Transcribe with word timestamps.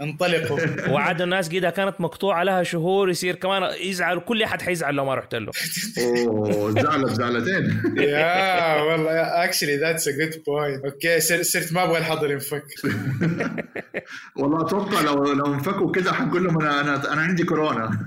انطلقوا. 0.00 0.58
وعاد 0.94 1.22
الناس 1.22 1.48
قيدها 1.48 1.70
كانت 1.70 2.00
مقطوعة 2.00 2.42
لها 2.42 2.62
شهور 2.62 3.10
يصير 3.10 3.34
كمان 3.34 3.62
يزعل 3.80 4.18
كل 4.20 4.42
أحد 4.42 4.62
حيزعل 4.62 4.94
لو 4.94 5.04
ما 5.04 5.14
رحت 5.14 5.34
له. 5.34 5.52
أوه 5.98 6.70
زعلت 6.70 7.12
زعلتين. 7.12 7.82
يا 7.96 8.82
والله 8.82 9.44
actually 9.44 9.76
that's 9.76 10.08
a 10.08 10.10
good 10.10 10.42
point 10.46 10.84
okay 10.84 11.20
صرت 11.20 11.72
ما 11.72 11.84
أبغى 11.84 11.98
الحظر 11.98 12.30
ينفك. 12.30 12.64
والله 14.38 14.60
أتوقع 14.60 15.00
لو 15.00 15.32
لو 15.32 15.54
انفكوا 15.54 15.92
كذا 15.92 16.12
حنقول 16.12 16.44
لهم 16.44 16.60
أنا 16.60 16.80
أنا 16.80 17.12
أنا 17.12 17.20
عندي 17.22 17.44
كورونا. 17.44 18.04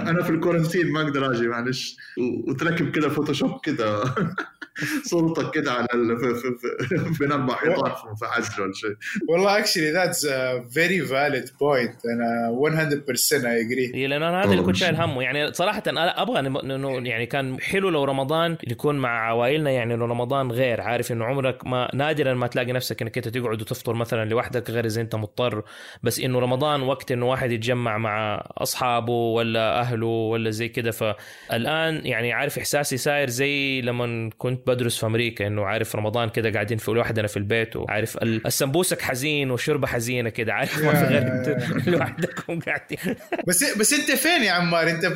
أنا 0.00 0.22
في 0.22 0.30
ال 0.30 0.36
quarantine 0.36 0.92
ما 0.92 1.02
أقدر 1.02 1.32
أجي 1.32 1.48
معلش. 1.48 1.96
وتركب 2.48 2.90
كذا 2.90 3.08
Photoshop 3.08 3.60
كذا 3.64 4.14
صورتك 5.04 5.50
كذا 5.50 5.70
على 5.72 5.86
ال... 5.94 6.18
في... 6.18 6.34
في... 6.34 6.56
في... 6.88 7.18
بين 7.18 7.32
أربع 7.32 7.54
حيطان 7.54 8.14
في 8.14 8.26
حجر 8.60 8.62
ولا 8.62 8.72
شيء 8.74 8.94
والله 9.28 9.58
actually 9.58 9.90
that's 9.92 10.24
a 10.26 10.64
very 10.70 11.00
valid 11.00 11.44
point 11.60 11.94
أنا 12.06 12.50
100% 12.50 13.46
اي 13.46 13.60
agree 13.60 13.92
هي 13.94 14.06
لأن 14.06 14.22
أنا 14.22 14.44
هذا 14.44 14.50
اللي 14.52 14.62
كنت 14.62 14.76
شايل 14.76 14.94
همه. 14.96 15.22
يعني 15.22 15.52
صراحة 15.52 15.82
أنا 15.86 16.22
أبغى 16.22 16.36
إنه- 16.42 16.64
انه 16.64 17.08
يعني 17.08 17.26
كان 17.26 17.60
حلو 17.60 17.88
لو 17.88 18.04
رمضان 18.04 18.56
يكون 18.68 18.98
مع 18.98 19.28
عوائلنا 19.28 19.70
يعني 19.70 19.94
إنه 19.94 20.04
رمضان 20.06 20.50
غير. 20.52 20.80
عارف 20.80 21.12
إنه 21.12 21.24
عمرك 21.24 21.66
ما 21.66 21.90
نادرا 21.94 22.34
ما 22.34 22.46
تلاقي 22.46 22.72
نفسك 22.72 23.02
إنك 23.02 23.16
أنت 23.16 23.28
تقعد 23.28 23.60
وتفطر 23.62 23.94
مثلا 23.94 24.24
لوحدك 24.28 24.70
غير 24.70 24.84
إذا 24.86 25.00
أنت 25.00 25.14
مضطر. 25.14 25.62
بس 26.02 26.20
إنه 26.20 26.38
رمضان 26.38 26.82
وقت 26.82 27.12
إنه 27.12 27.28
واحد 27.28 27.52
يتجمع 27.52 27.98
مع 27.98 28.44
أصحابه 28.58 29.12
ولا 29.12 29.80
أهله 29.80 30.06
ولا 30.06 30.50
زي 30.50 30.68
كده. 30.68 30.90
فالآن 30.90 32.06
يعني 32.06 32.32
عارف 32.32 32.58
إحساسي 32.58 32.96
صاير 32.96 33.28
زي 33.30 33.80
لما 33.80 34.30
كنت 34.38 34.66
بدرس 34.66 34.98
في 35.00 35.06
أمريكا 35.06 35.46
إنه 35.46 35.64
عارف 35.64 35.96
رمضان 35.96 36.28
كده 36.28 36.50
قاعدين 36.50 36.78
في 36.78 36.90
لوحدنا 36.90 37.26
في 37.26 37.36
البيت 37.36 37.76
وعارف 37.76 38.16
ال- 38.16 38.46
السمبوسك 38.50 39.02
حزين 39.02 39.50
والشوربه 39.50 39.86
حزينة 39.86 40.30
كده. 40.30 40.52
عارف؟ 40.54 40.84
ما 40.84 40.94
في 40.94 41.04
غير 41.14 41.82
لوحدكم 41.86 42.60
قاعدين 42.60 42.98
بس 43.48 43.64
بس 43.78 43.92
انت 43.92 44.10
فين 44.10 44.42
يا 44.42 44.52
عمار؟ 44.52 44.90
انت 44.90 45.06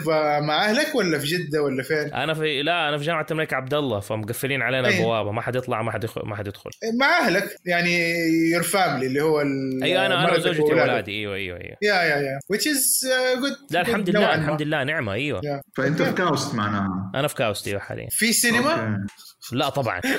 مع 0.42 0.64
أهلك 0.64 0.94
ولا 0.94 1.18
في 1.18 1.26
جدة 1.26 1.62
ولا 1.62 1.82
فين؟ 1.82 2.14
أنا 2.14 2.34
في 2.34 2.62
لا 2.62 2.88
أنا 2.88 2.98
في 2.98 3.04
جامعة 3.04 3.26
الملك 3.30 3.52
عبد 3.54 3.74
الله 3.74 4.00
فمقفلين 4.00 4.62
علينا 4.62 4.88
أيه. 4.88 4.98
البوابة. 4.98 5.32
ما 5.32 5.40
حد 5.42 5.56
يطلع 5.56 5.82
ما 5.82 5.92
حد 5.92 6.06
ما 6.24 6.36
حد 6.36 6.46
يدخل. 6.46 6.70
مع 7.00 7.06
أهلك 7.18 7.56
يعني 7.66 8.14
your 8.52 8.62
family 8.62 9.06
اللي 9.06 9.20
هو 9.22 9.40
ال- 9.40 9.82
أيوه 9.82 10.06
أنا 10.06 10.24
أنا 10.24 10.32
وزوجتي. 10.32 10.62
وأولادي. 10.62 11.12
أيوه 11.12 11.34
أيوه 11.34 11.58
أيوه. 11.60 11.76
yeah 11.82 11.94
yeah 11.94 12.16
yeah. 12.16 12.38
Which 12.52 12.62
is 12.66 13.06
uh, 13.06 13.40
good 13.40 13.58
لا 13.70 13.80
الحمد 13.80 14.10
لله. 14.10 14.34
الحمد 14.34 14.62
لله 14.62 14.84
نعمة. 14.84 15.12
أيوه. 15.12 15.40
فأنت 15.76 16.02
في 16.02 16.12
كاوست 16.12 16.54
معناها 16.54 17.10
أنا 17.14 17.28
في 17.28 17.34
كاوست 17.34 17.70
أيوة 17.70 17.80
حاليا. 17.80 18.06
في 18.10 18.32
سينما. 18.32 19.06
لا 19.52 19.68
طبعا. 19.68 20.00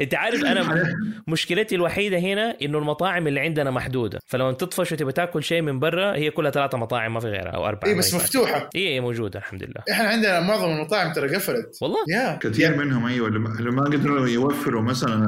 انت 0.00 0.14
عارف 0.14 0.44
أنا 0.44 0.84
مشكلتي 1.28 1.74
الوحيدة 1.74 2.18
هنا 2.18 2.56
انه 2.62 2.78
المطاعم 2.78 3.26
اللي 3.26 3.40
عندنا 3.40 3.70
محدودة. 3.70 4.18
فلو 4.26 4.52
تطفش 4.52 4.92
وتبي 4.92 5.12
تاكل 5.12 5.42
شيء 5.42 5.62
من 5.62 5.78
برا 5.78 6.14
هي 6.16 6.30
كلها 6.30 6.50
ثلاثة 6.50 6.78
مطاعم 6.78 7.14
ما 7.14 7.20
في 7.20 7.26
غيرها 7.26 7.50
أو 7.50 7.66
أربعة 7.68 7.88
اي 7.90 7.94
بس. 7.94 8.14
مفتوحة. 8.14 8.70
هي 8.74 8.94
هي 8.94 9.00
موجودة 9.00 9.38
الحمد 9.38 9.62
لله. 9.62 9.82
إحنا 9.90 10.04
عندنا 10.08 10.40
معظم 10.40 10.70
المطاعم 10.70 11.12
ترى 11.12 11.34
قفلت. 11.34 11.78
والله. 11.82 11.98
yeah. 12.08 12.38
كثير 12.42 12.76
منهم 12.76 13.06
أيوه 13.06 13.28
اللي 13.28 13.38
ما- 13.38 13.82
قدروا 13.84 14.28
يوفروا 14.28 14.82
مثلا 14.82 15.26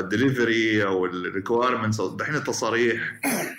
الدليفري 0.00 0.84
أو 0.84 1.06
ال 1.06 1.13
requirements 1.13 2.00
أو 2.00 2.16
دحين 2.16 2.34
التصاريح. 2.34 2.94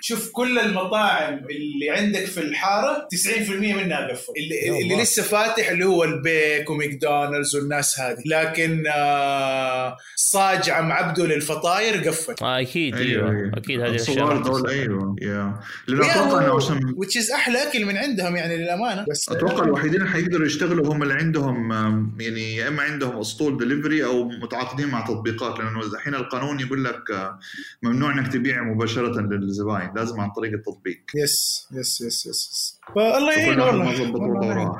شوف 0.07 0.29
كل 0.31 0.59
المطاعم 0.59 1.33
اللي 1.33 1.89
عندك 1.89 2.25
في 2.25 2.39
الحارة 2.39 3.07
90% 3.15 3.49
منها 3.51 4.07
قفل. 4.11 4.33
اللي, 4.37 4.81
اللي. 4.81 5.01
لسه 5.01 5.23
فاتح 5.23 5.69
اللي 5.69 5.85
هو 5.85 6.03
البيك 6.03 6.69
وماكدونالدز 6.69 7.55
والناس 7.55 7.99
هذه. 7.99 8.17
لكن 8.25 8.83
آه 8.95 9.97
صاج 10.15 10.69
عم 10.69 10.91
عبده 10.91 11.25
للفطاير 11.25 12.09
قفل. 12.09 12.35
آه 12.41 12.61
أكيد 12.61 12.95
أيوه, 12.95 13.51
أكيد 13.53 13.81
هذه 13.81 13.89
الأشياء. 13.89 14.41
دول. 14.41 14.69
أيوه. 14.69 15.15
yeah 15.21 15.59
لأنه 15.87 16.11
أتوقع 16.11 16.45
إنه 16.45 16.55
عشان 16.55 16.93
وتشيز 16.97 17.31
أحلى 17.31 17.69
أكل 17.69 17.85
من 17.85 17.97
عندهم 17.97 18.35
يعني 18.35 18.57
للأمانة. 18.57 19.05
بس 19.09 19.29
أتوقع 19.29 19.63
الوحيدين 19.63 20.01
اللي 20.01 20.11
حيقدروا 20.11 20.45
يشتغلوا 20.45 20.93
هم 20.93 21.03
اللي 21.03 21.13
عندهم 21.13 21.71
يعني 22.19 22.55
يا 22.55 22.67
إما 22.67 22.83
عندهم 22.83 23.19
أسطول 23.19 23.57
دليفري 23.57 24.05
أو 24.05 24.29
متعاقدين 24.29 24.87
مع 24.87 25.05
تطبيقات. 25.05 25.59
لأنه 25.59 25.79
الحين 25.79 26.15
القانون 26.15 26.59
يقول 26.59 26.83
لك 26.83 27.11
آه، 27.11 27.39
ممنوع 27.83 28.13
إنك 28.13 28.33
تبيع 28.33 28.63
مباشرة 28.63 29.21
للزباين. 29.21 29.94
لازم 29.95 30.19
عن 30.19 30.29
طريق 30.31 30.53
التطبيق. 30.53 30.97
yes 31.15 31.67
yes 31.71 32.01
yes 32.01 32.25
yes, 32.25 32.49
yes. 32.51 32.79
فالله 32.95 33.33
يعين 33.33 33.59
والله. 33.59 34.79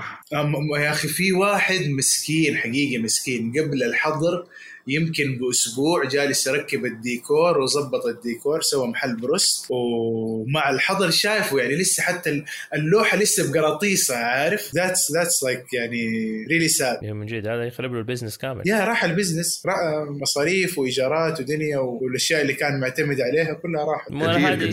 يا 0.80 0.92
أخي 0.92 1.08
في 1.08 1.32
واحد 1.34 1.82
مسكين 1.90 2.58
حقيقي 2.58 2.98
مسكين 3.04 3.52
قبل 3.52 3.84
الحظر 3.84 4.48
يمكن 4.88 5.38
بأسبوع 5.38 6.06
جالس 6.06 6.48
يركب 6.48 6.86
الديكور 6.86 7.58
وظبط 7.60 8.06
الديكور 8.06 8.62
سوى 8.62 8.88
محل 8.88 9.16
بروست 9.16 9.66
ومع 9.70 10.70
الحظر 10.70 11.10
شايفه 11.12 11.60
يعني 11.60 11.76
لسه 11.76 12.04
حتى 12.04 12.30
ال- 12.30 12.46
اللوحة 12.76 13.18
لسه 13.18 13.52
بقراطيسها 13.54 14.18
عارف؟ 14.18 14.72
ذاتس 14.76 15.12
ذاتس 15.12 15.44
لايك 15.44 15.74
يعني 15.74 15.98
really 16.52 16.68
sad 16.68 17.04
yeah 17.04 17.14
من 17.14 17.26
جد 17.26 17.48
هذا 17.48 17.64
يخرب 17.64 17.94
له 17.94 18.00
ال 18.00 18.04
business 18.04 18.38
كامل. 18.38 18.62
yeah 18.66 18.86
راح 18.86 19.04
ال 19.04 19.11
business 19.11 19.64
را- 19.66 20.10
مصاريف 20.22 20.78
وإيجارات 20.80 21.40
ودنيا 21.40 21.78
والأشياء 21.78 22.42
اللي 22.42 22.54
كان 22.54 22.80
معتمد 22.80 23.22
عليها 23.22 23.54
كلها 23.54 23.86
راحت. 23.86 24.12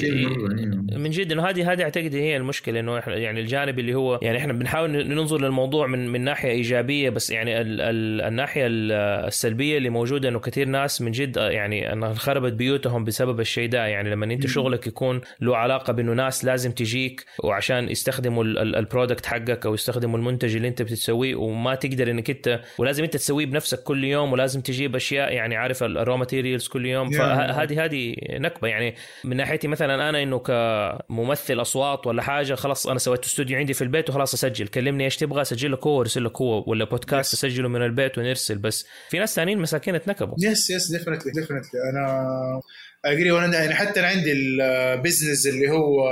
أيوة. 0.05 0.99
من 0.99 1.11
جد 1.11 1.33
إنه 1.33 1.49
هذه 1.49 1.73
هذه 1.73 1.83
أعتقد 1.83 2.15
هي 2.15 2.37
المشكلة 2.37 2.81
إنه 2.81 3.01
إحنا- 3.01 3.09
يعني 3.09 3.41
الجانب 3.41 3.79
اللي 3.79 3.95
هو 3.95 4.19
يعني 4.23 4.39
إحنا 4.39 4.53
بنحاول 4.53 5.09
ننظر 5.09 5.41
للموضوع 5.41 5.87
من 5.87 6.09
من 6.09 6.21
ناحية 6.25 6.51
إيجابية 6.51 7.11
بس 7.11 7.31
يعني 7.31 7.61
ال 7.61 7.81
ال 7.81 8.21
الناحية 8.21 8.67
ال- 8.67 8.93
السلبية 9.27 9.79
اللي 9.79 9.91
موجودة 10.03 10.29
إنه 10.29 10.39
كثير 10.41 10.69
ناس 10.69 11.03
من 11.03 11.11
جد 11.11 11.37
يعني 11.37 11.93
إنها 11.93 12.11
انخربت 12.11 12.53
بيوتهم 12.53 13.05
بسبب 13.05 13.41
الشيء 13.41 13.69
ده. 13.69 13.87
يعني 13.87 14.11
لما 14.11 14.25
أنت 14.27 14.47
شغلك 14.47 14.87
يكون 14.87 15.21
له 15.41 15.57
علاقة 15.57 15.93
بإنه 15.93 16.13
ناس 16.13 16.45
لازم 16.45 16.73
تجيك 16.73 17.25
وعشان 17.45 17.89
يستخدموا 17.89 18.45
ال- 18.45 18.59
ال- 18.59 18.77
ال 18.77 18.83
product 18.83 19.27
حقك 19.27 19.67
أو 19.67 19.75
يستخدموا 19.75 20.19
المنتج 20.19 20.57
اللي 20.57 20.69
أنت 20.69 20.83
بتسويه 20.83 21.35
وما 21.35 21.75
تقدر 21.75 22.11
إنك 22.11 22.31
أنت 22.31 22.61
ولازم 22.79 23.05
أنت 23.05 23.15
تسويه 23.15 23.47
بنفسك 23.47 23.83
كل 23.83 24.05
يوم 24.05 24.33
ولازم 24.33 24.61
تجيب 24.61 24.97
أشياء 24.97 25.33
يعني 25.33 25.57
عارف 25.57 25.83
ال 25.83 25.91
raw 25.91 26.17
materials 26.17 26.69
كل 26.69 26.87
يوم. 26.87 27.11
فهذه 27.11 27.85
هذه 27.85 28.15
نكبة. 28.31 28.69
يعني 28.69 28.95
من 29.25 29.37
ناحيتي 29.37 29.69
مثلا 29.69 30.09
أنا 30.09 30.23
إنه 30.23 30.39
كممثل 30.39 31.61
أصوات 31.61 32.07
ولا 32.07 32.23
حاجة 32.23 32.55
خلاص 32.55 32.87
أنا 32.87 32.99
سويت 32.99 33.25
استوديو 33.25 33.59
عندي 33.59 33.75
في 33.75 33.83
البيت 33.83 34.11
وخلاص 34.11 34.35
أسجل. 34.35 34.67
كلمني 34.69 35.05
إيش 35.05 35.17
تبغى 35.17 35.43
اسجل 35.43 35.73
لك 35.73 35.87
هو 35.87 35.99
وارسل 35.99 36.25
لك 36.25 36.41
هو 36.41 36.65
ولا 36.67 36.85
بودكاست. 36.85 37.35
أسجله 37.35 37.69
من 37.69 37.83
البيت 37.83 38.19
ونرسل. 38.19 38.59
بس 38.59 38.87
في 39.09 39.19
ناس 39.19 39.37
ثانيين 39.37 39.59
مساكين 39.59 39.92
اتنكبوا. 39.97 40.35
yes 40.39 40.71
yes 40.71 40.91
definitely 40.91 41.33
definitely 41.33 41.81
أنا 41.91 42.61
agree 43.05 43.31
وأنا 43.31 43.59
يعني 43.59 43.75
حتى 43.75 44.01
أنا 44.01 44.09
عندي 44.09 44.33
ال 44.33 44.46
business 44.46 45.47
اللي 45.47 45.71
هو 45.71 46.09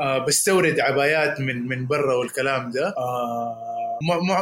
آه، 0.00 0.18
بستورد 0.26 0.80
عبايات 0.80 1.40
من 1.40 1.68
من 1.68 1.86
برا 1.86 2.14
والكلام 2.14 2.70
ده. 2.70 2.88
آه، 2.88 3.71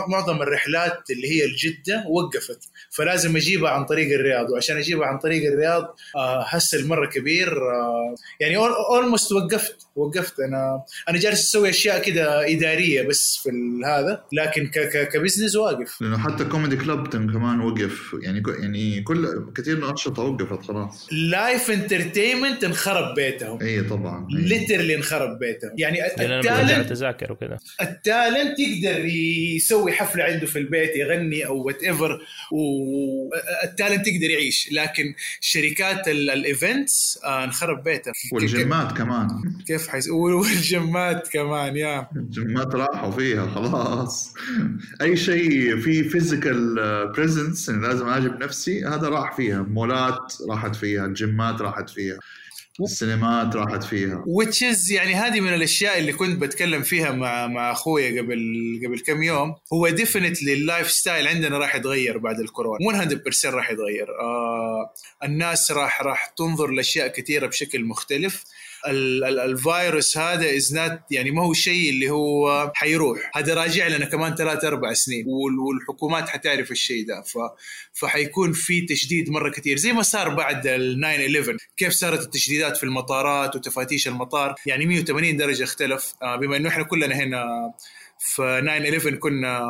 معظم 0.08 0.42
الرحلات 0.42 1.10
اللي 1.10 1.30
هي 1.30 1.44
الجدة 1.44 2.04
وقفت. 2.08 2.60
فلازم 2.90 3.36
أجيبها 3.36 3.70
عن 3.70 3.84
طريق 3.84 4.14
الرياض. 4.14 4.50
وعشان 4.50 4.76
أجيبها 4.76 5.06
عن 5.06 5.18
طريق 5.18 5.52
الرياض 5.52 5.96
آه، 6.16 6.44
hassle 6.48 6.88
مرة 6.88 7.06
كبير 7.06 7.48
آه، 7.52 8.14
يعني 8.40 8.56
almost 8.56 9.32
وقفت 9.32 9.76
وقفت. 9.96 10.40
أنا 10.40 10.82
أنا 11.08 11.18
جالس 11.18 11.40
أسوي 11.40 11.68
أشياء 11.70 12.02
كده 12.02 12.50
إدارية 12.52 13.02
بس 13.02 13.40
في 13.42 13.50
ال- 13.50 13.84
هذا. 13.84 14.22
لكن 14.32 14.66
ك- 14.66 14.78
ك- 14.78 15.08
ك 15.08 15.13
business 15.13 15.56
واقف. 15.56 16.02
لأنه 16.02 16.18
حتى 16.18 16.44
comedy 16.44 16.76
club 16.76 17.08
كمان 17.08 17.60
وقف. 17.60 18.00
يعني 18.22 18.42
يعني 18.62 19.00
كل 19.02 19.28
كثير 19.56 19.76
من 19.76 19.82
الأنشطة 19.82 20.22
وقفت 20.22 20.62
خلاص. 20.64 21.08
live 21.12 21.70
entertainment 21.70 22.64
انخرب 22.64 23.14
بيتهم. 23.14 23.62
إي 23.62 23.82
طبعا. 23.82 24.26
literally 24.30 24.94
انخرب 24.94 25.38
بيتهم. 25.38 25.70
يعني 25.78 26.06
التالنت 26.06 26.88
تذاكر 26.88 27.32
وكذا. 27.32 27.58
ال 27.82 27.93
talent 27.93 28.58
يقدر 28.58 29.04
يسوي 29.56 29.92
حفلة 29.92 30.24
عنده 30.24 30.46
في 30.46 30.58
البيت 30.58 30.96
يغني 30.96 31.46
أو 31.46 31.62
whatever 31.62 31.82
وال 31.82 32.20
talent 32.52 34.06
يقدر 34.08 34.30
يعيش. 34.30 34.68
لكن 34.72 35.14
شركات 35.40 36.08
ال- 36.08 36.30
ال 36.30 36.43
events 36.43 37.18
آه، 37.24 37.44
انخرب 37.44 37.84
بيتها 37.84 38.12
والجيمات 38.32 38.96
كمان. 38.96 39.28
كيف 39.66 39.88
حيس 39.88 40.08
والجمات 40.40 41.28
كمان 41.28 41.76
يا. 41.76 42.08
الجيمات 42.16 42.74
راحوا 42.74 43.10
فيها 43.10 43.46
خلاص. 43.46 44.34
أي 45.02 45.16
شيء 45.16 45.76
في 45.80 46.04
physical 46.04 46.74
presence 47.16 47.68
يعني 47.68 47.82
لازم 47.82 48.08
أجي 48.08 48.28
بنفسي 48.28 48.84
هذا 48.84 49.08
راح 49.08 49.36
فيها. 49.36 49.62
مولات 49.62 50.34
راحت 50.50 50.76
فيها 50.76 51.06
الجيمات 51.06 51.60
راحت 51.60 51.90
فيها. 51.90 52.18
السينمات 52.84 53.56
راحت 53.56 53.84
فيها. 53.84 54.24
Which 54.40 54.56
is 54.56 54.90
يعني 54.90 55.14
هذه 55.14 55.40
من 55.40 55.54
الأشياء 55.54 55.98
اللي 55.98 56.12
كنت 56.12 56.40
بتكلم 56.40 56.82
فيها 56.82 57.12
مع 57.12 57.46
مع 57.46 57.72
أخويا 57.72 58.22
قبل 58.22 58.80
قبل 58.86 59.00
كم 59.00 59.22
يوم. 59.22 59.54
هو 59.72 59.88
definitely 59.88 60.52
ال 60.52 60.90
lifestyle 60.90 61.28
عندنا 61.28 61.58
راح 61.58 61.74
يتغير 61.74 62.18
بعد 62.18 62.40
الكورونا. 62.40 62.78
100% 62.80 63.44
راح 63.44 63.70
يتغير. 63.70 64.08
آه 64.20 64.92
الناس 65.24 65.70
راح 65.70 66.02
راح 66.02 66.26
تنظر 66.26 66.70
لأشياء 66.70 67.08
كثيرة 67.08 67.46
بشكل 67.46 67.84
مختلف. 67.84 68.44
الفيروس 68.86 70.18
هذا 70.18 70.56
is 70.56 70.74
not 70.74 71.00
يعني 71.10 71.30
ما 71.30 71.42
هو 71.42 71.52
شيء 71.52 71.90
اللي 71.90 72.10
هو 72.10 72.72
حيروح. 72.74 73.30
هذا 73.34 73.54
راجع 73.54 73.86
لنا 73.88 74.04
كمان 74.04 74.34
ثلاث 74.34 74.64
أربع 74.64 74.92
سنين. 74.92 75.24
وال- 75.28 75.58
والحكومات 75.58 76.28
حتعرف 76.28 76.70
الشيء 76.70 77.06
ده. 77.06 77.22
ف 77.22 77.38
فحيكون 77.92 78.52
في 78.52 78.80
تشديد 78.80 79.30
مرة 79.30 79.50
كثير. 79.50 79.76
زي 79.76 79.92
ما 79.92 80.02
صار 80.02 80.28
بعد 80.28 80.66
ال 80.66 81.00
9 81.00 81.10
11 81.26 81.56
كيف 81.76 81.92
صارت 81.92 82.20
التشديدات 82.20 82.76
في 82.76 82.84
المطارات 82.84 83.56
وتفاتيش 83.56 84.08
المطار؟ 84.08 84.54
يعني 84.66 84.86
180 84.86 85.36
درجة 85.36 85.64
اختلف. 85.64 86.14
آه، 86.22 86.36
بما 86.36 86.56
إنه 86.56 86.68
إحنا 86.68 86.84
كلنا 86.84 87.14
هنا 87.14 87.44
في 88.22 88.60
9 88.62 88.78
11 88.78 89.14
كنا 89.14 89.60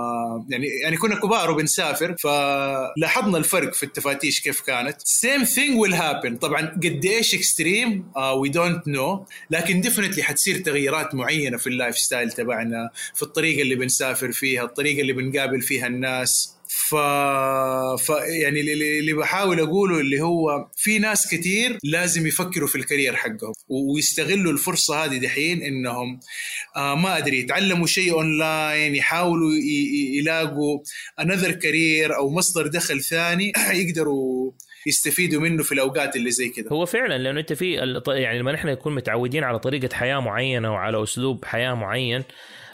يعني 0.48 0.66
يعني 0.82 0.96
كنا 0.96 1.20
كبار 1.20 1.50
وبنسافر 1.50 2.16
فلاحظنا 2.18 3.38
الفرق 3.38 3.74
في 3.74 3.82
التفاتيش 3.82 4.40
كيف 4.40 4.60
كانت. 4.60 4.96
Same 5.02 5.44
thing 5.46 5.86
will 5.86 5.94
happen. 5.94 6.38
طبعا 6.38 6.60
قد 6.66 7.04
إيش 7.04 7.34
extreme 7.34 8.12
we 8.36 8.48
don't 8.48 8.88
know 8.88 9.26
لكن 9.50 9.80
definitely 9.80 10.22
حتصير 10.22 10.58
تغييرات 10.58 11.14
معينة 11.14 11.56
في 11.56 11.66
ال 11.66 11.98
lifestyle 11.98 12.32
تبعنا 12.32 12.90
في 13.14 13.22
الطريقة 13.22 13.62
اللي 13.62 13.74
بنسافر 13.74 14.32
فيها 14.32 14.64
الطريقة 14.64 15.00
اللي 15.00 15.12
بنقابل 15.12 15.62
فيها 15.62 15.86
الناس. 15.86 16.59
ف... 16.90 16.94
ف 18.04 18.08
يعني 18.42 18.60
اللي 18.60 19.12
بحاول 19.12 19.60
أقوله 19.60 20.00
اللي 20.00 20.20
هو 20.20 20.68
في 20.76 20.98
ناس 20.98 21.34
كتير 21.34 21.78
لازم 21.84 22.26
يفكروا 22.26 22.68
في 22.68 22.76
ال 22.76 22.82
career 22.82 23.16
حقهم 23.16 23.52
ويستغلوا 23.68 24.52
الفرصة 24.52 25.04
هذه 25.04 25.18
دحين 25.18 25.62
إنهم 25.62 26.20
آه 26.76 26.94
ما 26.94 27.18
أدري 27.18 27.38
يتعلموا 27.38 27.86
شيء 27.86 28.12
اونلاين 28.12 28.94
يحاولوا 28.94 29.52
يلاقوا 30.18 30.78
another 31.20 31.52
career 31.52 32.16
أو 32.16 32.30
مصدر 32.30 32.66
دخل 32.66 33.02
ثاني 33.02 33.52
يقدروا 33.80 34.52
يستفيدوا 34.86 35.40
منه 35.40 35.62
في 35.62 35.72
الأوقات 35.72 36.16
اللي 36.16 36.30
زي 36.30 36.48
كذا 36.48 36.68
هو 36.72 36.86
فعلا 36.86 37.18
لأنه 37.18 37.40
أنت 37.40 37.52
في 37.52 37.72
يعني 38.08 38.38
لما 38.38 38.52
نحن 38.52 38.68
نكون 38.68 38.94
متعودين 38.94 39.44
على 39.44 39.58
طريقة 39.58 39.94
حياة 39.94 40.20
معينة 40.20 40.72
وعلى 40.72 41.02
أسلوب 41.02 41.44
حياة 41.44 41.74
معين 41.74 42.24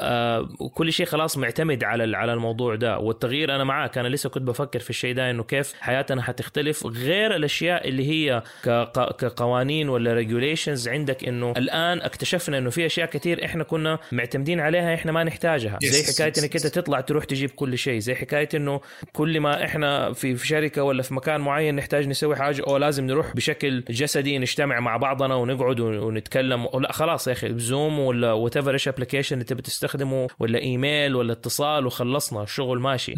آه 0.01 0.49
وكل 0.61 0.93
شيء 0.93 1.07
خلاص 1.07 1.39
معتمد 1.39 1.85
على 1.85 2.17
على 2.17 2.33
الموضوع 2.33 2.75
ده. 2.75 2.99
والتغيير 2.99 3.55
أنا 3.55 3.65
معك 3.65 3.99
أنا 3.99 4.09
لسه 4.09 4.29
كنت 4.31 4.43
بفكر 4.43 4.79
في 4.79 4.91
الشيء 4.91 5.15
ده 5.15 5.31
إنه 5.31 5.43
كيف 5.43 5.75
حياتنا 5.81 6.23
حتختلف 6.23 6.87
غير 6.87 7.37
الأشياء 7.37 7.89
اللي 7.89 8.09
هي 8.11 8.43
كق- 8.65 9.17
كقوانين 9.17 9.89
ولا 9.89 10.15
regulations 10.15 10.89
عندك 10.89 11.25
إنه 11.29 11.53
الآن 11.57 12.01
اكتشفنا 12.01 12.59
إنه 12.59 12.71
في 12.71 12.87
أشياء 12.87 13.07
كثير 13.11 13.45
إحنا 13.45 13.65
كنا 13.65 13.99
معتمدين 14.13 14.61
عليها 14.61 14.95
إحنا 14.95 15.13
ما 15.13 15.25
نحتاجها. 15.25 15.79
زي 15.83 16.13
حكاية 16.13 16.45
إنك 16.45 16.57
أنت. 16.57 16.67
تطلع 16.67 17.01
تروح 17.01 17.25
تجيب 17.25 17.51
كل 17.51 17.79
شيء. 17.79 17.99
زي 17.99 18.15
حكاية 18.15 18.49
إنه 18.55 18.81
كل 19.13 19.41
ما 19.41 19.65
إحنا 19.65 20.13
في 20.13 20.37
في 20.37 20.47
شركة 20.47 20.83
ولا 20.83 21.03
في 21.03 21.15
مكان 21.15 21.41
معين 21.41 21.77
نحتاج 21.77 22.09
نسوي 22.09 22.37
حاجة 22.37 22.63
أو 22.69 22.77
لازم 22.77 23.07
نروح 23.07 23.35
بشكل 23.37 23.81
جسدي 23.91 24.39
نجتمع 24.39 24.81
مع 24.81 24.97
بعضنا 24.97 25.35
ونقعد 25.35 25.81
ون- 25.81 25.99
ونتكلم. 25.99 26.69
لا 26.81 26.93
خلاص 26.93 27.29
يا 27.29 27.33
أخي 27.33 27.49
بزوم 27.49 27.99
ولا 27.99 28.33
whatever 28.33 28.73
إيش 28.73 28.89
application 28.89 29.35
اللي 29.35 29.45
تبي 29.45 29.63
تستخدمه 29.87 30.29
ولا 30.39 30.59
إيميل 30.59 31.17
ولا 31.17 31.33
اتصال 31.33 31.87
وخلصنا 31.87 32.43
الشغل 32.43 32.81
ماشي. 32.81 33.15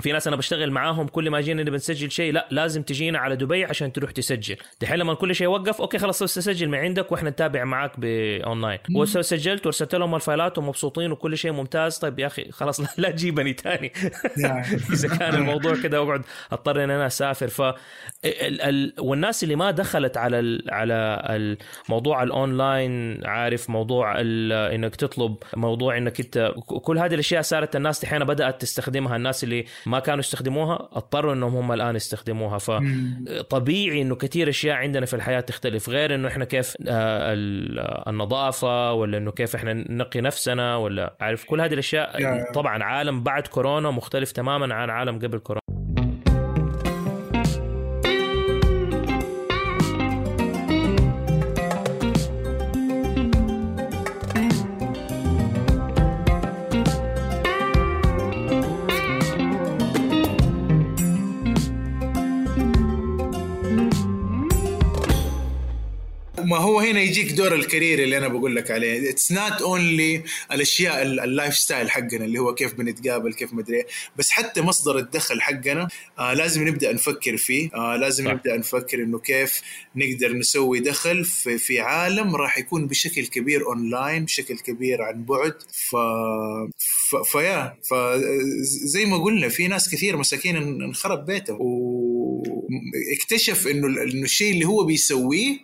في 0.00 0.12
ناس 0.12 0.26
أنا 0.26 0.36
بشتغل 0.36 0.70
معاهم 0.70 1.06
كل 1.06 1.30
ما 1.30 1.40
جينا 1.40 1.62
نبي 1.62 1.76
نسجل 1.76 2.10
شيء 2.10 2.32
لا 2.32 2.48
لازم 2.50 2.82
تجينا 2.82 3.18
على 3.18 3.36
دبي 3.36 3.64
عشان 3.64 3.92
تروح 3.92 4.10
تسجل. 4.10 4.56
دحين 4.80 4.98
لما 4.98 5.14
كل 5.14 5.34
شيء 5.34 5.44
يوقف 5.44 5.80
أوكي 5.80 5.98
خلاص 5.98 6.22
بس 6.22 6.34
تسجل 6.34 6.68
من 6.68 6.78
عندك 6.78 7.12
وإحنا 7.12 7.30
نتابع 7.30 7.64
معاك 7.64 8.00
باونلاين 8.00 8.78
وسجلت 8.94 9.66
وارسلت 9.66 9.94
لهم 9.94 10.14
الفايلات 10.14 10.58
ومبسوطين 10.58 11.12
وكل 11.12 11.38
شيء 11.38 11.52
ممتاز. 11.52 11.98
طيب 11.98 12.18
يا 12.18 12.26
أخي 12.26 12.50
خلاص 12.50 12.80
لا, 13.00 13.10
تجيبني 13.10 13.52
تاني. 13.52 13.92
إذا 14.94 15.08
كان 15.18 15.34
الموضوع 15.34 15.74
كده 15.82 15.98
أقعد 15.98 16.22
أضطر 16.52 16.84
إن 16.84 16.90
أنا 16.90 17.06
أسافر. 17.06 17.48
ف 17.48 17.60
ال... 18.24 18.62
ال... 18.62 18.92
والناس 18.98 19.42
اللي 19.44 19.56
ما 19.56 19.70
دخلت 19.70 20.16
على 20.16 20.38
ال... 20.40 20.64
على 20.70 21.22
الموضوع 21.88 22.22
الاونلاين 22.22 23.26
عارف 23.26 23.70
موضوع 23.70 24.14
ال... 24.18 24.52
إنك 24.52 24.96
تطلب 24.96 25.36
موضوع 25.56 25.97
انك 25.98 26.20
انت 26.20 26.52
كل 26.82 26.98
هذه 26.98 27.14
الاشياء 27.14 27.42
صارت 27.42 27.76
الناس 27.76 28.02
دحين 28.02 28.24
بدأت 28.24 28.60
تستخدمها. 28.60 29.16
الناس 29.16 29.44
اللي 29.44 29.64
ما 29.86 29.98
كانوا 29.98 30.20
يستخدموها 30.20 30.88
اضطروا 30.92 31.34
انهم 31.34 31.56
هم 31.56 31.72
الآن 31.72 31.96
يستخدموها. 31.96 32.58
فطبيعي 32.58 34.02
انه 34.02 34.14
كثير 34.14 34.48
أشياء 34.48 34.76
عندنا 34.76 35.06
في 35.06 35.14
الحياة 35.16 35.40
تختلف. 35.40 35.88
غير 35.88 36.14
انه 36.14 36.28
إحنا 36.28 36.44
كيف 36.44 36.74
آه، 36.88 37.32
ال- 37.32 38.08
النظافة 38.08 38.92
ولا 38.92 39.18
انه 39.18 39.30
كيف 39.30 39.54
إحنا 39.54 39.72
نقي 39.74 40.20
نفسنا 40.20 40.76
ولا 40.76 41.14
عارف 41.20 41.44
كل 41.44 41.60
هذه 41.60 41.72
الأشياء 41.72 42.20
يا- 42.20 42.52
طبعا 42.54 42.82
عالم 42.84 43.22
بعد 43.22 43.46
كورونا 43.46 43.90
مختلف 43.90 44.32
تماما 44.32 44.74
عن 44.74 44.90
عالم 44.90 45.18
قبل 45.18 45.38
كورونا. 45.38 45.62
هنا 66.90 67.00
يجيك 67.00 67.32
دور 67.32 67.54
ال 67.54 67.61
career 67.61 68.02
اللي 68.02 68.18
أنا 68.18 68.28
بقول 68.28 68.56
لك 68.56 68.70
عليه. 68.70 69.10
it's 69.10 69.32
not 69.32 69.62
only 69.62 70.22
الأشياء 70.52 71.02
ال- 71.02 71.20
ال 71.20 71.54
lifestyle 71.54 71.90
حقنا 71.90 72.24
اللي 72.24 72.38
هو 72.38 72.54
كيف 72.54 72.74
بنتقابل 72.74 73.32
كيف 73.32 73.52
مدري 73.52 73.76
إيه، 73.76 73.86
بس 74.16 74.30
حتى 74.30 74.60
مصدر 74.60 74.98
الدخل 74.98 75.40
حقنا 75.40 75.88
آه 76.18 76.34
لازم 76.34 76.68
نبدأ 76.68 76.92
نفكر 76.92 77.36
فيه. 77.36 77.70
آه 77.74 77.96
لازم 77.96 78.24
صح. 78.24 78.30
نبدأ 78.30 78.56
نفكر 78.56 79.02
إنه 79.02 79.18
كيف 79.18 79.62
نقدر 79.96 80.32
نسوي 80.32 80.80
دخل 80.80 81.24
في, 81.24 81.58
في 81.58 81.80
عالم 81.80 82.36
راح 82.36 82.58
يكون 82.58 82.86
بشكل 82.86 83.26
كبير 83.26 83.66
اونلاين 83.66 84.24
بشكل 84.24 84.58
كبير 84.58 85.02
عن 85.02 85.24
بعد. 85.24 85.54
ف 85.72 85.96
ف 87.10 87.16
فيا 87.32 87.76
فزي 87.90 89.04
ما 89.04 89.16
قلنا 89.18 89.48
في 89.48 89.68
ناس 89.68 89.90
كثير 89.94 90.16
مساكين 90.16 90.56
إنخرب 90.56 91.26
بيتهم. 91.26 91.58
واكتشف 91.60 93.66
إنه 93.66 93.86
إنه 93.86 94.24
الشيء 94.24 94.52
اللي 94.52 94.64
هو 94.64 94.84
بيسويه 94.84 95.58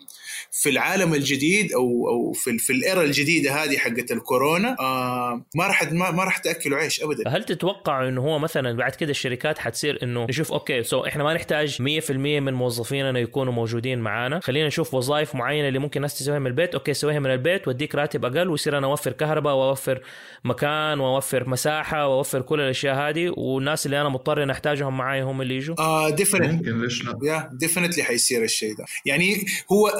في 0.57 0.69
العالم 0.71 1.15
الجديد 1.15 1.73
أو 1.73 2.09
أو 2.09 2.33
في 2.33 2.59
في 2.59 2.73
ال 2.73 2.80
era 2.80 3.03
الجديدة 3.03 3.53
هذه 3.53 3.77
حقت 3.77 4.13
الكورونا 4.13 4.77
آه 4.81 5.47
ما 5.55 5.67
راح 5.67 5.93
ما, 5.93 6.11
ما 6.11 6.25
راح 6.25 6.39
تاكلوا 6.39 6.79
عيش 6.79 7.03
ابدا. 7.03 7.29
هل 7.29 7.45
تتوقع 7.45 8.09
إنه 8.09 8.21
هو 8.21 8.39
مثلا 8.39 8.77
بعد 8.77 8.95
كده 8.95 9.11
الشركات 9.11 9.59
حتصير 9.59 9.99
إنه 10.03 10.25
نشوف 10.25 10.53
okay 10.53 10.83
so 10.83 11.07
إحنا 11.07 11.25
ما 11.25 11.35
نحتاج 11.35 11.83
100% 11.83 12.11
من 12.11 12.55
موظفيننا 12.55 13.19
يكونوا 13.19 13.53
موجودين 13.53 13.99
معانا. 13.99 14.41
خلينا 14.41 14.67
نشوف 14.67 14.95
وظائف 14.95 15.35
معينة 15.35 15.69
اللي 15.69 15.79
ممكن 15.79 15.97
الناس 15.97 16.19
تسويها 16.19 16.39
من 16.39 16.47
البيت. 16.47 16.75
okay 16.75 16.95
سويها 16.95 17.19
من 17.19 17.31
البيت 17.31 17.69
وأديك 17.69 17.95
راتب 17.95 18.25
أقل 18.25 18.49
ويصير 18.49 18.79
أنا 18.79 18.87
أوفر 18.87 19.13
كهرباء 19.13 19.55
وأوفر 19.55 20.03
مكان 20.45 21.01
وأوفر 21.01 21.49
مساحة 21.49 22.09
وأوفر 22.09 22.43
كل 22.43 22.61
الأشياء 22.61 22.95
هذه 22.95 23.35
والناس 23.37 23.87
اللي 23.87 24.01
أنا 24.01 24.09
مضطر 24.09 24.43
ان 24.43 24.51
أحتاجهم 24.51 24.97
معي 24.97 25.23
هم 25.23 25.43
اللي 25.43 25.57
يجوا. 25.57 25.75
آه 25.79 26.11
definite 26.11 26.43
ممكن 26.43 26.83
ليش 26.83 27.05
لا؟ 27.05 27.19
yeah 27.23 27.51
definitely 27.53 28.03
حيصير 28.03 28.45
الشيء 28.45 28.77
ده. 28.77 28.85
يعني 29.07 29.45
هو 29.73 29.93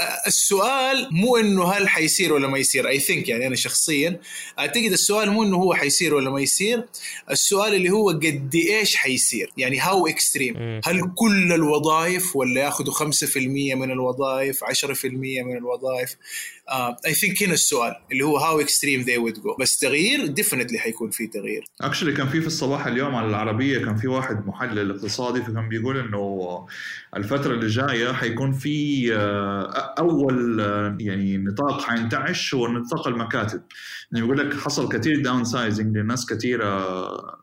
السؤال 0.45 1.09
مو 1.11 1.37
إنه 1.37 1.65
هل 1.73 1.89
حيصير 1.89 2.33
ولا 2.33 2.49
ما 2.49 2.59
يصير. 2.59 2.89
I 2.89 2.99
think 2.99 3.29
يعني 3.29 3.47
أنا 3.47 3.57
شخصيا 3.57 4.21
أعتقد 4.59 4.93
السؤال 4.93 5.31
مو 5.31 5.43
إنه 5.43 5.57
هو 5.57 5.75
حيصير 5.75 6.15
ولا 6.15 6.31
ما 6.31 6.41
يصير 6.41 6.85
السؤال 7.31 7.75
اللي 7.75 7.91
هو 7.91 8.11
قد 8.11 8.55
إيش 8.55 8.97
حيصير؟ 8.97 9.51
يعني 9.57 9.79
how 9.79 10.07
extreme. 10.07 10.81
هل 10.85 11.13
كل 11.15 11.53
الوظائف 11.53 12.37
ولا 12.37 12.61
ياخذوا 12.61 12.95
5% 12.95 13.37
من 13.75 13.91
الوظائف 13.91 14.65
10% 14.65 15.05
من 15.45 15.57
الوظائف؟ 15.57 16.17
I 17.07 17.15
think 17.15 17.43
هنا 17.43 17.53
السؤال 17.53 17.95
اللي 18.13 18.25
هو 18.25 18.37
how 18.37 18.61
extreme 18.61 19.01
they 19.01 19.19
would 19.19 19.35
go 19.35 19.57
بس 19.61 19.79
تغيير 19.79 20.27
definitely 20.27 20.79
حيكون 20.79 21.11
في 21.11 21.27
تغيير. 21.27 21.65
actually 21.81 22.13
كان 22.13 22.29
في 22.29 22.41
في 22.41 22.47
الصباح 22.47 22.87
اليوم 22.87 23.15
على 23.15 23.29
العربية 23.29 23.85
كان 23.85 23.97
في 23.97 24.09
واحد 24.09 24.47
محلل 24.47 24.91
اقتصادي 24.91 25.43
فكان 25.43 25.69
بيقول 25.69 25.99
إنه 25.99 26.67
الفترة 27.17 27.55
اللي 27.55 27.67
جاية 27.67 28.13
حيكون 28.13 28.53
في 28.53 29.09
آه، 29.15 29.95
أول 29.99 30.61
آه، 30.61 30.97
يعني 31.01 31.39
نطاق 31.39 31.83
حينتعش 31.83 32.55
هو 32.55 32.69
نطاق 32.69 33.09
المكاتب. 33.09 33.63
يعني 34.13 34.27
بيقول 34.27 34.39
لك 34.39 34.55
حصل 34.55 34.89
كثير 34.89 35.23
downsizing 35.23 35.97
لناس 35.99 36.27
كثيرة 36.27 36.65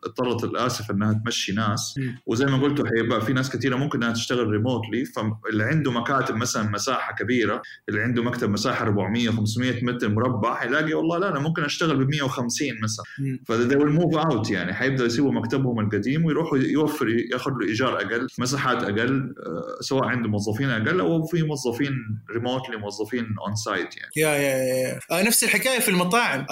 اضطرت 0.04 0.44
للأسف 0.44 0.90
إنها 0.90 1.12
تمشي 1.12 1.52
ناس. 1.52 2.00
وزي 2.26 2.44
ما 2.46 2.62
قلتوا 2.62 2.84
حيبقى 2.86 3.20
في 3.20 3.32
ناس 3.32 3.50
كثيرة 3.56 3.76
ممكن 3.76 4.02
إنها 4.02 4.14
تشتغل 4.14 4.46
remotely 4.46 5.04
فاللي 5.04 5.64
عنده 5.64 5.90
مكاتب 5.92 6.34
مثلا 6.36 6.70
مساحة 6.70 7.14
كبيرة 7.14 7.62
اللي 7.88 8.02
عنده 8.02 8.22
مكتب 8.22 8.50
مساحة 8.50 8.84
400 8.84 9.30
500 9.30 9.84
متر 9.84 10.08
مربع 10.08 10.54
حيلاقي 10.54 10.94
والله 10.94 11.18
لا 11.18 11.28
أنا 11.28 11.38
ممكن 11.38 11.64
أشتغل 11.64 12.04
ب 12.04 12.10
150 12.10 12.68
مثلا. 12.82 13.04
ف 13.46 13.52
they 13.52 13.76
will 13.76 13.92
move 13.92 14.14
out 14.16 14.50
يعني 14.50 14.74
حيبداوا 14.74 15.06
يسيبوا 15.06 15.32
مكتبهم 15.32 15.80
القديم 15.80 16.24
ويروحوا 16.24 16.58
يوفر 16.58 17.08
ياخذ 17.32 17.50
له 17.50 17.68
إيجار 17.68 17.96
أقل 17.96 18.26
مساحات 18.38 18.82
أقل 18.82 19.34
آه، 19.46 19.80
سواء 19.80 20.04
عنده 20.04 20.28
موظفين 20.28 20.70
أقل 20.70 21.00
أو 21.00 21.22
في 21.26 21.42
موظفين 21.42 21.92
remotely 22.34 22.76
موظفين 22.76 23.26
on-site 23.46 23.96
يعني. 23.96 24.10
يا 24.16 24.28
يا 24.28 24.56
يا. 24.56 24.98
آه 25.10 25.22
نفس 25.22 25.44
الحكاية 25.44 25.78
في 25.80 25.88
المطاعم. 25.88 26.46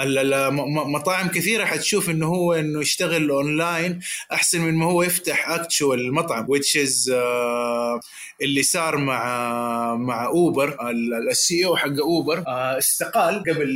مطاعم 0.86 1.28
كثيرة 1.28 1.64
حتشوف 1.64 2.10
إنه 2.10 2.26
هو 2.26 2.52
إنه 2.54 2.80
يشتغل 2.80 3.30
اونلاين 3.30 4.00
أحسن 4.32 4.60
من 4.60 4.74
ما 4.74 4.86
هو 4.86 5.02
يفتح 5.02 5.50
actual 5.50 6.14
مطعم 6.14 6.46
which 6.46 6.76
is 6.86 7.12
آه 7.12 8.00
اللي 8.42 8.62
صار 8.62 8.96
مع 8.96 9.24
مع 9.96 10.26
اوبر 10.26 10.76
السي 11.30 11.64
أو 11.66 11.76
حق 11.76 11.98
اوبر 12.00 12.38
آه 12.46 12.78
استقال 12.78 13.38
قبل 13.40 13.70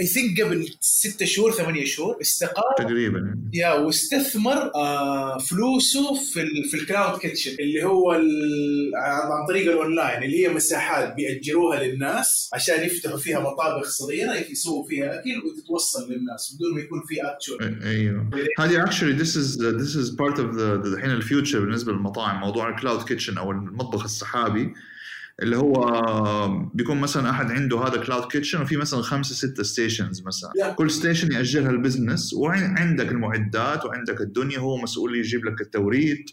I 0.00 0.06
think 0.06 0.40
قبل 0.40 0.74
ستة 0.80 1.26
شهور 1.26 1.52
ثمانية 1.52 1.84
شهور 1.84 2.16
استقال. 2.20 2.64
تقريبا. 2.78 3.38
yeah 3.54 3.72
واستثمر 3.72 4.70
آه 4.74 5.38
فلوسه 5.38 6.14
في 6.14 6.40
ال 6.42 6.64
في 6.70 6.76
ال 6.76 6.83
cloud 6.83 7.18
kitchen 7.18 7.56
اللي 7.60 7.84
هو 7.84 8.12
ال- 8.12 8.90
عن 8.96 9.46
طريق 9.48 9.72
الاونلاين 9.72 10.22
اللي 10.22 10.44
هي 10.44 10.48
مساحات 10.48 11.14
بيأجروها 11.14 11.82
للناس 11.84 12.50
عشان 12.52 12.84
يفتحوا 12.84 13.18
فيها 13.18 13.40
مطابخ 13.40 13.88
صغيرة 13.90 14.34
يسووا 14.50 14.88
فيها 14.88 15.20
أكل 15.20 15.30
وتتوصل 15.64 16.12
للناس 16.12 16.54
بدون 16.54 16.74
ما 16.74 16.80
يكون 16.80 17.02
في 17.06 17.14
actual 17.22 17.82
أيوه. 17.82 18.30
هذه 18.58 18.84
actually 18.84 19.18
this 19.22 19.36
is 19.36 19.58
this 19.58 19.94
is 19.96 20.10
part 20.10 20.38
of 20.38 20.56
the 20.56 20.86
الحين 20.86 21.10
ال 21.10 21.17
future 21.17 21.60
بالنسبة 21.60 21.92
للمطاعم 21.92 22.40
موضوع 22.40 22.68
ال 22.68 22.74
cloud 22.74 23.02
kitchen 23.02 23.38
أو 23.38 23.50
المطبخ 23.50 24.04
السحابي. 24.04 24.74
اللي 25.42 25.56
هو 25.56 25.74
بيكون 26.74 27.00
مثلا 27.00 27.30
أحد 27.30 27.50
عنده 27.50 27.78
هذا 27.78 27.96
cloud 28.04 28.24
kitchen 28.24 28.62
وفي 28.62 28.76
مثلا 28.76 29.02
خمسة 29.02 29.34
ستة 29.34 29.62
stations 29.62 30.22
مثلا. 30.26 30.50
Yeah. 30.62 30.74
كل 30.74 30.90
station 30.90 31.32
يأجرها 31.32 31.70
ال 31.70 31.77
business 31.77 32.34
وعندك 32.34 33.08
المعدات 33.08 33.84
وعندك 33.84 34.20
الدنيا 34.20 34.58
هو 34.58 34.76
مسؤول 34.76 35.16
يجيب 35.18 35.44
لك 35.44 35.60
التوريد. 35.60 36.24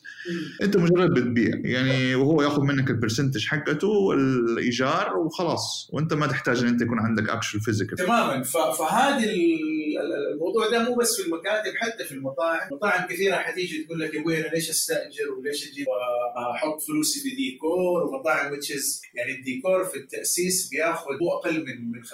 أنت 0.61 0.77
مجرد 0.77 1.09
بتبيع 1.13 1.55
يعني 1.63 2.15
وهو 2.15 2.41
يأخذ 2.41 2.61
منك 2.61 2.89
ال 2.89 2.95
percentage 2.95 3.45
حقته 3.47 3.87
والإيجار 3.87 5.17
وخلاص. 5.17 5.89
وأنت 5.93 6.13
ما 6.13 6.27
تحتاج 6.27 6.59
إن 6.59 6.67
أنت 6.67 6.81
يكون 6.81 6.99
عندك 6.99 7.29
action 7.29 7.59
physical 7.59 7.97
تماما. 7.97 8.43
فهذه 8.43 9.23
ال- 9.23 9.71
ال- 10.01 10.33
الموضوع 10.33 10.69
ده 10.71 10.89
مو 10.89 10.95
بس 10.95 11.15
في 11.21 11.27
المكاتب 11.27 11.71
حتى 11.77 12.03
في 12.03 12.11
المطاعم. 12.11 12.69
مطاعم 12.73 13.07
كثيرة 13.07 13.35
حتيجي 13.35 13.83
تقول 13.83 13.99
لك 13.99 14.13
يا 14.13 14.21
أبوي 14.21 14.37
أنا 14.41 14.47
ليش 14.55 14.69
أستأجر 14.69 15.31
وليش 15.39 15.67
أجيب؟ 15.71 15.85
أحط 16.55 16.81
فلوسي 16.81 17.19
في 17.19 17.35
ديكور 17.35 18.03
ومطاعم 18.03 18.51
وتشز 18.53 18.90
يعني 19.13 19.31
الديكور 19.39 19.83
في 19.85 19.97
التأسيس 19.97 20.69
بياخذ 20.69 21.11
مو 21.21 21.29
أقل 21.31 21.65
من 21.65 21.91
من 21.91 22.03
50% 22.03 22.11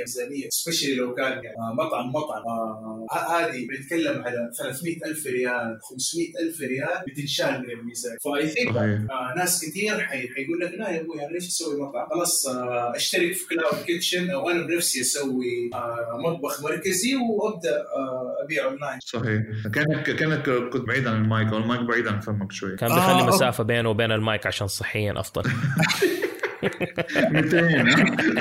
ميزانية 0.00 0.46
specially 0.50 0.94
لو 0.94 1.14
كان 1.14 1.32
يعني 1.32 1.56
آه، 1.58 1.74
مطعم 1.74 2.08
مطعم. 2.08 2.42
آه، 2.46 3.06
ه- 3.12 3.36
هذه 3.38 3.66
بنتكلم 3.66 4.22
على 4.22 4.50
300 4.58 4.96
ألف 5.06 5.26
ريال 5.26 5.78
500 5.82 6.26
ألف 6.40 6.60
ريال 6.60 7.04
بتنشال 7.08 7.62
من 7.62 7.70
الميزانيه 7.70 8.16
ف 8.24 8.48
I 8.48 8.53
think 8.53 8.76
آه 8.76 9.34
ناس 9.36 9.64
كثير 9.64 10.00
حي... 10.00 10.28
حيقول 10.28 10.60
لك 10.60 10.72
لا 10.74 10.88
يا 10.90 11.00
أبوي 11.00 11.24
أنا 11.24 11.32
ليش 11.32 11.46
أسوي 11.48 11.80
مطعم؟ 11.82 12.08
خلاص 12.10 12.46
آه 12.46 12.96
أشترك 12.96 13.32
في 13.32 13.46
cloud 13.54 13.84
kitchen 13.86 14.30
أو 14.30 14.50
أنا 14.50 14.66
بنفسي 14.66 15.00
أسوي 15.00 15.70
آه 15.74 16.18
مطبخ 16.26 16.62
مركزي 16.62 17.14
وأبدأ 17.16 17.76
آه 17.80 18.34
أبيع 18.44 18.64
اونلاين. 18.64 18.98
صحيح. 19.04 19.42
كانك 19.74 20.16
كأنك 20.16 20.50
كنت 20.72 20.86
بعيد 20.88 21.06
عن 21.06 21.22
المايك 21.22 21.48
أو 21.48 21.56
المايك 21.58 21.80
بعيد 21.80 22.06
عن 22.08 22.20
فمك 22.20 22.52
شوي. 22.52 22.76
كان 22.76 22.90
آه، 22.90 22.94
بيخلي 22.94 23.12
okay. 23.20 23.26
مسافة 23.36 23.64
بينه 23.64 23.88
وبين 23.90 24.12
المايك 24.12 24.46
عشان 24.46 24.66
صحيا 24.66 25.20
أفضل. 25.20 25.42
200 25.86 27.54
ها 27.54 27.82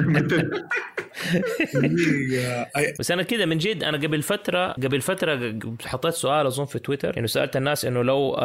200 0.02 0.66
بس 3.00 3.12
أنا 3.12 3.24
كده 3.24 3.46
من 3.46 3.58
جد 3.58 3.84
أنا 3.84 3.98
قبل 3.98 4.22
فترة 4.22 4.72
قبل 4.72 5.02
فترة 5.02 5.60
حطيت 5.86 6.14
سؤال 6.14 6.46
أظن 6.46 6.66
في 6.66 6.80
تويتر 6.80 7.18
إنه 7.18 7.28
سألت 7.28 7.58
الناس 7.58 7.86
إنه 7.86 8.04
لو 8.04 8.38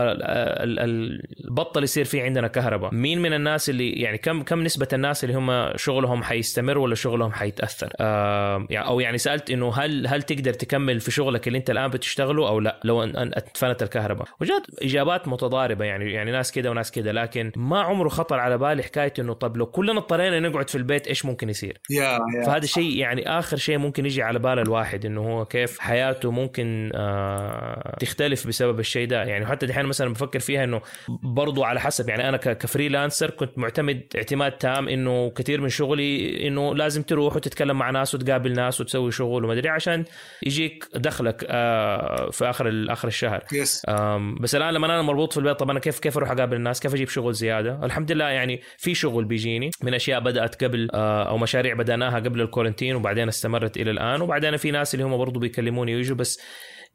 بطل 1.45 1.83
يصير 1.83 2.05
في 2.05 2.21
عندنا 2.21 2.49
كهرباء 2.49 2.95
مين 2.95 3.23
من 3.23 3.33
الناس 3.33 3.71
اللي 3.71 3.93
يعني 3.93 4.19
كم 4.19 4.43
كم 4.43 4.63
نسبة 4.63 4.89
الناس 4.93 5.25
اللي 5.25 5.35
هم 5.37 5.77
شغلهم 5.77 6.23
حيستمر 6.23 6.79
ولا 6.79 6.95
شغلهم 6.95 7.33
حيتأثر؟ 7.33 7.93
آه 8.01 8.67
يعني 8.71 8.87
أو 8.87 9.01
يعني 9.01 9.19
سألت 9.19 9.51
إنه 9.51 9.73
هل 9.75 10.07
هل 10.07 10.23
تقدر 10.23 10.53
تكمل 10.53 11.01
في 11.01 11.11
شغلك 11.11 11.49
اللي 11.49 11.59
أنت 11.59 11.71
الآن 11.71 11.89
بتشتغله 11.91 12.49
أو 12.49 12.61
لا 12.61 12.81
لو 12.85 13.03
انطفت 13.03 13.83
الكهرباء؟ 13.83 14.29
وجات 14.41 14.67
إجابات 14.83 15.29
متضاربة 15.29 15.85
يعني 15.85 16.13
يعني 16.13 16.31
ناس 16.31 16.53
كده 16.53 16.71
وناس 16.71 16.91
كده 16.91 17.13
لكن 17.13 17.53
ما 17.57 17.81
عمره 17.81 18.09
خطر 18.09 18.39
على 18.39 18.59
بالي 18.59 18.83
حكاية 18.83 19.13
إنه 19.19 19.33
طب 19.33 19.57
لو 19.57 19.67
كلنا 19.67 19.99
اضطرينا 19.99 20.41
نقعد 20.41 20.71
في 20.71 20.79
البيت 20.79 21.07
إيش 21.07 21.25
ممكن 21.25 21.49
يصير؟ 21.49 21.81
yeah 21.91 22.19
yeah. 22.37 22.47
فهذا 22.47 22.65
شيء 22.71 22.97
يعني 22.97 23.29
آخر 23.39 23.57
شيء 23.57 23.79
ممكن 23.79 24.07
يجي 24.07 24.23
على 24.23 24.39
بال 24.39 24.59
الواحد 24.59 25.07
إنه 25.07 25.21
هو 25.21 25.45
كيف 25.45 25.79
حياته 25.79 26.31
ممكن 26.31 26.91
آه 26.95 27.97
تختلف 28.01 28.47
بسبب 28.47 28.81
الشيء 28.81 29.07
ده. 29.09 29.23
يعني 29.25 29.47
حتى 29.47 29.67
دحين 29.67 29.87
مثلا 29.87 30.13
بفكر 30.13 30.39
فيها 30.39 30.65
إنه 30.65 30.81
برضو 31.23 31.65
على 31.65 31.81
حسب 31.81 32.09
يعني 32.09 32.29
أنا 32.29 32.37
ك 32.37 32.45
freelancer 32.45 33.31
كنت 33.31 33.59
معتمد 33.59 34.03
اعتماد 34.17 34.53
تام 34.53 34.89
إنه 34.89 35.31
كثير 35.31 35.61
من 35.61 35.69
شغلي 35.69 36.47
إنه 36.49 36.75
لازم 36.75 37.03
تروح 37.03 37.37
وتتكلم 37.37 37.79
مع 37.79 37.91
ناس 37.91 38.15
وتقابل 38.15 38.53
ناس 38.53 38.81
وتسوي 38.81 39.11
شغل 39.13 39.45
وما 39.45 39.53
أدري 39.53 39.69
عشان 39.69 40.05
يجيك 40.47 40.85
دخلك 40.95 41.47
آه 41.49 42.31
في 42.31 42.51
آخر 42.51 42.87
آخر 42.89 43.09
الشهر. 43.09 43.45
أم، 43.89 44.35
بس 44.35 44.55
الآن 44.55 44.75
لما 44.75 44.87
أنا 44.87 45.03
مربوط 45.03 45.33
في 45.33 45.39
البيت 45.39 45.57
طب 45.59 45.71
أنا 45.71 45.81
كيف 45.81 45.99
كيف 45.99 46.17
أروح 46.17 46.31
أقابل 46.31 46.57
الناس؟ 46.57 46.81
كيف 46.81 46.95
أجيب 46.95 47.09
شغل 47.09 47.35
زيادة؟ 47.35 47.85
الحمد 47.85 48.13
لله 48.13 48.25
يعني 48.29 48.61
في 48.79 48.95
شغل 48.95 49.25
بيجيني. 49.25 49.71
من 49.83 49.95
أشياء 49.95 50.21
بدأت 50.21 50.65
قبل 50.65 50.89
آه، 50.95 51.29
أو 51.29 51.39
مشاريع 51.39 51.75
بدأناها 51.75 52.17
قبل 52.19 52.41
ال 52.61 52.64
quarantine 52.64 52.97
وبعدين 52.97 53.29
استمرت 53.29 53.77
إلى 53.77 53.91
الآن. 53.91 54.23
وبعدين 54.23 54.57
في 54.57 54.71
ناس 54.71 54.95
اللي 54.95 55.05
هم 55.05 55.17
برضو 55.17 55.41
بيكلموني 55.41 55.97
ويجوا 55.97 56.17
بس 56.17 56.41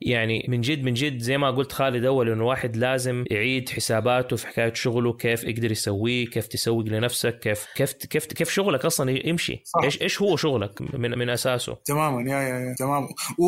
يعني 0.02 0.46
من 0.50 0.62
جد 0.62 0.84
من 0.84 0.94
جد 0.94 1.20
زي 1.20 1.38
ما 1.38 1.52
قلت 1.52 1.72
خالد 1.72 2.06
أول 2.06 2.28
إنه 2.28 2.38
الواحد 2.38 2.78
لازم 2.78 3.26
يعيد 3.32 3.70
حساباته 3.70 4.36
في 4.36 4.48
حكاية 4.48 4.74
شغله 4.74 5.14
كيف 5.14 5.44
يقدر 5.44 5.72
يسويه 5.72 6.26
كيف 6.26 6.48
تسوق 6.48 6.86
لنفسك 6.86 7.40
كيف 7.40 7.66
كيف 7.76 7.94
كيف 7.94 8.26
كيف 8.26 8.50
شغلك 8.50 8.86
أصلا 8.86 9.28
يمشي. 9.28 9.62
صح. 9.66 9.84
إيش 9.84 10.02
إيش 10.02 10.22
هو 10.22 10.36
شغلك 10.36 10.82
من 10.82 11.18
من 11.18 11.30
أساسه؟ 11.30 11.78
تماما 11.86 12.32
يا 12.32 12.42
يا 12.42 12.60
يا 12.60 12.76
تمام. 12.80 13.04
و... 13.38 13.48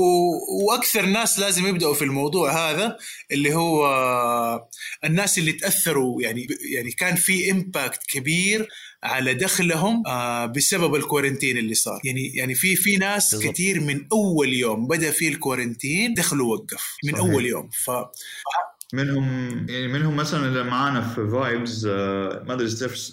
وأكثر 0.65 1.05
ناس 1.05 1.39
لازم 1.39 1.67
يبدأوا 1.67 1.93
في 1.93 2.03
الموضوع 2.03 2.51
هذا 2.51 2.97
اللي 3.31 3.53
هو 3.53 3.87
الناس 5.05 5.37
اللي 5.37 5.51
تأثروا 5.51 6.21
يعني 6.21 6.47
يعني 6.73 6.91
كان 6.91 7.15
في 7.15 7.51
impact 7.51 7.99
كبير 8.09 8.67
على 9.07 9.33
دخلهم 9.33 10.03
آه 10.07 10.45
بسبب 10.45 10.95
ال 10.95 11.01
quarantine 11.01 11.57
اللي 11.57 11.73
صار 11.73 12.01
يعني 12.03 12.31
يعني 12.35 12.55
في 12.55 12.75
في 12.75 12.97
ناس 12.97 13.35
بالضبط. 13.35 13.53
كثير 13.53 13.79
من 13.79 14.07
أول 14.11 14.53
يوم 14.53 14.87
بدأ 14.87 15.11
فيه 15.11 15.29
ال 15.29 15.37
quarantine 15.37 16.13
دخله 16.13 16.45
وقف 16.45 16.95
من 17.03 17.11
صحيح. 17.13 17.25
أول 17.25 17.45
يوم 17.45 17.69
ف 17.85 17.91
منهم 18.93 19.65
يعني 19.69 19.87
منهم 19.87 20.15
مثلا 20.15 20.47
اللي 20.47 20.63
معانا 20.63 21.01
في 21.01 21.29
فايبز 21.29 21.87
ما 21.87 22.53
أدري 22.53 22.67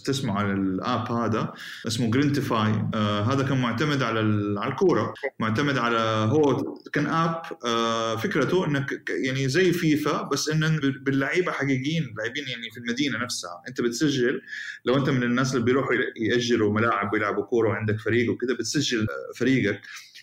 تسمعوا 0.04 0.38
عن 0.38 0.57
ال 0.56 0.70
app 0.70 1.12
هذا 1.12 1.54
اسمه 1.87 2.11
جرينتيفاي 2.11 2.88
آه 2.95 3.21
هذا 3.21 3.43
كان 3.43 3.61
معتمد 3.61 4.02
على 4.02 4.21
على 4.61 4.73
الكورة 4.73 5.14
معتمد 5.38 5.78
على 5.78 5.99
هو 6.33 6.75
كان 6.93 7.07
app 7.06 7.42
آه 7.64 8.16
فكرته 8.16 8.66
انك 8.66 9.02
يعني 9.25 9.49
زي 9.49 9.73
فيفا 9.73 10.23
بس 10.23 10.49
إن 10.49 10.81
باللعيبة 10.81 11.52
حقيقيين 11.52 12.14
لاعبين 12.19 12.49
يعني 12.49 12.71
في 12.71 12.81
المدينة 12.81 13.19
نفسها. 13.19 13.62
أنت 13.69 13.81
بتسجل 13.81 14.40
لو 14.85 14.97
أنت 14.97 15.11
من 15.11 15.23
الناس 15.23 15.54
اللي 15.54 15.64
بيروحوا 15.64 15.95
ياجروا 16.16 16.73
ملاعب 16.73 17.12
ويلعبوا 17.12 17.45
كورة 17.45 17.69
وعندك 17.69 18.00
فريق 18.00 18.31
وكذا 18.33 18.54
بتسجل 18.54 19.00
آه، 19.00 19.38
فريقك. 19.38 19.81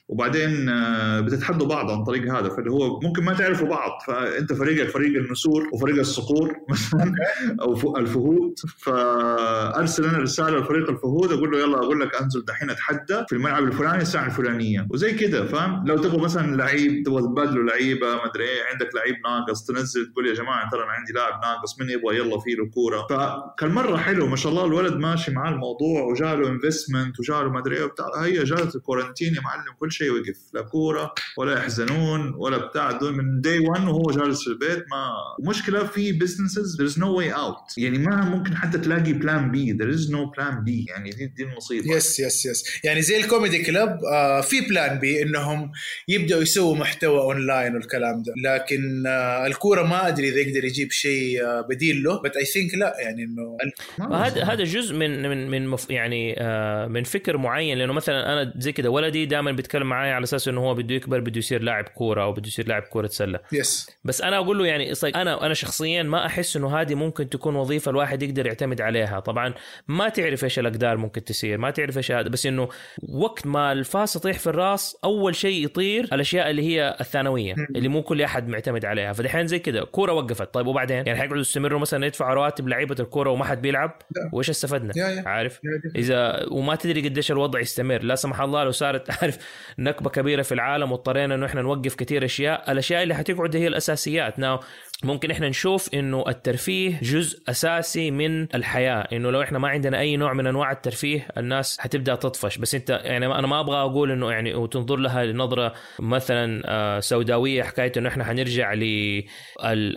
وبعدين 0.07 0.69
آه، 0.69 1.19
بتتحدوا 1.19 1.67
بعض 1.67 1.91
عن 1.91 2.03
طريق 2.03 2.33
هذا. 2.33 2.49
فاللي 2.49 2.71
هو 2.71 2.99
ممكن 2.99 3.23
ما 3.23 3.33
تعرفوا 3.33 3.67
بعض 3.67 3.91
فأنت 4.07 4.53
فريقك 4.53 4.89
فريق 4.89 5.19
النسور 5.21 5.69
وفريق 5.73 5.99
الصقور 5.99 6.55
مثلا 6.69 7.15
أو 7.61 7.97
الفهود. 7.97 8.53
فأرسل 8.77 10.05
أنا 10.05 10.17
رسالة 10.17 10.59
لفريق 10.59 10.89
الفهود 10.89 11.31
أقول 11.31 11.51
له 11.51 11.59
يلا 11.59 11.77
أقول 11.77 11.99
لك 11.99 12.15
أنزل 12.15 12.45
دحين 12.45 12.69
أتحدى 12.69 13.23
في 13.29 13.35
الملعب 13.35 13.63
الفلاني 13.63 14.01
الساعة 14.01 14.25
الفلانية. 14.25 14.87
وزي 14.89 15.13
كده 15.13 15.45
فاهم؟ 15.45 15.87
لو 15.87 15.97
تبغى 15.97 16.21
مثلا 16.21 16.55
لعيب 16.55 17.03
تبغى 17.05 17.21
تبادلوا 17.21 17.63
لعيبة 17.63 18.15
ما 18.15 18.25
أدري 18.25 18.43
إيه 18.43 18.63
عندك 18.71 18.89
لعيب 18.95 19.15
ناقص 19.25 19.65
تنزل 19.65 20.11
تقول 20.11 20.27
يا 20.27 20.33
جماعة 20.33 20.69
ترى 20.69 20.83
أنا 20.83 20.91
عندي 20.91 21.13
لاعب 21.13 21.41
ناقص 21.41 21.79
من 21.79 21.89
يبغى؟ 21.89 22.17
يلا 22.17 22.39
في 22.39 22.51
له 22.51 22.69
كورة. 22.69 23.07
فكان 23.09 23.71
مرة 23.71 23.97
حلو 23.97 24.27
ما 24.27 24.35
شاء 24.35 24.51
الله 24.51 24.65
الولد 24.65 24.93
ماشي 24.93 25.31
معاه 25.31 25.51
الموضوع 25.51 26.01
وجاله 26.01 26.49
investment 26.49 27.19
وجاله 27.19 27.49
ما 27.49 27.59
أدري 27.59 27.77
إيه 27.77 27.83
وبتاع. 27.83 28.05
هي 28.23 28.43
جات 28.43 28.75
ال 28.75 28.81
quarantine 28.81 29.35
يا 29.35 29.41
معلم 29.41 29.73
كل 29.79 29.91
شيء 29.91 30.00
وقف. 30.09 30.37
لا 30.53 30.61
كورة 30.61 31.13
ولا 31.37 31.57
يحزنون 31.57 32.33
ولا 32.37 32.57
بتاع. 32.57 32.91
دول 32.91 33.15
من 33.15 33.41
day 33.41 33.59
1 33.59 33.87
وهو 33.87 34.11
جالس 34.11 34.43
في 34.43 34.47
البيت. 34.47 34.85
ما 34.91 35.11
مشكلة 35.49 35.83
في 35.83 36.11
businesses 36.11 36.81
there 36.81 36.93
is 36.93 36.97
no 36.97 37.05
way 37.19 37.37
out. 37.37 37.77
يعني 37.77 37.97
ما 37.97 38.15
ممكن 38.25 38.55
حتى 38.55 38.77
تلاقي 38.77 39.13
plan 39.13 39.51
B 39.51 39.77
there 39.77 39.97
is 39.97 40.09
no 40.09 40.31
plan 40.35 40.65
B. 40.65 40.89
يعني 40.89 41.09
دي 41.09 41.25
دي 41.25 41.43
المصيبة. 41.43 41.95
yes 41.95 42.19
yes 42.19 42.45
yes 42.45 42.63
يعني 42.83 43.01
زي 43.01 43.17
الكوميدي 43.17 43.63
club 43.63 43.99
آه 44.13 44.41
في 44.41 44.61
plan 44.61 44.99
B 44.99 45.21
إنهم 45.21 45.71
يبدأوا 46.07 46.41
يسووا 46.41 46.75
محتوى 46.75 47.19
اونلاين 47.19 47.75
والكلام 47.75 48.23
ده. 48.23 48.33
لكن 48.43 49.07
آه 49.07 49.47
الكورة 49.47 49.83
ما 49.83 50.07
أدري 50.07 50.29
إذا 50.29 50.37
يقدر 50.37 50.65
يجيب 50.65 50.91
شيء 50.91 51.43
آه 51.45 51.61
بديل 51.69 52.03
له. 52.03 52.21
بس 52.21 52.37
I 52.37 52.45
think 52.45 52.75
لا. 52.75 52.95
يعني 52.99 53.23
إنه 53.23 53.57
ما 53.99 54.27
هذا 54.27 54.43
هذا 54.43 54.63
جزء 54.63 54.95
من 54.95 55.29
من 55.29 55.49
من 55.49 55.67
مف 55.67 55.89
يعني 55.89 56.35
آه 56.39 56.87
من 56.87 57.03
فكر 57.03 57.37
معين. 57.37 57.77
لأنه 57.77 57.93
مثلا 57.93 58.33
أنا 58.33 58.53
زي 58.57 58.71
كده 58.71 58.89
ولدي 58.89 59.25
دائما 59.25 59.51
بيتكلم 59.51 59.80
بيتكلم 59.81 59.89
معايا 59.89 60.13
على 60.13 60.23
أساس 60.23 60.47
إنه 60.47 60.61
هو 60.61 60.75
بده 60.75 60.95
يكبر 60.95 61.19
بده 61.19 61.37
يصير 61.37 61.61
لاعب 61.61 61.83
كورة 61.83 62.23
أو 62.23 62.31
بده 62.31 62.47
يصير 62.47 62.67
لاعب 62.67 62.81
كورة 62.81 63.07
سله 63.07 63.39
yes 63.51 63.89
بس 64.03 64.21
أنا 64.21 64.37
أقول 64.37 64.57
له 64.57 64.65
يعني 64.65 64.93
أنا 65.15 65.45
أنا 65.45 65.53
شخصيا 65.53 66.03
ما 66.03 66.25
أحس 66.25 66.57
إنه 66.57 66.81
هذه 66.81 66.95
ممكن 66.95 67.29
تكون 67.29 67.55
وظيفة 67.55 67.91
الواحد 67.91 68.23
يقدر 68.23 68.45
يعتمد 68.47 68.81
عليها. 68.81 69.19
طبعا 69.19 69.53
ما 69.87 70.09
تعرف 70.09 70.43
إيش 70.43 70.59
الأقدار 70.59 70.97
ممكن 70.97 71.23
تصير 71.23 71.57
ما 71.57 71.71
تعرف 71.71 71.97
إيش 71.97 72.11
هذا 72.11 72.29
بس 72.29 72.45
إنه 72.45 72.69
وقت 73.09 73.47
ما 73.47 73.71
الفاس 73.71 74.15
يطيح 74.15 74.39
في 74.39 74.47
الراس 74.47 74.97
أول 75.03 75.35
شيء 75.35 75.65
يطير 75.65 76.03
الأشياء 76.13 76.49
اللي 76.49 76.63
هي 76.63 76.97
الثانوية 77.01 77.55
اللي 77.75 77.87
مو 77.87 78.03
كل 78.03 78.21
أحد 78.21 78.47
معتمد 78.47 78.85
عليها. 78.85 79.13
فدحين 79.13 79.47
زي 79.47 79.59
كده 79.59 79.83
كورة 79.83 80.13
وقفت. 80.13 80.53
طيب 80.53 80.67
وبعدين؟ 80.67 80.97
يعني 80.97 81.15
حيقعدوا 81.15 81.41
يستمروا 81.41 81.79
مثلا 81.79 82.05
يدفعوا 82.05 82.33
رواتب 82.33 82.67
لعيبة 82.67 82.95
الكورة 82.99 83.29
وما 83.29 83.45
حد 83.45 83.61
بيلعب. 83.61 84.01
وإيش 84.33 84.49
استفدنا؟ 84.49 84.93
عارف. 85.25 85.59
إذا 85.95 86.45
وما 86.51 86.75
تدري 86.75 87.01
قديش 87.01 87.31
الوضع 87.31 87.59
يستمر. 87.59 88.03
لا 88.03 88.15
سمح 88.15 88.41
الله 88.41 88.63
لو 88.63 88.71
صارت 88.71 89.09
عارف 89.21 89.37
نكبة 89.79 90.09
كبيرة 90.09 90.41
في 90.41 90.51
العالم 90.51 90.91
واضطرينا 90.91 91.35
إنه 91.35 91.45
إحنا 91.45 91.61
نوقف 91.61 91.95
كثير 91.95 92.25
أشياء. 92.25 92.71
الأشياء 92.71 93.03
اللي 93.03 93.15
حتقعد 93.15 93.55
هي 93.55 93.67
الأساسيات. 93.67 94.39
ناو 94.39 94.59
ممكن 95.03 95.31
إحنا 95.31 95.49
نشوف 95.49 95.93
إنه 95.93 96.23
الترفيه 96.27 96.99
جزء 97.01 97.39
أساسي 97.49 98.11
من 98.11 98.55
الحياة 98.55 99.07
إنه 99.13 99.31
لو 99.31 99.41
إحنا 99.41 99.59
ما 99.59 99.67
عندنا 99.67 99.99
أي 99.99 100.17
نوع 100.17 100.33
من 100.33 100.47
أنواع 100.47 100.71
الترفيه 100.71 101.27
الناس 101.37 101.79
حتبدأ 101.79 102.15
تطفش. 102.15 102.57
بس 102.57 102.75
أنت 102.75 102.89
يعني 103.03 103.25
أنا 103.25 103.47
ما 103.47 103.59
أبغى 103.59 103.77
أقول 103.77 104.11
إنه 104.11 104.31
يعني 104.31 104.55
وتنظر 104.55 104.95
لها 104.95 105.25
نظره 105.25 105.73
مثلا 105.99 106.61
آه، 106.65 106.99
سوداوية 106.99 107.63
حكاية 107.63 107.91
إنه 107.97 108.09
إحنا 108.09 108.23
حنرجع 108.23 108.73
ل 108.73 108.83
ال 108.83 109.23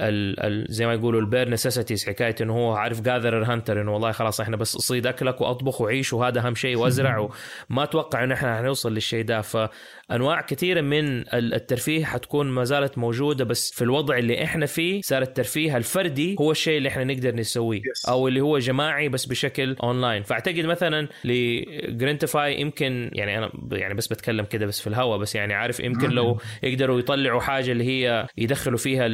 ال 0.01 0.41
ال 0.41 0.67
زي 0.69 0.87
ما 0.87 0.95
يقولوا 0.95 1.21
ال 1.21 1.26
bare 1.26 1.49
necessities 1.49 2.07
حكاية 2.07 2.35
إنه 2.41 2.53
هو 2.55 2.73
عارف 2.73 3.01
gatherer 3.01 3.45
hunter 3.45 3.81
إنه 3.81 3.93
والله 3.93 4.13
خلاص 4.13 4.41
إحنا 4.41 4.57
بس 4.57 4.77
اصيد 4.77 5.07
أكلك 5.07 5.41
وأطبخ 5.41 5.81
وعيش 5.81 6.13
وهذا 6.13 6.41
أهم 6.47 6.55
شيء 6.55 6.77
وأزرع 6.77 7.19
وما 7.71 7.83
أتوقع 7.83 8.25
إنه 8.25 8.35
إحنا 8.35 8.59
حنوصل 8.59 8.95
للشيء 8.95 9.25
ده. 9.25 9.41
فأنواع 9.41 10.41
كثيرة 10.41 10.81
من 10.81 11.19
ال- 11.21 11.55
الترفيه 11.55 12.05
حتكون 12.05 12.47
ما 12.47 12.65
زالت 12.65 12.99
موجودة 12.99 13.45
بس 13.45 13.71
في 13.75 13.83
الوضع 13.83 14.19
اللي 14.19 14.45
إحنا 14.45 14.67
فيه 14.67 14.94
صار 15.03 15.23
الترفيه 15.23 15.77
الفردي 15.77 16.37
هو 16.41 16.51
الشيء 16.51 16.77
اللي 16.79 16.89
إحنا 16.89 17.05
نقدر 17.05 17.35
نسويه 17.35 17.81
Yes. 17.81 18.09
أو 18.09 18.29
اللي 18.29 18.41
هو 18.41 18.59
جماعي 18.59 19.09
بس 19.09 19.27
بشكل 19.27 19.77
اونلاين 19.83 20.23
فأعتقد 20.23 20.65
مثلا 20.67 21.09
لجرينتيفاي 21.25 22.61
يمكن 22.61 23.11
يعني 23.13 23.39
أنا 23.39 23.51
يعني 23.73 23.95
بس 23.95 24.07
بتكلم 24.07 24.45
كده 24.45 24.67
بس 24.67 24.81
في 24.81 24.87
الهواء 24.87 25.19
بس 25.19 25.35
يعني 25.35 25.55
عارف 25.55 25.81
يمكن 25.81 26.11
لو 26.11 26.39
يقدروا 26.63 26.99
يطلعوا 26.99 27.41
حاجة 27.41 27.73
اللي 27.73 27.85
هي 27.85 28.27
يدخلوا 28.39 28.79
فيها 28.79 29.07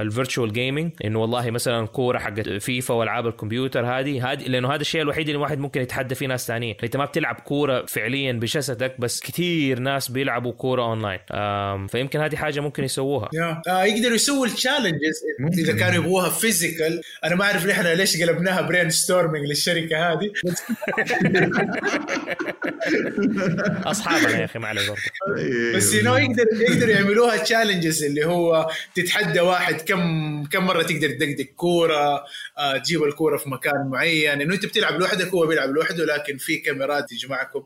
ال 0.00 0.07
virtual 0.07 0.52
gaming 0.52 0.92
إنه 1.04 1.18
والله 1.20 1.50
مثلا 1.50 1.86
كورة 1.86 2.18
حقت 2.18 2.48
فيفا 2.48 2.94
وألعاب 2.94 3.26
الكمبيوتر 3.26 3.86
هذه 3.86 4.32
هذه 4.32 4.42
لأنه 4.48 4.68
هذا 4.74 4.80
الشيء 4.80 5.02
الوحيد 5.02 5.26
اللي 5.28 5.36
الواحد 5.36 5.58
ممكن 5.58 5.80
يتحدى 5.82 6.14
فيه 6.14 6.26
ناس 6.26 6.46
ثانيين 6.46 6.74
أنت 6.84 6.96
ما 6.96 7.04
بتلعب 7.04 7.34
كورة 7.34 7.84
فعليا 7.86 8.32
بجسدك 8.32 9.00
بس 9.00 9.20
كثير 9.20 9.78
ناس 9.78 10.10
بيلعبوا 10.10 10.52
كورة 10.52 10.82
اونلاين 10.82 11.18
فيمكن 11.86 12.20
هذه 12.20 12.36
حاجة 12.36 12.60
ممكن 12.60 12.84
يسووها. 12.84 13.28
يا 13.34 13.62
آه 13.68 13.84
يقدروا 13.84 14.14
يسووا 14.14 14.46
ال 14.66 14.71
challenges 14.71 15.22
اذا 15.58 15.72
كانوا 15.72 15.94
يبغوها 15.94 16.30
physical 16.30 17.00
أنا 17.24 17.34
ما 17.34 17.44
أعرف 17.44 17.66
إحنا 17.68 17.94
ليش 17.94 18.22
قلبناها 18.22 18.60
brainstorming 18.60 19.46
للشركة 19.46 20.12
هذه. 20.12 20.32
أصحابنا 23.90 24.38
يا 24.38 24.44
أخي 24.44 24.58
ما 24.58 24.68
عليه 24.68 24.88
برضه. 24.88 25.02
بس 25.76 25.94
you 25.94 26.16
يقدر 26.16 26.46
يقدر 26.52 26.88
يعملوها 26.88 27.36
challenges 27.36 28.04
اللي 28.04 28.24
هو 28.24 28.70
تتحدى 28.94 29.40
واحد 29.40 29.74
كم 29.74 30.44
كم 30.44 30.64
مرة 30.66 30.82
تقدر 30.82 31.10
تدقدق 31.10 31.44
كورة 31.56 32.24
آه 32.58 32.76
تجيب 32.78 33.02
الكورة 33.02 33.36
في 33.36 33.50
مكان 33.50 33.90
معين. 33.90 34.40
انه 34.40 34.54
أنت 34.54 34.66
بتلعب 34.66 35.00
لوحدك 35.00 35.28
هو 35.28 35.46
بيلعب 35.46 35.70
لوحده 35.70 36.04
لكن 36.04 36.36
في 36.36 36.56
كاميرات 36.56 37.10
تجمعكم 37.10 37.62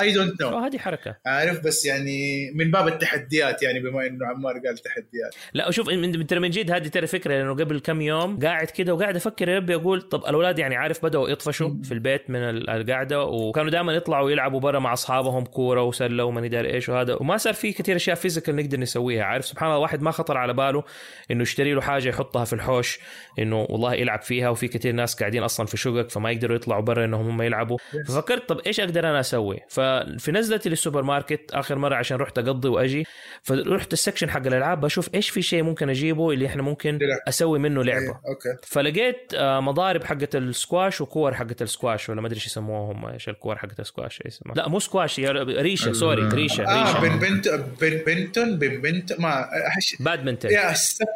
I 0.00 0.12
don't 0.12 0.40
know 0.40 0.58
هذه 0.58 0.78
حركة. 0.78 1.16
عارف 1.26 1.60
بس 1.60 1.84
يعني 1.84 2.50
من 2.54 2.70
باب 2.70 2.88
التحديات 2.88 3.62
يعني 3.62 3.80
بما 3.80 4.06
إنه 4.06 4.26
عمار 4.26 4.58
قال 4.66 4.78
تحديات. 4.78 5.34
لا 5.54 5.70
شوف 5.70 5.88
من 6.00 6.26
ترى 6.26 6.40
من 6.40 6.50
جد 6.50 6.70
هذه 6.70 6.88
ترى 6.88 7.06
فكرة 7.06 7.34
لأنه 7.34 7.52
قبل 7.54 7.78
كم 7.80 8.00
يوم 8.00 8.38
قاعد 8.38 8.66
كده 8.66 8.94
وقاعد 8.94 9.16
أفكر 9.16 9.48
يا 9.48 9.56
ربي 9.56 9.74
أقول 9.74 10.02
طب 10.02 10.20
الأولاد 10.24 10.58
يعني 10.58 10.76
عارف 10.76 11.04
بدأوا 11.06 11.28
يطفشوا 11.28 11.70
في 11.84 11.92
البيت 11.92 12.30
من 12.30 12.38
ال- 12.38 12.70
القعدة 12.70 13.24
وكانوا 13.24 13.70
دائما 13.70 13.92
يطلعوا 13.92 14.30
يلعبوا 14.30 14.60
برا 14.60 14.78
مع 14.78 14.92
أصحابهم 14.92 15.44
كورة 15.44 15.82
وسله 15.82 16.24
وما 16.24 16.40
ندري 16.40 16.74
إيش 16.74 16.88
وهذا 16.88 17.14
وما 17.20 17.36
صار 17.36 17.54
في 17.54 17.72
كثير 17.72 17.96
أشياء 17.96 18.16
physical 18.16 18.56
نقدر 18.56 18.80
نسويها 18.80 19.24
عارف؟ 19.24 19.44
سبحان 19.44 19.68
الله 19.68 19.78
واحد 19.80 20.02
ما 20.02 20.10
خطر 20.10 20.36
على 20.36 20.52
باله 20.54 20.84
إنه 21.30 21.42
يشتري 21.42 21.72
له 21.74 21.80
حاجة 21.80 22.08
يحطها 22.08 22.44
في 22.44 22.52
الحوش 22.52 22.98
إنه 23.38 23.66
والله 23.68 23.94
يلعب 23.94 24.22
فيها 24.22 24.48
وفي 24.48 24.68
كثير 24.68 24.92
ناس 24.92 25.14
قاعدين 25.14 25.42
أصلا 25.42 25.66
في 25.66 25.76
شقق 25.76 26.10
فما 26.10 26.30
يقدروا 26.30 26.56
يطلعوا 26.56 26.82
برا 26.82 27.04
إنهم 27.04 27.28
هم 27.28 27.42
يلعبوا. 27.42 27.78
ففكرت 28.08 28.48
طب 28.48 28.60
إيش 28.66 28.80
أقدر 28.80 29.10
أنا 29.10 29.20
أسوي؟ 29.20 29.58
ففي 29.68 30.32
نزلتي 30.32 30.68
للسوبر 30.68 31.02
ماركت 31.02 31.50
آخر 31.52 31.78
مرة 31.78 31.94
عشان 31.94 32.16
رحت 32.16 32.38
أقضي 32.38 32.68
وأجي 32.68 33.06
فرحت 33.42 33.92
ال 33.92 33.97
section 33.97 34.30
حق 34.30 34.46
الألعاب 34.46 34.80
بشوف 34.80 35.14
إيش 35.14 35.30
في 35.30 35.42
شيء 35.42 35.62
ممكن 35.62 35.87
أجيبه 35.90 36.30
اللي 36.30 36.46
إحنا 36.46 36.62
ممكن 36.62 36.98
لعب. 37.02 37.18
أسوي 37.28 37.58
منه 37.58 37.84
لعبة. 37.84 38.00
إيه، 38.00 38.20
okay. 38.28 38.66
فلقيت 38.66 39.32
آه، 39.34 39.60
مضارب 39.60 40.04
حقت 40.04 40.36
السكواش 40.36 41.00
وكور 41.00 41.34
حقت 41.34 41.62
السكواش 41.62 42.08
ولا 42.08 42.20
ما 42.20 42.26
أدري 42.26 42.36
إيش 42.36 42.46
يسموها 42.46 42.92
هم 42.92 43.06
إيش 43.06 43.28
الكور 43.28 43.56
حقت 43.58 43.80
السكواش 43.80 44.22
اسمها 44.26 44.54
لا 44.54 44.68
مو 44.68 44.80
سكواش 44.80 45.20
هي 45.20 45.30
ريشة 45.42 45.92
sorry 45.92 46.28
ريشة 46.28 46.64
آه 46.64 46.82
ريشة. 46.82 47.00
بن 47.00 47.18
بنت 47.18 47.48
بن 47.80 48.00
بنتون 48.06 48.58
بن 48.58 48.80
بنت 48.80 49.20
ما 49.20 49.48
حش... 49.68 49.96
بادمنتون 50.00 50.50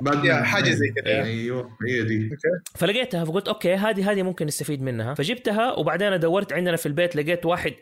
بعد 0.01 0.25
يا 0.25 0.43
حاجة 0.43 0.71
زي 0.71 0.89
كذا 0.89 1.23
أيوه 1.23 1.71
هي 1.89 2.03
دي. 2.03 2.31
فلقيتها 2.75 3.25
فقلت 3.25 3.49
okay 3.49 3.75
هذه 3.75 4.11
هذه 4.13 4.23
ممكن 4.23 4.47
نستفيد 4.47 4.83
منها. 4.83 5.15
فجبتها 5.15 5.73
وبعدين 5.73 6.21
دورت 6.21 6.53
عندنا 6.53 6.77
في 6.77 6.87
البيت 6.87 7.17
لقيت 7.17 7.47
واحد 7.47 7.73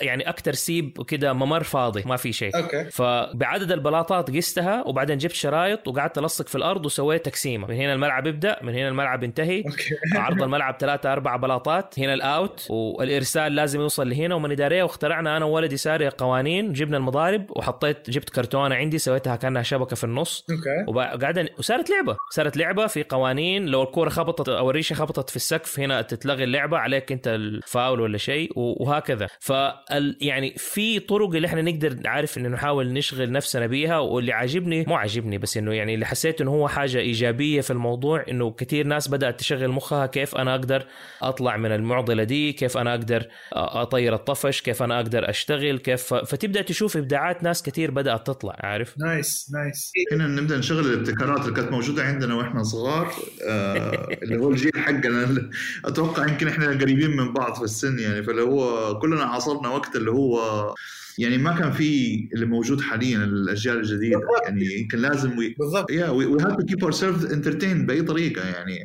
يعني 0.00 0.28
أكثر 0.28 0.52
سيب 0.52 1.02
كده 1.06 1.32
ممر 1.32 1.62
فاضي 1.62 2.02
ما 2.06 2.16
في 2.16 2.32
شيء. 2.32 2.56
okay. 2.56 2.84
فبعدد 2.90 3.72
البلاطات 3.72 4.30
قستها 4.30 4.82
وبعدين 4.86 5.18
جبت 5.18 5.32
شرايط 5.32 5.88
وقعدت 5.88 6.17
الصق 6.24 6.48
في 6.48 6.54
الأرض 6.54 6.86
وسويت 6.86 7.26
تقسيمة. 7.26 7.66
من 7.66 7.74
هنا 7.74 7.92
الملعب 7.92 8.26
يبدأ 8.26 8.58
من 8.62 8.74
هنا 8.74 8.88
الملعب 8.88 9.24
ينتهي. 9.24 9.64
عرض 10.14 10.42
الملعب 10.42 10.76
ثلاثة 10.80 11.12
أربع 11.12 11.36
بلاطات. 11.36 11.98
هنا 11.98 12.14
ال 12.14 12.24
out. 12.24 12.66
والإرسال 12.70 13.54
لازم 13.54 13.80
يوصل 13.80 14.10
لهنا. 14.10 14.34
ومن 14.34 14.50
إدارية 14.50 14.82
واخترعنا 14.82 15.36
أنا 15.36 15.44
وولدي 15.44 15.76
ساري 15.76 16.08
قوانين. 16.08 16.72
جبنا 16.72 16.96
المضارب 16.96 17.46
وحطيت 17.50 18.10
جبت 18.10 18.30
كرتونة 18.30 18.74
عندي 18.74 18.98
سويتها 18.98 19.36
كأنها 19.36 19.62
شبكة 19.62 19.96
في 19.96 20.04
النص. 20.04 20.46
okay. 20.50 21.48
وصارت 21.58 21.90
لعبة. 21.90 22.16
صارت 22.30 22.56
لعبة 22.56 22.86
في 22.86 23.04
قوانين. 23.04 23.66
لو 23.66 23.82
الكورة 23.82 24.08
خبطت 24.08 24.48
أو 24.48 24.70
الريشة 24.70 24.94
خبطت 24.94 25.30
في 25.30 25.36
السقف 25.36 25.80
هنا 25.80 26.02
تتلغي 26.02 26.44
اللعبة. 26.44 26.78
عليك 26.78 27.12
أنت 27.12 27.28
الفاول 27.28 28.00
ولا 28.00 28.18
شيء. 28.18 28.52
وهكذا. 28.56 29.28
فال 29.40 30.16
يعني 30.20 30.54
في 30.56 31.00
طرق 31.00 31.34
اللي 31.34 31.46
إحنا 31.46 31.62
نقدر 31.62 31.96
عارف 32.04 32.38
إنه 32.38 32.48
نحاول 32.48 32.92
نشغل 32.92 33.32
نفسنا 33.32 33.66
بيها. 33.66 33.98
واللي 33.98 34.32
عاجبني 34.32 34.84
مو 34.88 34.94
عاجبني 34.94 35.38
بس 35.38 35.56
إنه 35.56 35.72
يعني 35.74 35.94
اللي 35.94 36.06
حسيت 36.08 36.40
إنه 36.40 36.50
هو 36.50 36.68
حاجة 36.68 36.98
إيجابية 36.98 37.60
في 37.60 37.70
الموضوع 37.70 38.24
إنه 38.30 38.50
كثير 38.50 38.86
ناس 38.86 39.08
بدأت 39.08 39.40
تشغل 39.40 39.68
مخها 39.68 40.06
كيف 40.06 40.34
أنا 40.36 40.54
أقدر 40.54 40.86
أطلع 41.22 41.56
من 41.56 41.72
المعضلة 41.72 42.24
دي 42.24 42.52
كيف 42.52 42.76
أنا 42.76 42.94
أقدر 42.94 43.26
أطير 43.52 44.14
الطفش 44.14 44.62
كيف 44.62 44.82
أنا 44.82 44.96
أقدر 45.00 45.30
أشتغل 45.30 45.78
كيف 45.78 46.14
فتبدأ 46.14 46.62
تشوف 46.62 46.96
إبداعات 46.96 47.42
ناس 47.42 47.62
كثير 47.62 47.90
بدأت 47.90 48.26
تطلع 48.26 48.56
عارف؟ 48.60 48.94
nice 48.98 49.50
nice. 49.54 49.92
هنا 50.12 50.26
نبدأ 50.26 50.58
نشغل 50.58 50.86
الابتكارات 50.86 51.40
اللي 51.40 51.54
كانت 51.54 51.70
موجودة 51.70 52.02
عندنا 52.02 52.34
وإحنا 52.34 52.62
صغار 52.62 53.12
آه 53.48 54.08
اللي 54.22 54.36
هو 54.36 54.50
الجيل 54.50 54.72
حقنا. 54.76 55.50
أتوقع 55.84 56.26
يمكن 56.28 56.48
إحنا 56.48 56.66
قريبين 56.66 57.16
من 57.16 57.32
بعض 57.32 57.54
في 57.54 57.62
السن 57.62 57.98
يعني 57.98 58.22
فاللي 58.22 58.42
هو 58.42 58.98
كلنا 58.98 59.24
عاصرنا 59.24 59.68
وقت 59.68 59.96
اللي 59.96 60.10
هو 60.10 60.74
يعني 61.18 61.38
ما 61.38 61.52
كان 61.52 61.72
في 61.72 62.28
اللي 62.34 62.46
موجود 62.46 62.80
حاليا 62.80 63.24
الاجيال 63.24 63.76
الجديدة. 63.76 64.20
يعني 64.44 64.80
يمكن 64.80 64.98
لازم 64.98 65.38
we 65.38 65.54
بالضبط. 65.58 65.90
يا 65.90 66.08
we 66.08 66.26
have 66.26 66.56
to 66.56 66.66
keep 66.66 66.84
ourself 66.84 67.32
entertained 67.32 67.86
بأي 67.86 68.02
طريقة. 68.02 68.42
يعني 68.42 68.82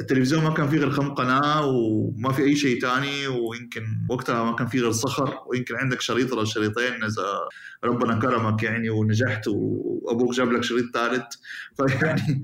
التلفزيون 0.00 0.44
ما 0.44 0.50
كان 0.50 0.68
فيه 0.68 0.78
غير 0.78 0.96
كم 0.96 1.14
قناة 1.14 1.66
وما 1.66 2.32
في 2.32 2.42
أي 2.42 2.56
شيء 2.56 2.80
تاني 2.80 3.26
ويمكن 3.26 3.82
وقتها 4.10 4.44
ما 4.44 4.56
كان 4.56 4.66
فيه 4.66 4.80
غير 4.80 4.92
صخر. 4.92 5.38
ويمكن 5.46 5.76
عندك 5.76 6.00
شريط 6.00 6.32
ولا 6.32 6.44
شريطين 6.44 7.04
إذا 7.04 7.48
ربنا 7.84 8.18
كرمك 8.18 8.62
يعني 8.62 8.90
ونجحت 8.90 9.48
وأبوك 9.48 10.34
جاب 10.34 10.52
لك 10.52 10.62
شريط 10.62 10.84
ثالث. 10.94 11.24
فيعني 11.76 12.42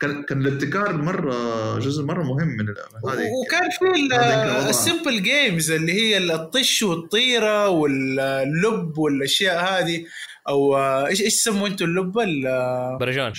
كان 0.00 0.22
كان 0.22 0.46
الابتكار 0.46 0.96
مرة 0.96 1.78
جزء 1.78 2.04
مرة 2.04 2.22
مهم 2.22 2.48
من 2.48 2.68
هذه. 2.68 3.26
وكان 3.42 3.70
في 3.70 4.68
ال 4.70 4.77
simple 4.77 5.22
games 5.22 5.70
اللي 5.70 5.92
هي 5.92 6.34
الطش 6.34 6.82
والطيرة 6.82 7.68
واللب 8.02 8.98
والأشياء 8.98 9.64
هذه 9.64 10.04
أو 10.48 10.76
إيش 11.06 11.22
إيش 11.22 11.34
تسموا 11.34 11.68
أنتم 11.68 11.84
اللبه 11.84 12.24
برجون 12.98 13.32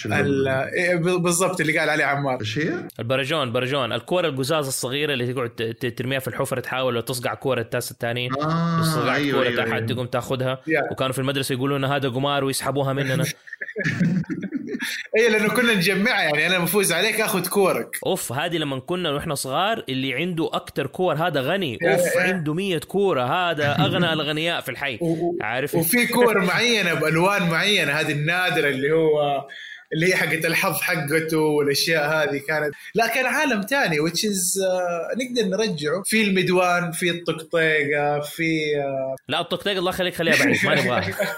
بالضبط 1.21 1.61
اللي 1.61 1.79
قال 1.79 1.89
عليه 1.89 2.05
عمار. 2.05 2.39
إيش 2.39 2.57
هي؟ 2.59 2.73
البرجون 2.99 3.51
برجون 3.51 3.91
الكورة 3.91 4.27
القزاز 4.27 4.67
الصغيرة 4.67 5.13
اللي 5.13 5.33
تقعد 5.33 5.75
ترميها 5.97 6.19
في 6.19 6.27
الحفرة 6.27 6.59
تحاول 6.59 7.01
تصقع 7.01 7.33
كورة 7.33 7.61
الناس 7.61 7.91
الثانيين 7.91 8.31
آه 8.41 8.81
تصقع 8.81 9.15
أيوة 9.15 9.31
كورة 9.37 9.47
أيوة 9.49 9.63
تحت 9.63 9.73
أيوة. 9.73 9.87
تقوم 9.87 10.05
تاخذها 10.05 10.61
Yeah. 10.63 10.91
وكانوا 10.91 11.13
في 11.13 11.19
المدرسة 11.19 11.53
يقولوا 11.53 11.77
لنا 11.77 11.95
هذا 11.95 12.09
قمار 12.09 12.43
ويسحبوها 12.43 12.93
مننا. 12.93 13.25
اي 15.17 15.29
لأنه 15.29 15.49
كنا 15.49 15.73
نجمعها 15.73 16.21
يعني 16.21 16.47
أنا 16.47 16.59
بفوز 16.59 16.91
عليك 16.91 17.21
آخذ 17.21 17.47
كورك. 17.47 17.89
أوف 18.05 18.31
هذه 18.31 18.57
لما 18.57 18.79
كنا 18.79 19.11
وإحنا 19.11 19.35
صغار 19.35 19.83
اللي 19.89 20.13
عنده 20.13 20.49
أكثر 20.53 20.87
كور 20.87 21.15
هذا 21.15 21.41
غني. 21.41 21.77
يا- 21.81 21.91
أوف 21.95 22.15
يا. 22.15 22.21
عنده 22.21 22.53
100 22.53 22.77
كورة 22.79 23.23
هذا 23.23 23.75
أغنى 23.79 24.13
الأغنياء 24.13 24.61
في 24.61 24.69
الحي. 24.69 24.99
عارف؟ 25.41 25.75
وفي 25.75 26.07
كور 26.07 26.39
معينة 26.45 26.93
بألوان 26.93 27.49
معينة 27.49 27.91
هذه 27.91 28.11
النادرة 28.11 28.69
اللي 28.69 28.91
هو 28.91 29.45
اللي 29.93 30.07
هي 30.09 30.15
حقت 30.15 30.45
الحظ 30.45 30.73
حقته 30.81 31.37
والأشياء 31.39 32.09
هذه 32.09 32.41
كانت. 32.47 32.73
لا 32.95 33.07
كان 33.07 33.25
عالم 33.25 33.61
تاني 33.61 33.97
which 34.09 34.19
is 34.23 34.59
uh, 34.61 35.17
نقدر 35.17 35.57
نرجعه. 35.57 36.03
في 36.05 36.21
المدوان 36.23 36.91
في 36.91 37.09
الطقطيقه 37.09 38.19
في 38.19 38.59
uh, 38.75 39.15
لا 39.27 39.41
الطقطيق 39.41 39.77
الله 39.77 39.89
يخليك 39.89 40.13
خليها 40.15 40.43
بعيد 40.43 40.65
ما 40.65 40.75
نبغاها. 40.81 41.13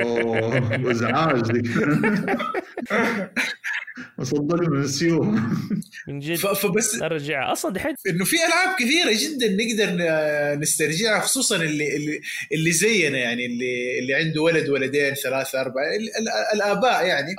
أوه 0.00 0.90
ازعاج 0.90 1.40
دي 1.52 1.62
من 4.70 4.82
السيوف. 4.82 5.26
من 6.08 6.18
جد. 6.18 6.34
فبس 6.36 6.94
نرجعها 6.94 7.52
أصلا 7.52 7.72
دحين 7.72 7.94
إنه 8.08 8.24
في 8.24 8.36
ألعاب 8.36 8.76
كثيرة 8.78 9.12
جدا 9.12 9.48
نقدر 9.64 9.90
ن- 9.96 10.60
نسترجعها 10.60 11.20
خصوصا 11.20 11.56
اللي 11.56 11.96
اللي, 11.96 12.20
اللي 12.52 12.72
زينا 12.72 13.18
يعني 13.18 13.46
اللي 13.46 13.98
اللي 13.98 14.14
عنده 14.14 14.42
ولد 14.42 14.68
ولدين 14.68 15.14
ثلاثة 15.14 15.60
أربعة 15.60 15.82
ال- 15.96 16.16
ال- 16.18 16.54
الآباء 16.54 17.06
يعني. 17.06 17.34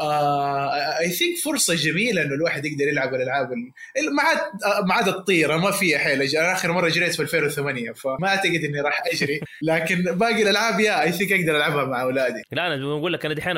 اي 1.00 1.10
ثينك 1.10 1.38
فرصة 1.38 1.76
جميلة 1.76 2.22
إنه 2.22 2.34
الواحد 2.36 2.66
يقدر 2.66 2.88
يلعب 2.88 3.14
الألعاب 3.14 3.54
ال- 3.54 3.72
ال- 4.08 4.16
ما 4.16 4.24
عاد 4.24 4.38
آه، 4.38 4.86
ما 4.86 4.94
عاد 4.94 5.08
الطيرة 5.08 5.58
ما 5.58 5.72
فيها 5.72 5.98
حيل 5.98 6.22
أنا 6.38 6.54
آخر 6.54 6.72
مرة 6.72 6.90
جريت 6.90 7.16
في 7.16 7.22
2008 7.22 7.92
فما 7.92 8.28
أعتقد 8.28 8.64
إني 8.64 8.82
راح 8.82 9.04
أجري. 9.14 9.40
لكن 9.70 10.02
باقي 10.04 10.42
الألعاب 10.42 10.80
يا 10.80 11.02
اي 11.02 11.12
ثينك 11.12 11.32
أقدر 11.34 11.56
ألعبها 11.58 11.84
مع 11.86 12.02
أولادي. 12.02 12.42
لا 12.52 12.68
أنا 12.68 12.86
بقول 12.86 13.14
لك 13.14 13.26
أنا 13.26 13.34
دحين 13.34 13.56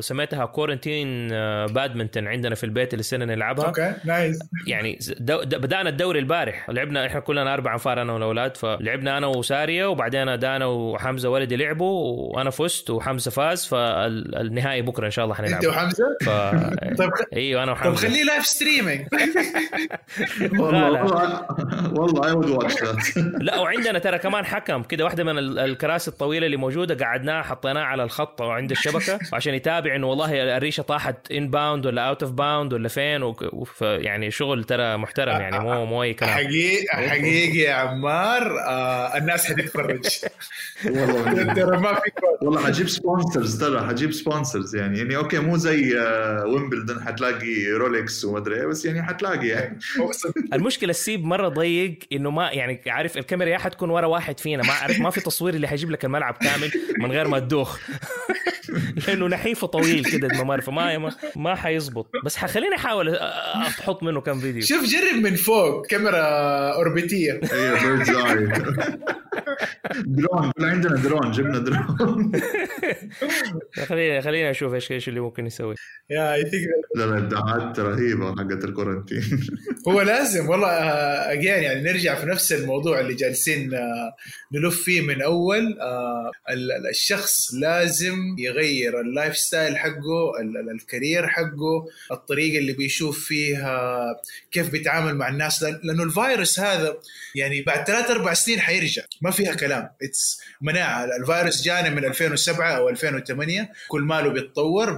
سميتها 0.00 0.44
quarantine 0.46 1.28
badminton 1.66 2.28
عندنا 2.28 2.54
في 2.54 2.64
البيت 2.64 2.92
اللي 2.92 3.02
صرنا 3.02 3.24
نلعبها. 3.24 3.66
أوكي 3.66 3.94
nice 4.04 4.38
يعني 4.66 4.98
دو 5.20 5.38
بدأنا 5.38 5.88
الدوري 5.88 6.18
البارح. 6.18 6.70
لعبنا 6.70 7.06
إحنا 7.06 7.20
كلنا 7.20 7.54
أربع 7.54 7.72
أنفار 7.72 8.02
أنا 8.02 8.12
والأولاد. 8.12 8.56
فلعبنا 8.56 9.18
أنا 9.18 9.26
وسارية 9.26 9.86
وبعدين 9.86 10.38
دانا 10.38 10.66
وحمزة 10.66 11.28
ولدي 11.28 11.56
لعبوا 11.56 12.14
وأنا 12.36 12.50
فزت 12.50 12.90
وحمزة 12.90 13.30
فاز. 13.30 13.66
فالنهائي 13.66 14.82
بكرة 14.82 15.06
إن 15.06 15.10
شاء 15.10 15.24
الله 15.24 15.38
انت 15.38 15.44
حنلعب. 15.48 15.62
وحمزه 15.68 16.04
ف 16.24 16.28
طيب 16.98 17.10
أيوه 17.32 17.62
أنا 17.62 17.72
طب 17.74 17.78
وحمزة. 17.80 18.08
خليه 18.08 18.22
live 18.28 18.46
streaming 18.46 19.06
والله. 20.58 21.02
والله 21.98 22.26
I 22.28 22.32
would 22.32 22.50
watch 22.50 22.74
لا 23.40 23.58
وعندنا 23.58 23.98
ترى 23.98 24.18
كمان 24.18 24.44
حكم 24.46 24.82
كده 24.82 25.04
واحدة 25.04 25.24
من 25.24 25.38
ال- 25.38 25.58
الكراسي 25.58 26.10
الطويلة 26.10 26.46
اللي 26.46 26.56
موجودة 26.56 27.04
قعدناها 27.06 27.42
حطيناها 27.42 27.84
على 27.84 28.02
الخط 28.04 28.42
عند 28.42 28.70
الشبكة 28.70 29.18
عشان 29.32 29.54
يتابع 29.54 29.96
إنه 29.96 30.06
والله 30.06 30.56
الريشة 30.56 30.82
طاحت 30.82 31.32
in 31.32 31.50
bound 31.50 31.86
ولا 31.86 32.02
out 32.08 32.22
of 32.22 32.32
bound 32.32 32.72
ولا 32.72 32.88
فين 32.88 33.22
وف- 33.22 33.82
يعني 33.82 34.30
شغل 34.30 34.64
ترى 34.64 34.96
محترم 34.96 35.40
يعني 35.40 35.58
مو 35.58 35.84
مو 35.86 36.02
أي 36.02 36.14
كلام. 36.14 36.30
حقيقي 36.32 36.86
حقيقي 37.08 37.58
يا 37.58 37.72
عمار 37.74 38.58
آه 38.68 39.16
الناس 39.16 39.46
حتتفرج. 39.46 40.06
والله. 40.86 41.54
ترى 41.54 41.76
ما 41.78 41.94
في. 41.94 42.10
والله 42.42 42.64
حجيب 42.66 42.88
sponsors 42.88 43.60
ترى 43.60 43.86
حجيب 43.88 44.12
sponsors 44.12 44.76
يعني. 44.76 44.98
يعني 44.98 45.16
أوكي 45.16 45.38
مو 45.48 45.56
زي 45.56 46.00
آه، 46.00 46.46
ويمبلدون 46.46 47.04
حتلاقي 47.04 47.70
رولكس 47.72 48.24
ومدري 48.24 48.60
إيه 48.60 48.66
بس 48.66 48.84
يعني 48.84 49.02
حتلاقي 49.02 49.48
يعني. 49.48 49.78
المشكلة 50.54 50.90
السيب 50.90 51.24
مرة 51.24 51.48
ضيق 51.48 51.98
إنه 52.12 52.30
ما 52.30 52.50
يعني 52.50 52.80
عارف 52.86 53.18
الكاميرا 53.18 53.50
يا 53.50 53.58
حتكون 53.58 53.90
ورا 53.90 54.06
واحد 54.06 54.40
فينا 54.40 54.62
ما 54.62 54.72
عارف 54.72 55.00
ما 55.00 55.10
في 55.10 55.20
تصوير 55.20 55.54
اللي 55.54 55.68
حيجيب 55.68 55.90
لك 55.90 56.04
الملعب 56.04 56.34
كامل 56.34 56.70
من 56.98 57.12
غير 57.12 57.28
ما 57.28 57.38
تدوخ. 57.38 57.78
لأنه 59.08 59.26
نحيفه 59.26 59.66
طويل 59.66 60.04
كده 60.04 60.28
الممر 60.28 60.60
فما 60.60 60.98
ما, 60.98 61.12
ما 61.36 61.54
حيزبط. 61.54 62.10
بس 62.24 62.36
خليني 62.36 62.74
أحاول 62.76 63.14
أحط 63.14 64.02
منه 64.02 64.20
كم 64.20 64.40
فيديو. 64.40 64.62
شوف 64.62 64.84
جرب 64.84 65.22
من 65.22 65.34
فوق 65.36 65.86
كاميرا 65.86 66.20
أوربيتية. 66.74 67.40
أيوه 67.52 67.82
بيردز 67.82 68.10
اي 68.10 68.48
درون 70.06 70.52
عندنا 70.60 70.96
درون 70.96 71.30
جبنا 71.30 71.58
درون. 71.58 72.32
خليني 73.88 74.22
خليني 74.22 74.50
أشوف 74.50 74.74
إيش 74.74 74.92
إيش 74.92 75.08
اللي 75.08 75.20
ممكن 75.20 75.46
يسوي. 75.46 75.74
يا 76.10 76.34
I 76.34 76.42
think 76.50 76.64
لا 76.96 77.04
لا 77.06 77.18
ابداعات 77.18 77.80
رهيبة 77.80 78.30
حقت 78.36 78.64
ال 78.64 78.69
quarantine. 78.69 79.22
هو 79.88 80.02
لازم 80.02 80.48
والله 80.48 80.68
again 81.32 81.44
يعني 81.62 81.82
نرجع 81.82 82.14
في 82.14 82.26
نفس 82.26 82.52
الموضوع 82.52 83.00
اللي 83.00 83.14
جالسين 83.14 83.74
آه، 83.74 84.12
نلف 84.54 84.82
فيه 84.82 85.00
من 85.00 85.22
أول 85.22 85.78
آه، 85.80 86.30
ال- 86.50 86.72
ال- 86.72 86.88
الشخص 86.90 87.54
لازم 87.54 88.16
يغير 88.38 88.57
ال 88.62 89.36
lifestyle 89.36 89.76
حقه 89.78 90.40
ال- 90.40 90.56
ال- 90.56 90.70
ال 90.70 90.78
career 90.78 91.28
حقه 91.28 91.86
الطريقة 92.12 92.58
اللي 92.58 92.72
بيشوف 92.72 93.24
فيها 93.24 93.98
كيف 94.52 94.70
بيتعامل 94.70 95.14
مع 95.16 95.28
الناس. 95.28 95.62
لأنه 95.62 96.02
الفيروس 96.02 96.60
هذا 96.60 96.96
يعني 97.34 97.62
بعد 97.62 97.86
ثلاث 97.86 98.10
أربع 98.10 98.34
سنين 98.34 98.60
حيرجع 98.60 99.02
ما 99.22 99.30
فيها 99.30 99.54
كلام. 99.54 99.88
it's 100.02 100.40
مناعة. 100.60 101.04
الفيروس 101.04 101.62
جانا 101.62 101.90
من 101.90 102.04
2007 102.04 102.76
أو 102.76 102.88
2008 102.88 103.72
كل 103.88 104.00
ماله 104.02 104.28
بيتطور. 104.28 104.92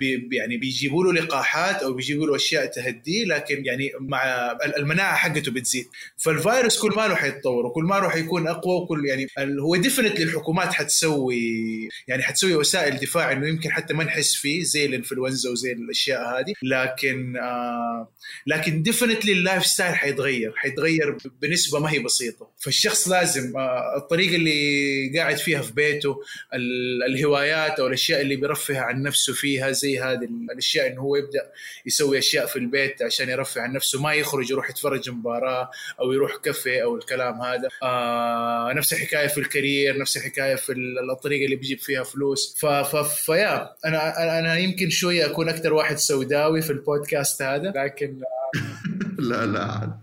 بي 0.00 0.28
يعني 0.32 0.56
بيجيبوا 0.56 1.04
له 1.04 1.12
لقاحات 1.12 1.82
أو 1.82 1.92
بيجيبوا 1.92 2.26
له 2.26 2.36
أشياء 2.36 2.66
تهديه 2.66 3.24
لكن 3.24 3.64
يعني 3.66 3.90
مع 4.00 4.24
ال- 4.64 4.76
المناعة 4.76 5.16
حقته 5.16 5.52
بتزيد. 5.52 5.86
فالفيروس 6.16 6.78
كل 6.78 6.88
ماله 6.96 7.14
حيتطور 7.14 7.66
وكل 7.66 7.84
ماله 7.84 8.08
حيكون 8.08 8.48
أقوى 8.48 8.74
وكل 8.76 9.06
يعني 9.06 9.26
هو 9.60 9.76
definitely 9.76 10.24
الحكومات 10.24 10.72
حتسوي 10.72 11.88
يعني 12.08 12.22
حتسوي 12.22 12.55
وسائل 12.56 12.96
دفاع 12.96 13.32
إنه 13.32 13.48
يمكن 13.48 13.70
حتى 13.72 13.94
ما 13.94 14.04
نحس 14.04 14.34
فيه 14.34 14.62
زي 14.62 14.84
الإنفلونزا 14.86 15.50
وزي 15.50 15.72
الأشياء 15.72 16.38
هذه 16.40 16.52
لكن 16.62 17.36
آه 17.36 18.12
لكن 18.46 18.82
definitely 18.82 19.32
ال 19.32 19.66
lifestyle 19.66 19.94
حيتغير 19.94 20.52
حيتغير 20.56 21.16
بنسبة 21.42 21.78
ما 21.78 21.92
هي 21.92 21.98
بسيطة. 21.98 22.50
فالشخص 22.58 23.08
لازم 23.08 23.56
آه 23.56 23.96
الطريقة 23.96 24.36
اللي 24.36 25.18
قاعد 25.18 25.36
فيها 25.36 25.62
في 25.62 25.72
بيته 25.72 26.22
ال- 26.54 27.02
الهوايات 27.14 27.80
أو 27.80 27.86
الأشياء 27.86 28.20
اللي 28.20 28.36
بيرفه 28.36 28.78
عن 28.78 29.02
نفسه 29.02 29.32
فيها 29.32 29.70
زي 29.70 29.98
هذه 30.00 30.24
ال- 30.24 30.48
الأشياء 30.52 30.86
إنه 30.86 31.00
هو 31.00 31.16
يبدأ 31.16 31.50
يسوي 31.86 32.18
أشياء 32.18 32.46
في 32.46 32.56
البيت 32.56 33.02
عشان 33.02 33.28
يرفه 33.28 33.60
عن 33.60 33.72
نفسه 33.72 34.02
ما 34.02 34.14
يخرج 34.14 34.50
يروح 34.50 34.70
يتفرج 34.70 35.10
مباراة 35.10 35.70
أو 36.00 36.12
يروح 36.12 36.36
كافيه 36.36 36.82
أو 36.82 36.96
الكلام 36.96 37.40
هذا. 37.40 37.68
آه 37.82 38.72
نفس 38.76 38.92
الحكاية 38.92 39.26
في 39.26 39.38
الكارير 39.40 39.98
نفس 39.98 40.16
الحكاية 40.16 40.54
في 40.54 40.72
ال- 40.72 41.10
الطريقة 41.10 41.44
اللي 41.44 41.56
بيجيب 41.56 41.78
فيها 41.78 42.02
فلوس. 42.02 42.45
ف 42.60 42.66
ف 42.66 42.96
فيا 42.96 43.70
أنا 43.86 44.12
أنا- 44.14 44.18
أنا 44.18 44.56
يمكن 44.56 44.90
شوية 44.90 45.26
أكون 45.26 45.48
أكثر 45.48 45.72
واحد 45.72 45.96
سوداوي 45.96 46.62
في 46.62 46.70
البودكاست 46.72 47.42
هذا 47.42 47.72
لكن 47.76 48.20
لا 49.18 49.46
لا. 49.46 49.62
عاد 49.64 50.00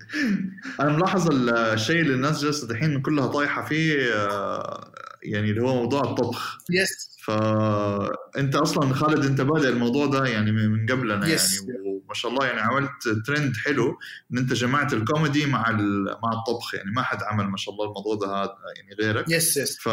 أنا 0.80 0.90
ملاحظ 0.90 1.32
الشيء 1.50 2.02
اللي 2.02 2.14
الناس 2.14 2.44
جالسة 2.44 2.68
دحين 2.68 3.02
كلها 3.02 3.28
طايحة 3.28 3.66
فيه 3.66 4.14
آه، 4.14 4.92
يعني 5.24 5.50
اللي 5.50 5.62
هو 5.62 5.76
موضوع 5.76 6.02
الطبخ. 6.02 6.58
yes 6.72 7.14
فانت 7.26 8.56
أصلا 8.56 8.94
خالد 8.94 9.26
أنت 9.26 9.42
بادئ 9.42 9.70
الموضوع 9.70 10.06
ده 10.06 10.26
يعني 10.26 10.52
من 10.52 10.86
قبلنا 10.86 11.26
Yes. 11.26 11.30
يعني 11.54 11.80
وما 12.06 12.14
شاء 12.14 12.32
الله 12.32 12.46
يعني 12.46 12.62
عملت 12.62 12.90
ترند 13.26 13.54
حلو 13.66 13.98
إن 14.34 14.38
أنت 14.38 14.54
جمعت 14.54 14.94
الكوميدي 14.94 15.46
مع 15.46 15.72
مع 16.24 16.32
الطبخ. 16.34 16.74
يعني 16.76 16.92
ما 16.92 17.02
حد 17.04 17.24
عمل 17.24 17.46
ما 17.46 17.58
شاء 17.58 17.74
الله 17.74 17.86
الموضوع 17.86 18.16
ده 18.16 18.28
هذا 18.28 18.56
يعني 18.76 18.96
غيرك. 19.02 19.26
yes 19.32 19.58
yes 19.58 19.78
ف 19.80 19.88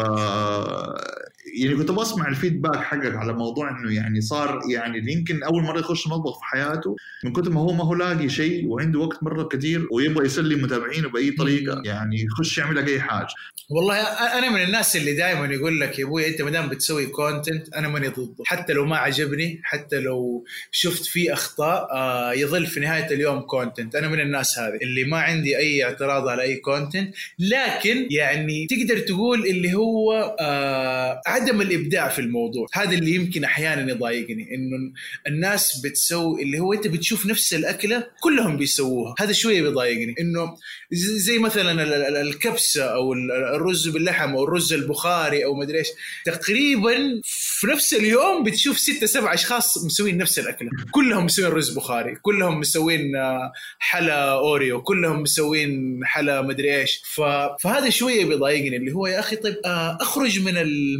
يعني 1.59 1.75
كنت 1.75 1.91
بسمع 1.91 2.27
ال 2.27 2.32
feedback 2.32 2.75
حقك 2.75 3.15
على 3.15 3.33
موضوع 3.33 3.69
إنه 3.69 3.93
يعني 3.95 4.21
صار 4.21 4.59
يعني 4.69 5.13
يمكن 5.13 5.43
أول 5.43 5.63
مرة 5.63 5.79
يخش 5.79 6.05
المطبخ 6.05 6.39
في 6.39 6.45
حياته 6.45 6.95
من 7.23 7.33
كثر 7.33 7.49
ما 7.49 7.61
هو 7.61 7.73
ما 7.73 7.83
هو 7.83 7.93
لاقي 7.93 8.29
شيء 8.29 8.67
وعنده 8.67 8.99
وقت 8.99 9.23
مرة 9.23 9.43
كثير 9.43 9.87
ويبغى 9.91 10.25
يسلي 10.25 10.55
متابعينه 10.55 11.09
بأي 11.09 11.31
طريقة. 11.31 11.81
يعني 11.85 12.23
يخش 12.23 12.57
يعمل 12.57 12.75
لك 12.75 12.87
أي 12.87 13.01
حاجة. 13.01 13.27
والله 13.69 13.95
أنا 14.37 14.49
من 14.49 14.63
الناس 14.63 14.95
اللي 14.95 15.13
دائما 15.13 15.45
يقول 15.45 15.79
لك 15.79 15.99
يا 15.99 16.05
أبوي 16.05 16.27
أنت 16.27 16.41
ما 16.41 16.49
دام 16.49 16.69
بتسوي 16.69 17.05
content 17.05 17.73
أنا 17.73 17.87
ماني 17.87 18.07
ضده. 18.07 18.43
حتى 18.45 18.73
لو 18.73 18.85
ما 18.85 18.97
عجبني 18.97 19.59
حتى 19.63 19.99
لو 19.99 20.45
شفت 20.71 21.05
فيه 21.05 21.33
أخطاء 21.33 21.87
آه 21.91 22.33
يظل 22.33 22.65
في 22.65 22.79
نهاية 22.79 23.13
اليوم 23.13 23.39
content 23.39 23.95
أنا 23.95 24.07
من 24.07 24.19
الناس 24.19 24.59
هذه 24.59 24.75
اللي 24.81 25.03
ما 25.03 25.17
عندي 25.17 25.57
أي 25.57 25.83
اعتراض 25.83 26.27
على 26.27 26.41
أي 26.41 26.55
content 26.55 27.15
لكن 27.39 28.07
يعني 28.11 28.67
تقدر 28.67 28.99
تقول 28.99 29.45
اللي 29.45 29.73
هو 29.73 30.35
آه 30.39 31.21
عدم 31.41 31.61
الإبداع 31.61 32.09
في 32.09 32.19
الموضوع 32.19 32.67
هذا 32.73 32.91
اللي 32.91 33.15
يمكن 33.15 33.43
أحيانا 33.43 33.91
يضايقني 33.91 34.55
إنه 34.55 34.93
الناس 35.27 35.81
بتسوي 35.85 36.43
اللي 36.43 36.59
هو 36.59 36.73
أنت 36.73 36.87
بتشوف 36.87 37.25
نفس 37.25 37.53
الأكلة 37.53 38.03
كلهم 38.23 38.57
بيسووها 38.57 39.15
هذا 39.19 39.31
شوية 39.31 39.61
بيضايقني 39.61 40.15
إنه 40.19 40.55
زي 40.91 41.37
مثلا 41.39 41.71
ال- 41.83 41.93
ال- 41.93 42.27
الكبسة 42.27 42.83
أو 42.83 43.13
ال- 43.13 43.31
الرز 43.31 43.87
باللحم 43.87 44.31
أو 44.35 44.43
الرز 44.43 44.73
البخاري 44.73 45.45
أو 45.45 45.55
مدري 45.55 45.77
إيش 45.79 45.87
تقريبا 46.25 47.21
في 47.23 47.67
نفس 47.67 47.93
اليوم 47.93 48.43
بتشوف 48.43 48.79
ستة 48.79 49.05
سبع 49.05 49.33
أشخاص 49.33 49.85
مسوين 49.85 50.17
نفس 50.17 50.39
الأكلة 50.39 50.69
كلهم 50.91 51.25
مسوين 51.25 51.51
رز 51.51 51.69
بخاري 51.69 52.15
كلهم 52.21 52.59
مسوين 52.59 53.15
آه، 53.15 53.51
حلا 53.79 54.31
أوريو 54.31 54.81
كلهم 54.81 55.21
مسوين 55.21 55.99
حلا 56.05 56.41
مدري 56.41 56.79
إيش. 56.81 57.01
فهذا 57.63 57.89
شوية 57.89 58.25
بيضايقني 58.25 58.77
اللي 58.77 58.91
هو 58.91 59.07
يا 59.07 59.19
أخي 59.19 59.35
طيب 59.35 59.55
آه، 59.65 59.97
أخرج 60.01 60.39
من. 60.39 60.51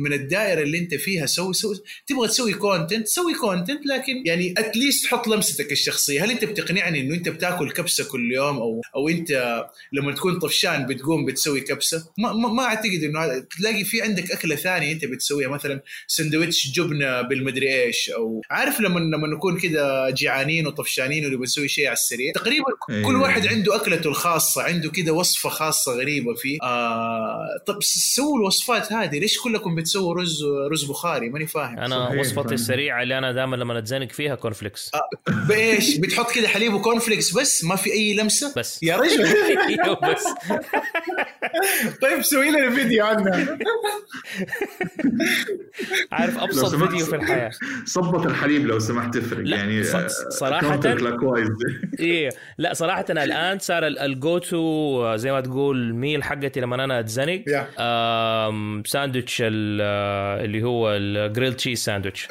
من 0.02 0.14
الدائرة 0.32 0.62
اللي 0.62 0.78
أنت 0.78 0.96
فيها 0.96 1.26
سوي 1.26 1.54
سوي 1.54 1.76
تبغى 2.08 2.28
تسوي 2.28 2.54
content 2.54 3.08
سوي 3.08 3.34
content 3.34 3.86
لكن 3.86 4.14
يعني 4.26 4.54
at 4.58 4.71
least 4.71 5.06
حط 5.08 5.28
لمستك 5.28 5.72
الشخصية. 5.72 6.24
هل 6.26 6.32
أنت 6.32 6.46
بتقنعني 6.46 7.00
إنه 7.02 7.16
أنت 7.16 7.30
بتاكل 7.30 7.72
كبسة 7.72 8.04
كل 8.04 8.32
يوم 8.32 8.58
أو 8.58 8.82
أو 8.96 9.10
أنت 9.10 9.64
لما 9.94 10.12
تكون 10.12 10.40
طفشان 10.40 10.86
بتقوم 10.86 11.26
بتسوي 11.26 11.62
كبسة؟ 11.62 12.06
ما, 12.18 12.34
ما, 12.34 12.50
ما 12.54 12.64
أعتقد 12.64 13.04
إنه 13.04 13.40
تلاقي 13.58 13.84
في 13.84 14.02
عندك 14.02 14.32
أكلة 14.32 14.56
ثانية 14.56 14.92
أنت 14.92 15.06
بتسويها 15.06 15.50
مثلا 15.50 15.82
سندويتش 16.08 16.72
جبنة 16.72 17.22
بالمدري 17.22 17.84
إيش 17.84 18.10
أو 18.10 18.42
عارف 18.50 18.82
لما 18.82 19.00
لما 19.00 19.28
نكون 19.28 19.60
كذا 19.60 20.10
جيعانين 20.10 20.68
وطفشانين 20.68 21.26
ونبغى 21.26 21.44
نسوي 21.44 21.68
شيء 21.68 21.86
على 21.86 21.94
السريع؟ 21.94 22.32
تقريبا 22.32 22.66
أيوة. 22.90 23.08
كل 23.08 23.16
واحد 23.16 23.48
عنده 23.48 23.76
أكلته 23.76 24.08
الخاصة 24.08 24.62
عنده 24.62 24.90
كذا 24.90 25.12
وصفة 25.12 25.50
خاصة 25.50 25.92
غريبة 25.92 26.34
فيه. 26.34 26.58
آه 26.64 27.64
طب 27.68 27.84
سووا 27.84 28.38
الوصفات 28.40 28.94
هذه 28.94 29.20
ليش 29.20 29.40
كلكم 29.40 29.76
بتسووا 29.76 30.14
رز 30.22 30.44
رز 30.72 30.84
بخاري 30.84 31.30
ماني 31.30 31.48
فاهم. 31.48 31.80
أنا 31.80 32.10
وصفتي. 32.20 32.54
السريعة 32.54 33.04
اللي 33.04 33.18
أنا 33.18 33.32
دائما 33.32 33.56
لما 33.56 33.78
اتزنق 33.78 34.10
فيها 34.12 34.36
cornflakes 34.36 34.92
بإيش؟ 35.48 35.98
بتحط 35.98 36.32
كذا 36.32 36.48
حليب 36.48 36.74
و 36.74 36.79
cornflakes 36.79 37.38
بس؟ 37.38 37.64
ما 37.64 37.76
في 37.76 37.94
أي 37.94 38.14
لمسة؟ 38.14 38.54
بس. 38.58 38.84
يا 38.84 38.98
رجل. 38.98 39.26
أيوه 39.70 40.00
بس. 40.14 40.24
طيب 42.02 42.22
سوي 42.22 42.50
لنا 42.50 42.70
فيديو 42.70 43.06
عنها 43.06 43.58
عارف 46.12 46.40
أبسط 46.40 46.76
فيديو 46.76 47.06
في 47.06 47.16
الحياة. 47.16 47.52
صبة 47.86 48.26
الحليب 48.28 48.66
لو 48.68 48.80
سمحت 48.80 49.18
تفرق 49.18 49.40
لا، 49.40 49.58
يعني 49.58 49.84
ص- 49.84 49.96
صراحة- 50.44 50.76
clockwise 50.84 51.48
إيه. 52.00 52.30
لا 52.58 52.74
صراحة 52.74 53.06
أنا 53.10 53.24
الآن 53.24 53.60
صار 53.60 53.88
ال 53.88 54.38
go-to 54.38 55.16
زي 55.16 55.32
ما 55.32 55.42
تقول 55.42 55.94
meal 55.94 56.24
حقتي 56.24 56.60
لما 56.60 56.84
أنا 56.84 57.00
أتزنق. 57.00 57.44
ساندويتش 58.86 59.38
ال- 59.42 59.82
اللي 60.44 60.64
هو 60.64 60.92
ال 60.94 61.01
grilled 61.01 61.54
cheese 61.54 61.80
sandwich 61.84 62.28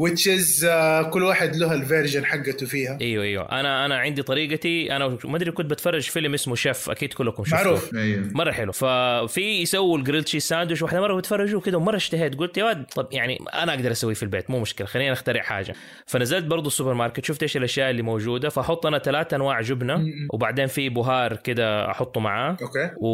which 0.00 0.26
is 0.26 0.64
آه، 0.64 1.02
كل 1.02 1.22
واحد 1.22 1.56
له 1.56 1.74
ال 1.74 1.80
version 1.80 2.24
حقته 2.24 2.66
فيها. 2.66 2.98
أيوه 3.00 3.24
أيوه. 3.24 3.60
أنا 3.60 3.86
أنا 3.86 3.96
عندي 3.98 4.22
طريقتي. 4.22 4.96
أنا 4.96 5.18
ما 5.24 5.36
أدري 5.36 5.50
كنت 5.50 5.70
بتفرج 5.70 6.02
فيلم 6.02 6.34
اسمه 6.34 6.54
شيف 6.54 6.90
أكيد 6.90 7.12
كلكم 7.12 7.44
شفتوه. 7.44 7.58
معروف. 7.58 7.94
أيوه. 7.94 8.24
مرة 8.34 8.50
حلو. 8.52 8.72
ففي 8.72 9.40
يسووا 9.62 9.98
ال 9.98 10.01
grilled 10.01 10.24
cheese 10.24 10.42
sandwich 10.42 10.82
واحدة 10.82 11.00
مرة 11.00 11.16
بتفرجوا 11.16 11.60
كده 11.60 11.78
ومرة 11.78 11.96
اشتهيت. 11.96 12.34
قلت 12.34 12.58
يا 12.58 12.64
ولد 12.64 12.84
طب 12.96 13.08
يعني 13.12 13.38
أنا 13.54 13.74
أقدر 13.74 13.90
أسويه 13.92 14.14
في 14.14 14.22
البيت 14.22 14.50
مو 14.50 14.60
مشكلة 14.60 14.86
خلينا 14.86 15.12
نخترع 15.12 15.42
حاجة. 15.42 15.74
فنزلت 16.06 16.44
برضو 16.44 16.68
السوبر 16.68 16.94
ماركت 16.94 17.24
شفت 17.24 17.42
إيش 17.42 17.56
الأشياء 17.56 17.90
اللي 17.90 18.02
موجودة. 18.02 18.48
فأحط 18.48 18.86
أنا 18.86 18.98
ثلاث 18.98 19.34
أنواع 19.34 19.60
جبنة. 19.60 20.04
وبعدين 20.32 20.66
في 20.66 20.88
بهار 20.88 21.36
كده 21.36 21.90
أحطه 21.90 22.20
معاه. 22.20 22.56
أوكي. 22.62 22.90
و... 22.96 23.08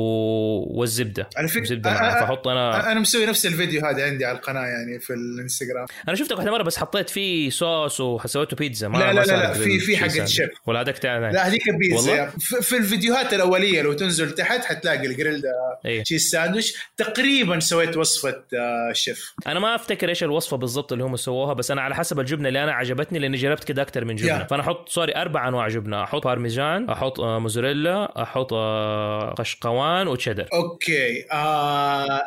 والزبدة. 0.80 1.28
على 1.36 1.48
زبده 1.48 1.90
معاه 1.90 2.10
أ- 2.14 2.20
فأحط 2.20 2.48
أنا 2.48 2.92
أنا 2.92 3.00
مسوي 3.00 3.26
نفس 3.26 3.46
الفيديو 3.46 3.86
هذا. 3.86 4.07
عندي 4.08 4.24
على 4.24 4.36
القناة 4.36 4.66
يعني 4.66 4.98
في 5.00 5.12
الانستغرام. 5.12 5.86
أنا 6.08 6.16
شفتك 6.16 6.36
واحدة 6.36 6.50
مرة 6.50 6.62
بس 6.62 6.76
حطيت 6.78 7.10
فيه 7.10 7.50
صوص 7.50 8.00
وسويته 8.00 8.56
بيتزا 8.56 8.88
ما 8.88 8.98
لا- 8.98 9.06
ما 9.06 9.20
لا- 9.20 9.24
لا- 9.26 9.32
لا، 9.32 9.52
في- 9.52 9.78
في 9.78 9.78
تشيز 9.78 9.96
حقة 9.96 10.08
sandwich. 10.08 10.36
Chef. 10.36 10.48
ولا 10.66 10.80
هذاك 10.80 11.04
لا 11.04 11.46
هذيك 11.48 11.62
والله؟ 11.66 11.78
بيتزا 11.78 12.26
في, 12.38 12.62
في 12.62 12.76
الفيديوهات 12.76 13.34
الأولية 13.34 13.82
لو 13.82 13.92
تنزل 13.92 14.30
تحت 14.30 14.64
حتلاقي 14.64 15.06
ال 15.06 15.11
grilled 15.11 15.42
إيه. 15.86 16.02
cheese 16.02 16.28
sandwich 16.30 16.74
تقريبا 16.96 17.60
سويت 17.60 17.96
وصفة 17.96 18.28
آه، 18.54 18.92
شيف. 18.92 19.32
أنا 19.46 19.60
ما 19.60 19.74
أفتكر 19.74 20.08
إيش 20.08 20.22
الوصفة 20.24 20.56
بالضبط 20.56 20.92
اللي 20.92 21.04
هم 21.04 21.16
سووها 21.16 21.52
بس 21.54 21.70
أنا 21.70 21.82
على 21.82 21.94
حسب 21.94 22.20
الجبنة 22.20 22.48
اللي 22.48 22.64
أنا 22.64 22.72
عجبتني 22.72 23.18
لأني 23.18 23.36
جربت 23.36 23.64
كده 23.64 23.82
أكثر 23.82 24.04
من 24.04 24.16
جبنة. 24.16 24.38
Yeah. 24.44 24.48
فأنا 24.48 24.62
أحط 24.62 24.88
sorry 24.88 25.16
أربع 25.16 25.48
أنواع 25.48 25.68
جبنة. 25.68 26.02
أحط 26.04 26.24
بارميجان 26.24 26.90
أحط 26.90 27.20
آه، 27.20 27.38
موزاريلا 27.38 28.22
أحط 28.22 28.52
آه، 28.52 29.34
قشقوان 29.38 30.08
وتشيدر 30.08 30.46
okay. 30.52 31.24
آه 31.32 32.22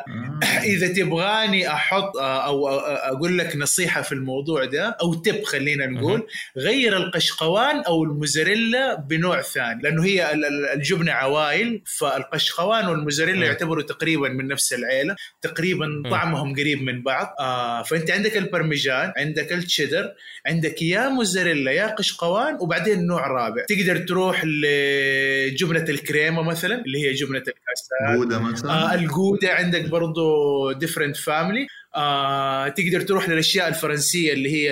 إذا 0.64 0.88
تبغاني 0.88 1.61
أحط 1.68 2.16
أو 2.16 2.68
أقول 2.68 3.38
لك 3.38 3.56
نصيحة 3.56 4.02
في 4.02 4.12
الموضوع 4.12 4.64
ده 4.64 4.96
أو 5.02 5.14
تب 5.14 5.42
خلينا 5.44 5.86
نقول 5.86 6.26
غير 6.56 6.96
القشقوان 6.96 7.76
أو 7.80 8.04
الموزاريلا 8.04 8.94
بنوع 8.94 9.42
ثاني 9.42 9.82
لأنه 9.82 10.04
هي 10.04 10.32
ال- 10.34 10.44
ال- 10.44 10.66
الجبنه 10.66 11.12
عوائل 11.12 11.82
فالقشقوان 11.98 12.88
والموزاريلا. 12.88 13.46
يعتبروا 13.46 13.82
تقريبا 13.82 14.28
من 14.28 14.48
نفس 14.48 14.72
العيلة 14.72 15.16
تقريبا 15.42 16.02
طعمهم 16.10 16.52
قريب 16.54 16.82
من 16.82 17.02
بعض 17.02 17.34
آه 17.40 17.82
فأنت 17.82 18.10
عندك 18.10 18.36
البرمجان 18.36 19.12
عندك 19.16 19.52
التشيدر 19.52 20.12
عندك 20.46 20.82
يا 20.82 21.08
موزاريلا 21.08 21.70
يا 21.72 21.86
قشقوان 21.86 22.56
وبعدين 22.60 23.06
نوع 23.06 23.26
رابع. 23.26 23.64
تقدر 23.68 23.96
تروح 23.96 24.44
لجبنة 24.44 25.84
الكريمة 25.88 26.42
مثلا 26.42 26.82
اللي 26.86 26.98
هي 27.08 27.12
جبنة 27.12 27.38
الكاسات 27.38 28.16
جودا 28.16 28.38
مثلا. 28.38 28.70
آه 28.70 28.94
الجودا 28.94 29.54
عندك 29.54 29.84
برضو 29.88 30.72
different 30.72 31.16
family 31.16 31.51
آه 31.96 32.68
تقدر 32.68 33.00
تروح 33.00 33.28
للأشياء 33.28 33.68
الفرنسية 33.68 34.32
اللي 34.32 34.52
هي 34.52 34.70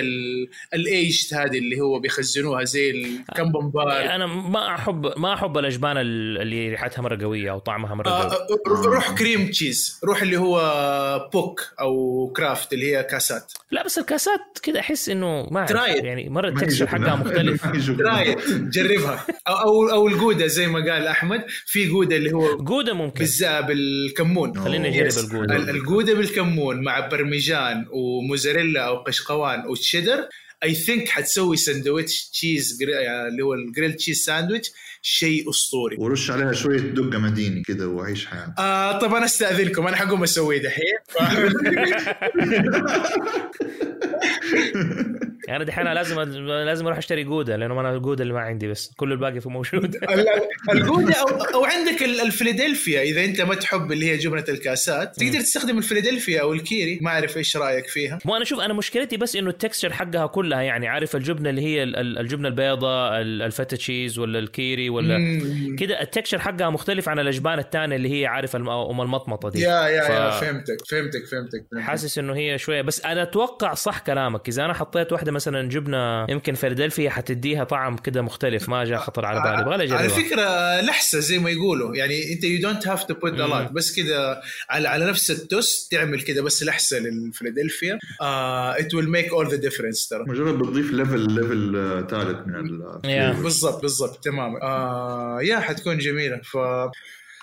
ال 0.73 0.85
aged 0.85 1.33
هذه 1.33 1.57
اللي 1.57 1.79
هو 1.81 1.99
بيخزنوها 1.99 2.63
زي 2.63 2.91
الكممبير 2.91 4.01
أنا 4.15 4.25
ما 4.25 4.75
احب 4.75 5.13
ما 5.17 5.33
أحب 5.33 5.57
الأجبان 5.57 5.97
ال- 5.97 6.41
اللي 6.41 6.69
ريحتها 6.69 7.01
مرة 7.01 7.23
قوية 7.23 7.51
أو 7.51 7.59
طعمها 7.59 7.95
مرة 7.95 8.09
آه 8.09 8.23
قوي 8.23 8.37
آه، 8.67 8.85
روح 8.85 9.11
cream 9.15 9.47
cheese 9.47 9.99
روح 10.03 10.21
اللي 10.21 10.37
هو 10.37 11.29
بوك 11.33 11.61
أو 11.79 12.27
كرافت 12.37 12.73
اللي 12.73 12.95
هي 12.97 13.03
كاسات. 13.03 13.53
لا 13.71 13.83
بس 13.85 13.97
الكاسات 13.97 14.41
كده 14.63 14.79
أحس 14.79 15.09
إنه 15.09 15.47
ما 15.51 15.65
tried. 15.65 16.05
يعني 16.05 16.29
مرة 16.29 16.47
يجوز. 16.49 16.83
حقها 16.83 17.15
مختلف. 17.15 17.65
ما 17.65 17.75
يجوز. 17.75 18.01
right 18.01 18.37
جربها. 18.51 19.25
أو 19.47 19.55
أو, 19.55 19.89
أو 19.91 20.07
الجودا 20.07 20.47
زي 20.47 20.67
ما 20.67 20.79
قال 20.91 21.07
أحمد. 21.07 21.45
في 21.65 21.85
جودا 21.87 22.15
اللي 22.15 22.31
هو 22.33 22.57
جودا 22.57 22.93
ممكن. 22.93 23.25
بالكمون. 23.67 24.59
خلينا. 24.59 24.89
نجرب. 24.89 25.23
الجودا. 25.23 25.55
ال- 25.55 25.69
الجودا 25.69 26.13
بالكمون 26.13 26.81
مع 26.83 26.99
برمجان 27.11 27.85
وموزاريلا 27.91 28.81
أو 28.87 28.97
قشقوان 29.03 29.65
وتشيدر 29.67 30.27
I 30.63 30.75
think 30.75 31.09
حتسوي 31.09 31.57
سندويتش 31.57 32.29
cheese 32.29 32.77
gri- 32.81 33.27
اللي 33.27 33.43
هو 33.43 33.53
ال 33.53 33.58
grilled 33.58 33.93
cheese 33.93 34.17
sandwich 34.23 34.71
شيء 35.01 35.49
أسطوري. 35.49 35.95
ورش 35.99 36.31
عليها 36.31 36.53
شوية 36.53 36.77
دقة 36.79 37.17
مديني 37.19 37.63
كده 37.63 37.87
وعيش 37.87 38.25
حياتك 38.25 38.53
آه 38.59 38.99
طب 38.99 39.13
أنا 39.13 39.25
أستأذنكم 39.25 39.87
أنا 39.87 39.95
حقوم 39.95 40.23
اسويه 40.23 40.61
دحين. 40.61 40.93
يعني 45.51 45.65
دحين 45.65 45.87
أنا 45.87 45.93
لازم 45.95 46.21
لازم 46.47 46.85
أروح 46.85 46.97
أشتري 46.97 47.23
جودا 47.23 47.55
لأنه 47.55 47.79
أنا 47.79 47.93
الجودا 47.95 48.21
اللي 48.23 48.33
ما 48.33 48.39
عندي 48.39 48.67
بس 48.67 48.91
كل 48.97 49.11
الباقي 49.11 49.41
في 49.41 49.49
موجود 49.49 49.95
ال- 50.03 50.25
الجودا 50.71 51.13
أو 51.21 51.27
أو 51.27 51.65
عندك 51.65 52.03
ال- 52.03 52.21
الفيلادلفيا 52.21 53.01
إذا 53.01 53.25
أنت 53.25 53.41
ما 53.41 53.55
تحب 53.55 53.91
اللي 53.91 54.11
هي 54.11 54.17
جبنة 54.17 54.43
الكاسات 54.49 55.15
تقدر 55.15 55.39
تستخدم 55.39 55.77
الفيلادلفيا 55.77 56.41
أو 56.41 56.53
الكيري 56.53 56.99
ما 57.01 57.09
أعرف 57.11 57.37
إيش 57.37 57.57
رأيك 57.57 57.87
فيها 57.87 58.19
مو 58.25 58.35
أنا 58.35 58.45
شوف 58.45 58.59
أنا 58.59 58.73
مشكلتي 58.73 59.17
بس 59.17 59.35
إنه 59.35 59.49
ال 59.49 59.54
texture 59.54 59.93
حقها 59.93 60.27
كلها 60.27 60.61
يعني 60.61 60.87
عارف 60.87 61.15
الجبنة 61.15 61.49
اللي 61.49 61.61
هي 61.61 61.83
ال- 61.83 61.95
ال- 61.95 62.17
الجبنة 62.19 62.47
البيضاء 62.47 63.21
ال- 63.21 63.41
ال 63.41 63.48
feta 63.48 63.75
cheese 63.75 64.19
ولا 64.19 64.39
الكيري 64.39 64.89
ولا. 64.89 65.17
كده 65.79 66.01
ال 66.01 66.06
texture 66.06 66.39
حقها 66.39 66.69
مختلف 66.69 67.09
عن 67.09 67.19
الأجبان 67.19 67.59
الثانية 67.59 67.95
اللي 67.95 68.21
هي 68.21 68.25
عارف 68.25 68.55
أم 68.55 69.01
المطمطة 69.01 69.49
دي 69.49 69.61
يا 69.61 69.87
يا 69.87 70.01
ف- 70.01 70.09
يا 70.09 70.29
فهمتك 70.29 70.77
فهمتك 70.89 71.25
فهمتك, 71.31 71.65
فهمتك. 71.71 71.85
حاسس 71.87 72.17
إنه 72.17 72.33
هي 72.35 72.57
شوية 72.57 72.81
بس 72.81 73.05
أنا 73.05 73.21
أتوقع 73.23 73.73
صح 73.73 73.99
كلامك 73.99 74.47
إذا 74.47 74.65
أنا 74.65 74.73
حطيت 74.73 75.11
واحدة 75.11 75.31
مثلا 75.41 75.69
جبنة 75.69 76.25
يمكن 76.29 76.53
فيلادلفيا 76.53 77.09
حتديها 77.09 77.63
طعم 77.63 77.97
كده 77.97 78.21
مختلف 78.21 78.69
ما 78.69 78.85
جاء 78.85 78.99
خطر 78.99 79.25
على 79.25 79.41
بالي 79.41 79.61
أبغى 79.61 79.73
على 79.73 79.83
اجربها 79.83 80.07
فكرة 80.07 80.81
لحسة 80.81 81.19
زي 81.19 81.39
ما 81.39 81.49
يقولوا 81.49 81.95
يعني 81.95 82.33
أنت 82.33 82.43
you 82.43 82.61
don't 82.61 82.87
have 82.87 83.03
to 83.03 83.13
put 83.13 83.33
مم. 83.33 83.69
بس 83.71 83.91
كده 83.91 84.41
على 84.69 84.87
على 84.87 85.05
نفس 85.05 85.31
التوست 85.31 85.91
تعمل 85.91 86.21
كده 86.21 86.41
بس 86.41 86.63
لحسة 86.63 86.99
للفيلادلفيا. 86.99 87.99
it 88.21 88.93
will 88.93 89.09
make 89.09 89.29
all 89.29 89.49
the 89.49 89.55
difference 89.55 90.07
ترى. 90.07 90.23
مجرد 90.27 90.59
بتضيف 90.59 90.91
level 90.91 91.31
level 91.31 92.05
ثالث 92.09 92.47
من 92.47 92.55
ال 92.55 93.09
يا. 93.09 93.31
بالضبط 93.31 93.81
بالضبط 93.81 94.23
تماما. 94.23 94.61
آه 94.61 95.39
yeah 95.41 95.59
حتكون 95.59 95.97
جميلة. 95.97 96.37
ف 96.37 96.57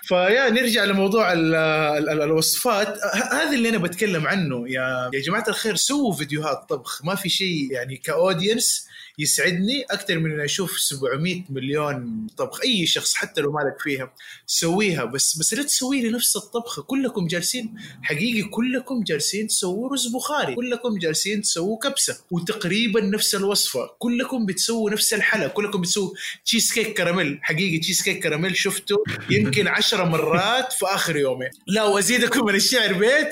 ف 0.08 0.17
yeah 0.17 0.50
نرجع 0.50 0.84
لموضوع 0.84 1.32
ال 1.32 1.54
ال 1.54 2.08
ال 2.08 2.22
الوصفات. 2.22 2.98
هذا 3.32 3.52
اللي 3.52 3.68
أنا 3.68 3.78
بتكلم 3.78 4.26
عنه 4.26 4.68
يا 4.68 5.10
يا 5.14 5.20
جماعة 5.20 5.44
الخير 5.48 5.76
سووا 5.76 6.12
فيديوهات 6.14 6.64
طبخ. 6.68 7.04
ما 7.04 7.14
في 7.14 7.28
شيء 7.28 7.72
يعني 7.72 7.96
ك 7.96 8.06
audience 8.06 8.87
يسعدني 9.18 9.82
أكثر 9.90 10.18
من 10.18 10.32
ان 10.32 10.40
أشوف 10.40 10.78
700 10.78 11.42
مليون 11.50 12.26
طبخ. 12.36 12.60
أي 12.64 12.86
شخص 12.86 13.14
حتى 13.14 13.40
لو 13.40 13.52
مالك 13.52 13.80
فيها 13.80 14.12
سويها 14.46 15.04
بس 15.04 15.38
بس 15.38 15.54
لا 15.54 15.62
تسوي 15.62 16.02
لي 16.02 16.10
نفس 16.10 16.36
الطبخه 16.36 16.82
كلكم 16.82 17.26
جالسين 17.26 17.74
حقيقي 18.02 18.42
كلكم 18.42 19.02
جالسين 19.02 19.46
تسووا 19.46 19.92
رز 19.92 20.06
بخاري 20.06 20.54
كلكم 20.54 20.98
جالسين 20.98 21.42
تسووا 21.42 21.78
كبسة 21.78 22.18
وتقريبا 22.30 23.00
نفس 23.00 23.34
الوصفة. 23.34 23.90
كلكم 23.98 24.46
بتسووا 24.46 24.90
نفس 24.90 25.14
الحلا 25.14 25.48
كلكم 25.48 25.80
بتسووا 25.80 26.14
تشيز 26.44 26.72
كيك 26.72 26.96
كراميل 26.96 27.38
حقيقي 27.42 27.78
تشيز 27.78 28.02
كيك 28.02 28.22
كراميل 28.22 28.56
شفته 28.56 28.96
يمكن 29.30 29.68
عشرة 29.68 30.04
مرات 30.04 30.72
في 30.72 30.86
آخر 30.86 31.16
يومين 31.16 31.50
لا 31.66 31.84
وأزيدكم 31.84 32.46
من 32.46 32.54
الشعر 32.54 32.92
بيت. 32.92 33.28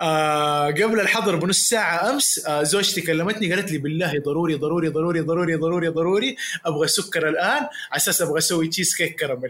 آه 0.00 0.66
قبل 0.66 1.00
الحظر 1.00 1.36
بنص 1.36 1.68
ساعة 1.68 2.10
أمس 2.10 2.46
آه 2.46 2.62
زوجتي 2.62 3.00
كلمتني 3.00 3.54
قالت 3.54 3.72
لي 3.72 3.78
بالله 3.78 4.22
ضروري 4.26 4.54
ضروري 4.54 4.88
ضروري 4.88 5.20
ضروري 5.20 5.54
ضروري 5.54 5.88
ضروري 5.88 6.36
أبغى 6.66 6.88
سكر 6.88 7.28
الآن 7.28 7.62
على 7.62 7.96
أساس 7.96 8.22
أبغى 8.22 8.38
أسوي 8.38 8.68
تشيز 8.68 8.96
كيك 8.96 9.20
كراميل 9.20 9.48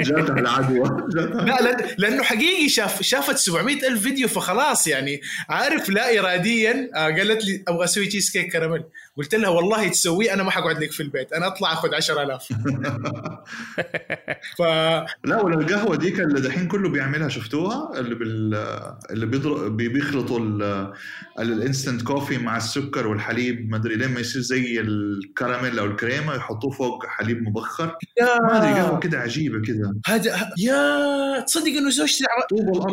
جاتها 0.00 0.38
العدوى. 0.38 1.06
لا 1.14 1.62
لأن 1.62 1.88
لأنه 1.98 2.22
حقيقي 2.22 2.68
شاف 2.68 3.02
شافت 3.02 3.36
700 3.36 3.88
ألف 3.88 4.02
فيديو 4.02 4.28
فخلاص 4.28 4.86
يعني 4.86 5.20
عارف 5.48 5.88
لا 5.88 6.18
اراديا 6.18 6.90
آه، 6.94 6.98
قالت 6.98 7.44
لي 7.44 7.64
أبغى 7.68 7.84
أسوي 7.84 8.06
تشيز 8.06 8.30
كيك 8.30 8.52
كراميل 8.52 8.82
قلت 9.16 9.34
لها 9.34 9.48
والله 9.48 9.88
تسويه 9.88 10.34
أنا 10.34 10.42
ما 10.42 10.50
حقعد 10.50 10.82
لك 10.82 10.92
في 10.92 11.02
البيت 11.02 11.32
أنا 11.32 11.46
أطلع 11.46 11.72
آخذ 11.72 11.94
10000 11.94 12.48
ف 14.58 14.62
لا 15.24 15.42
ولا 15.42 15.54
القهوه 15.60 15.96
ديك 15.96 16.20
اللي 16.20 16.40
دحين 16.40 16.68
كله 16.68 16.88
بيعملها 16.88 17.28
شفتوها؟ 17.28 18.00
اللي 18.00 18.14
بال 18.14 18.54
اللي 19.10 19.26
بيضرب 19.26 19.76
بي- 19.76 19.88
بيخلطوا 19.88 20.38
ال- 20.38 20.92
ال 21.38 21.46
instant 21.46 22.02
coffee 22.02 22.38
مع 22.38 22.56
السكر 22.56 23.06
والحليب 23.06 23.70
ما 23.70 23.76
أدري 23.76 23.94
لما 23.94 24.20
يصير 24.20 24.42
زي 24.42 24.80
الكراميل 24.80 25.78
أو 25.78 25.84
الكريمة 25.84 26.34
يحطوه 26.34 26.70
فوق 26.70 27.06
حليب 27.06 27.42
مبخر. 27.48 27.96
ما 28.42 28.58
أدري 28.58 28.80
قهوة 28.80 28.98
كده 28.98 29.18
عجيبة 29.18 29.60
كده. 29.66 29.94
هذا 30.06 30.50
يا 30.58 31.40
تصدق 31.40 31.66
إنه 31.66 31.90
زوجتي 31.90 32.24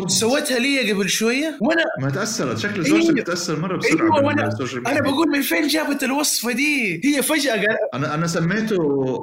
سوتها 0.08 0.60
لي 0.60 0.92
قبل 0.92 1.10
شوية؟ 1.10 1.58
وأنا 1.62 1.84
ما 2.02 2.10
تأثرت 2.10 2.58
شكل 2.58 2.86
أيوة. 2.86 3.02
زوجتك 3.02 3.28
تاثر 3.28 3.60
مرة 3.60 3.78
بسرعة 3.78 4.18
أيوة، 4.20 4.34
وأنا- 4.34 4.44
بال 4.46 4.56
social 4.56 4.88
أنا. 4.88 5.02
بقول 5.02 5.28
من 5.28 5.42
فين 5.42 5.68
جابت 5.68 6.04
الوصفة 6.14 6.52
دي. 6.52 7.02
هي 7.06 7.22
فجأة 7.22 7.52
قال 7.56 7.78
أنا 7.94 8.14
أنا 8.14 8.28
سميته 8.28 8.78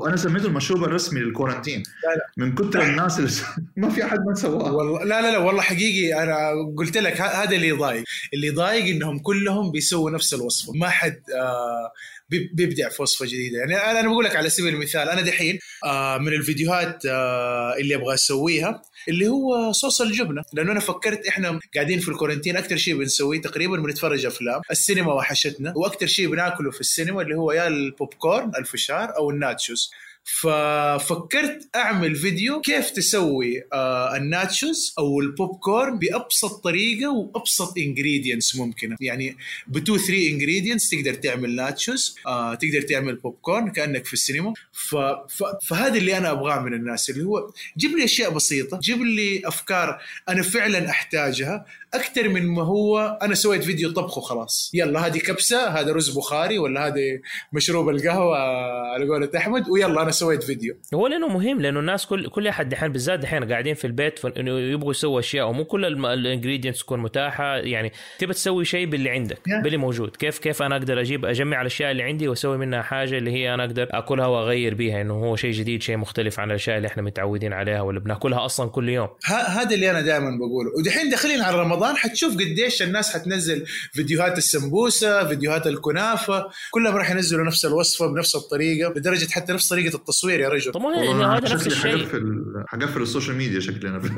أنا 0.09 0.17
سميته 0.17 0.47
المشروب 0.47 0.85
الرسمي 0.85 1.21
لل 1.21 1.30
quarantine. 1.30 1.79
لا 2.05 2.15
لا. 2.17 2.47
من 2.47 2.55
كثر 2.55 2.83
الناس 2.83 3.19
اللي 3.19 3.31
ما 3.77 3.91
في 3.91 4.05
أحد 4.05 4.19
ما 4.29 4.35
سواه. 4.35 4.73
والله 4.73 5.05
لا 5.05 5.21
لا 5.23 5.31
لا 5.31 5.39
والله 5.39 5.63
حقيقي 5.63 6.23
أنا 6.23 6.37
قلت 6.79 6.99
لك 6.99 7.21
ه- 7.21 7.25
هذا 7.43 7.57
اللي 7.57 7.69
يضايق. 7.69 8.05
اللي 8.35 8.47
يضايق 8.47 8.85
إنهم 8.85 9.19
كلهم 9.19 9.71
بيسووا 9.71 10.11
نفس 10.11 10.35
الوصفة. 10.35 10.73
ما 10.73 10.89
حد 10.89 11.21
آه 11.37 11.93
بيبدع 12.31 12.89
في 12.89 13.03
وصفه 13.03 13.27
جديدة. 13.27 13.59
يعني 13.59 13.77
أنا 13.77 14.09
بقول 14.09 14.25
لك 14.25 14.37
على 14.37 14.51
سبيل 14.51 14.75
المثال 14.75 15.09
أنا 15.09 15.21
دحين 15.21 15.59
آه 15.85 16.19
من 16.19 16.33
الفيديوهات 16.33 17.07
آه 17.07 17.75
اللي 17.81 17.95
أبغى 17.95 18.15
أسويها 18.15 18.83
اللي 19.09 19.29
هو 19.29 19.73
صوص 19.73 20.01
الجبنة. 20.01 20.43
لأنه 20.53 20.73
أنا 20.73 20.81
فكرت 20.81 21.27
إحنا 21.27 21.61
قاعدين 21.75 22.01
في 22.01 22.09
ال 22.09 22.13
quarantine 22.13 22.57
أكثر 22.57 22.77
شيء 22.77 22.99
بنسويه 22.99 23.41
تقريبا 23.41 23.77
بنتفرج 23.77 24.27
أفلام. 24.27 24.61
السينما 24.71 25.13
وحشتنا. 25.13 25.73
وأكثر 25.77 26.07
شيء 26.07 26.29
بناكله 26.31 26.71
في 26.71 26.81
السينما 26.81 27.23
اللي 27.23 27.35
هو 27.35 27.53
يا 27.53 27.69
البوب 27.69 28.15
كورن 28.15 28.53
الفشار 28.59 29.17
أو 29.17 29.31
ال 29.31 29.38
nachos. 29.38 29.91
ففكرت 30.25 31.69
أعمل 31.77 32.17
فيديو 32.17 32.61
كيف 32.61 32.91
تسوي 32.91 33.63
آه 33.73 34.17
ال 34.17 34.28
nachos 34.28 34.95
أو 34.99 35.21
البوب 35.21 35.57
كورن 35.59 35.99
بأبسط 35.99 36.65
طريقة 36.65 37.11
وأبسط 37.13 37.79
ingredients 37.79 38.57
ممكنة 38.57 38.97
يعني 39.01 39.37
ب 39.69 39.76
two 39.76 39.99
three 39.99 40.31
ingredients 40.31 40.91
تقدر 40.91 41.15
تعمل 41.15 41.55
nachos 41.55 42.17
آه 42.27 42.55
تقدر 42.55 42.81
تعمل 42.81 43.17
بوب 43.17 43.39
كورن 43.43 43.71
كأنك 43.71 44.07
في 44.07 44.13
السينما. 44.13 44.55
فهذا 45.63 45.95
اللي 45.95 46.17
أنا 46.19 46.31
أبغاه 46.31 46.61
من 46.61 46.75
الناس 46.75 47.11
اللي 47.11 47.25
هو 47.25 47.51
جيب 47.77 47.91
لي 47.91 48.05
أشياء 48.05 48.31
بسيطة 48.31 48.79
جيب 48.79 49.03
لي 49.03 49.43
أفكار 49.45 50.03
أنا 50.29 50.43
فعلا 50.43 50.91
أحتاجها 50.91 51.67
أكثر 51.95 52.29
من 52.29 52.47
ما 52.47 52.63
هو 52.63 53.19
أنا 53.23 53.35
سويت 53.35 53.65
فيديو 53.65 53.93
طبخ 53.93 54.19
وخلاص 54.19 54.71
يلا 54.75 55.07
هذه 55.07 55.19
كبسة 55.19 55.69
هذا 55.69 55.93
رز 55.93 56.11
بخاري 56.19 56.59
ولا 56.59 56.87
هذا 56.87 57.01
مشروب 57.53 57.89
القهوة 57.89 58.39
على 58.93 59.09
قولة 59.09 59.31
أحمد 59.37 59.69
ويلا 59.69 60.03
أنا 60.03 60.10
سويت 60.11 60.43
فيديو. 60.43 60.75
هو 60.95 61.07
لأنه 61.07 61.29
مهم 61.29 61.61
لأنه 61.61 61.81
الناس 61.81 62.07
كل 62.07 62.29
كل 62.29 62.49
أحد 62.49 62.69
دحين 62.69 62.93
بالذات 62.93 63.19
دحين 63.19 63.53
قاعدين 63.53 63.75
في 63.75 63.87
البيت 63.87 64.21
يبغوا 64.47 64.91
يسووا 64.91 65.21
أشياء 65.21 65.49
ومو 65.49 65.65
كل 65.65 65.85
ال 66.07 66.13
ingredients 66.13 66.81
تكون 66.81 67.01
متاحة. 67.01 67.57
يعني 67.57 67.93
تبى 68.19 68.33
تسوي 68.33 68.65
شيء 68.65 68.87
باللي 68.87 69.11
عندك 69.11 69.39
Yeah. 69.41 69.63
باللي 69.63 69.77
موجود. 69.77 70.17
كيف 70.17 70.39
كيف 70.39 70.63
أنا 70.63 70.77
أقدر 70.77 71.01
أجيب 71.01 71.25
أجمع 71.25 71.61
الأشياء 71.61 71.91
اللي 71.91 72.03
عندي 72.03 72.29
وأسوي 72.29 72.59
منها 72.59 72.83
حاجة 72.83 73.19
اللي 73.19 73.33
هي 73.33 73.55
أنا 73.55 73.65
أقدر 73.65 73.89
أكلها 73.91 74.27
وأغير 74.27 74.75
بيها 74.75 75.01
إنه 75.01 75.15
هو 75.15 75.37
شيء 75.37 75.53
جديد 75.53 75.83
شيء 75.83 75.97
مختلف 75.97 76.41
عن 76.41 76.51
الأشياء 76.51 76.77
اللي 76.77 76.89
إحنا 76.89 77.03
متعودين 77.03 77.53
عليها 77.53 77.81
ولا 77.81 78.01
بناكلها 78.01 78.45
أصلا 78.45 78.71
كل 78.71 78.89
يوم. 78.89 79.09
هذا 79.25 79.75
اللي 79.75 79.91
أنا 79.91 80.01
دائما 80.01 80.31
بقوله. 80.39 80.71
ودحين 80.79 81.11
داخلين 81.11 81.41
على 81.41 81.61
رمضان 81.61 81.97
حتشوف 81.97 82.35
قديش 82.35 82.83
الناس 82.83 83.15
حتنزل 83.15 83.65
فيديوهات 83.93 84.39
السمبوسة 84.39 85.29
فيديوهات 85.29 85.67
الكنافة. 85.67 86.47
كلهم 86.71 86.97
راح 86.97 87.11
ينزلوا 87.11 87.47
نفس 87.47 87.65
الوصفة 87.65 88.07
بنفس 88.07 88.37
الطريقة 88.37 88.93
لدرجة 88.97 89.31
حتى 89.31 89.53
نفس 89.53 89.69
طريقة 89.69 89.97
التصوير 90.01 90.41
يا 90.41 90.49
رجل. 90.49 90.73
طب 90.73 90.81
ما 90.81 90.87
والله 90.87 91.03
هي 91.03 91.11
أنا 91.11 91.37
هذا 91.39 91.55
نفس 91.55 91.67
الشيء. 91.67 91.99
حقفل 91.99 92.45
حقفل 92.69 93.03
ال 93.03 93.08
social 93.08 93.37
media 93.37 93.61
شكلي 93.61 93.89
أنا 93.89 93.99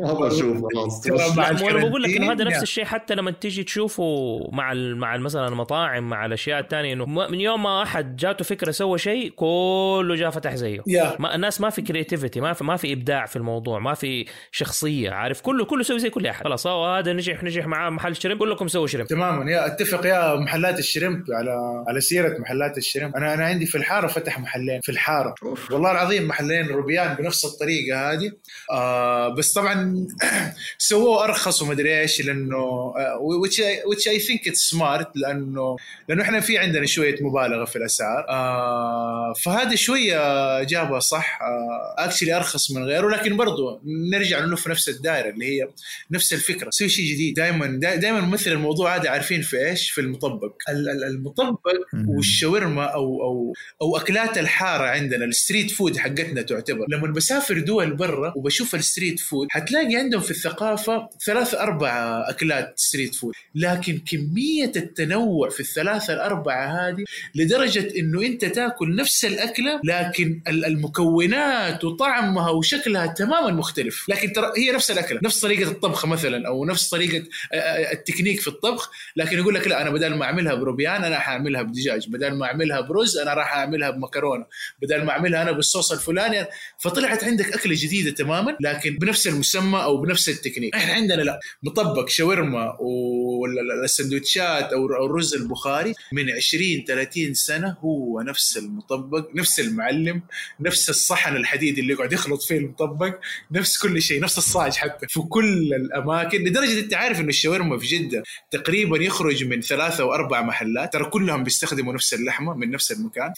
ما 0.00 0.12
بشوف 0.14 0.62
خلاص. 0.74 1.62
وأنا 1.62 1.88
بقول 1.88 2.02
لك 2.02 2.16
انه 2.16 2.32
هذا 2.32 2.44
نفس 2.44 2.56
yeah. 2.56 2.62
الشيء 2.62 2.84
حتى 2.84 3.14
لما 3.14 3.30
تيجي 3.30 3.62
تشوفه 3.64 4.38
مع 4.52 4.72
ال- 4.72 4.96
مع 4.96 5.16
مثلا 5.16 5.48
المطاعم 5.48 6.08
مع 6.08 6.26
الأشياء 6.26 6.60
الثانية 6.60 6.92
إنه 6.92 7.06
من 7.06 7.40
يوم 7.40 7.62
ما 7.62 7.82
أحد 7.82 8.16
جاته 8.16 8.44
فكرة 8.44 8.70
سوى 8.70 8.98
شيء 8.98 9.30
كله 9.36 10.14
جاء 10.14 10.30
فتح 10.30 10.54
زيه. 10.54 10.82
ما 11.18 11.34
الناس 11.34 11.60
ما 11.60 11.70
في 11.70 11.82
creativity 11.82 12.40
ما 12.40 12.52
في 12.52 12.64
ما 12.64 12.76
في 12.76 12.92
إبداع 12.92 13.26
في 13.26 13.36
الموضوع 13.36 13.78
ما 13.78 13.94
في 13.94 14.26
شخصية 14.52 15.10
عارف؟ 15.10 15.40
كله 15.40 15.64
كله 15.64 15.80
يسوي 15.80 15.98
زي 15.98 16.10
كل 16.10 16.26
أحد. 16.26 16.44
خلاص 16.44 16.66
هذا 16.66 17.12
نجح 17.12 17.44
نجح 17.44 17.66
معاه 17.66 17.90
محل 17.90 18.16
shrimp 18.16 18.38
كلكم 18.40 18.68
سووا 18.68 18.86
shrimp 18.86 19.08
تماما 19.08 19.50
yeah 19.50 19.66
أتفق 19.66 20.06
يا 20.06 20.34
محلات 20.36 20.78
ال 20.78 20.85
shrimp 20.85 21.24
على 21.32 21.84
على 21.88 22.00
سيرة 22.00 22.38
محلات 22.38 22.78
ال 22.78 22.83
shrimp 22.83 23.16
أنا 23.16 23.34
أنا 23.34 23.44
عندي 23.44 23.66
في 23.66 23.78
الحارة 23.78 24.06
فتح 24.22 24.38
محلين 24.40 24.80
في 24.80 24.88
الحارة. 24.92 25.34
أوف. 25.42 25.70
والله 25.72 25.90
العظيم 25.90 26.28
محلين 26.28 26.66
روبيان 26.66 27.14
بنفس 27.14 27.44
الطريقة 27.44 28.12
هذه. 28.12 28.32
آه 28.70 29.28
بس 29.28 29.52
طبعا 29.52 30.06
سووه 30.78 31.24
أرخص 31.24 31.62
ومدري 31.62 32.00
إيش 32.00 32.20
لأنه 32.20 32.56
آه 32.56 33.18
which 33.44 33.54
I, 33.56 33.88
which 33.90 34.02
I 34.02 34.18
think 34.26 34.50
it's 34.52 34.76
smart 34.76 35.06
لأنه 35.14 35.76
لأنه 36.08 36.22
إحنا 36.22 36.40
في 36.40 36.58
عندنا 36.58 36.86
شوية 36.86 37.16
مبالغة 37.20 37.64
في 37.64 37.76
الأسعار. 37.76 38.26
آه 38.28 39.32
فهذا 39.44 39.74
شوية 39.74 40.62
جابها 40.62 41.00
صح. 41.00 41.38
آه 41.42 42.04
اكشلي 42.04 42.36
أرخص 42.36 42.70
من 42.70 42.84
غيره 42.84 43.08
لكن 43.08 43.36
برضو 43.36 43.80
نرجع 44.12 44.40
نلف 44.44 44.68
نفس 44.68 44.88
الدائرة 44.88 45.28
اللي 45.30 45.46
هي 45.46 45.68
نفس 46.10 46.32
الفكرة. 46.32 46.70
سوي 46.70 46.88
شيء 46.88 47.14
جديد. 47.14 47.34
دائما 47.34 47.66
دائما 47.96 48.20
مثل 48.20 48.50
الموضوع 48.50 48.96
هذا 48.96 49.10
عارفين 49.10 49.42
في 49.42 49.68
إيش؟ 49.68 49.90
في 49.90 50.00
المطبق. 50.00 50.52
ال- 50.68 50.88
ال- 50.88 51.04
المطبق. 51.04 51.60
والشاورما 52.08 52.84
أو 52.84 53.22
أو 53.22 53.52
أو 53.82 53.96
اكلات 54.12 54.38
الحارة 54.38 54.84
عندنا 54.86 55.24
ال 55.24 55.31
street 55.31 55.70
food 55.70 55.96
حقتنا 55.96 56.42
تعتبر. 56.42 56.86
لما 56.88 57.06
بسافر 57.12 57.58
دول 57.60 57.96
برا 57.96 58.32
وبشوف 58.36 58.74
ال 58.74 58.81
street 58.81 59.20
food 59.20 59.46
حتلاقي 59.50 59.96
عندهم 59.96 60.20
في 60.20 60.30
الثقافة 60.30 61.08
ثلاث 61.26 61.54
أربع 61.54 62.24
أكلات 62.28 62.72
street 62.76 63.14
food. 63.14 63.32
لكن 63.54 63.98
كمية 64.10 64.72
التنوع 64.76 65.48
في 65.50 65.60
الثلاثة 65.60 66.12
الأربعة 66.14 66.66
هذه 66.88 67.04
لدرجة 67.34 67.88
إنه 67.98 68.22
أنت 68.22 68.44
تاكل 68.44 68.96
نفس 68.96 69.24
الأكلة 69.24 69.80
لكن 69.84 70.40
ال- 70.48 70.64
المكونات 70.64 71.84
وطعمها 71.84 72.50
وشكلها 72.50 73.06
تماما 73.06 73.50
مختلف. 73.50 74.08
لكن 74.08 74.32
ترى 74.32 74.52
هي 74.56 74.72
نفس 74.72 74.90
الأكلة 74.90 75.20
نفس 75.22 75.40
طريقة 75.40 75.70
الطبخ 75.70 76.06
مثلا 76.06 76.48
أو 76.48 76.64
نفس 76.64 76.88
طريقة 76.88 77.24
آه، 77.52 77.56
آه، 77.56 77.92
التكنيك 77.92 78.40
في 78.40 78.48
الطبخ. 78.48 78.90
لكن 79.16 79.38
يقول 79.38 79.54
لك 79.54 79.66
لا 79.68 79.82
أنا 79.82 79.90
بدل 79.90 80.14
ما 80.14 80.24
أعملها 80.24 80.54
بروبيان 80.54 81.04
أنا 81.04 81.18
حاعملها 81.18 81.62
بدجاج. 81.62 82.08
بدل 82.08 82.34
ما 82.34 82.46
أعملها 82.46 82.80
برز 82.80 83.18
أنا 83.18 83.34
راح 83.34 83.56
أعملها 83.56 83.90
بمكرونه 84.02 84.46
بدل 84.82 85.04
ما 85.04 85.10
أعملها 85.10 85.42
أنا 85.42 85.52
بالصوص 85.52 85.92
الفلاني 85.92 86.46
فطلعت 86.78 87.24
عندك 87.24 87.52
أكلة 87.52 87.74
جديدة 87.78 88.10
تماما 88.10 88.56
لكن 88.60 88.96
بنفس 88.96 89.26
المسمى 89.26 89.82
أو 89.82 89.96
بنفس 89.96 90.28
التكنيك. 90.28 90.74
إحنا 90.74 90.94
عندنا 90.94 91.22
لا 91.22 91.40
مطبق 91.62 92.08
شاورما 92.08 92.76
والسندوتشات 92.80 94.72
أو 94.72 94.86
الرز 94.86 95.34
البخاري 95.34 95.94
من 96.12 96.30
20 96.30 96.84
30 96.86 97.34
سنة 97.34 97.76
هو 97.80 98.20
نفس 98.20 98.56
المطبق 98.56 99.28
نفس 99.34 99.60
المعلم 99.60 100.22
نفس 100.60 100.90
الصحن 100.90 101.36
الحديد 101.36 101.78
اللي 101.78 101.92
يقعد 101.92 102.12
يخلط 102.12 102.42
فيه 102.42 102.58
المطبق 102.58 103.18
نفس 103.52 103.78
كل 103.78 104.02
شيء 104.02 104.20
نفس 104.20 104.38
الصاج 104.38 104.72
حتى. 104.76 105.06
في 105.08 105.20
كل 105.20 105.74
الأماكن 105.74 106.38
لدرجة 106.44 106.80
أنت 106.80 106.94
عارف 106.94 107.20
إنه 107.20 107.28
الشاورما 107.28 107.78
في 107.78 107.86
جدة 107.86 108.22
تقريبا 108.50 108.98
يخرج 108.98 109.44
من 109.44 109.60
ثلاثة 109.60 110.04
واربع 110.04 110.42
محلات 110.42 110.92
ترى 110.92 111.04
كلهم 111.04 111.44
بيستخدموا 111.44 111.94
نفس 111.94 112.14
اللحمة 112.14 112.54
من 112.54 112.70
نفس 112.70 112.92
المكان. 112.92 113.32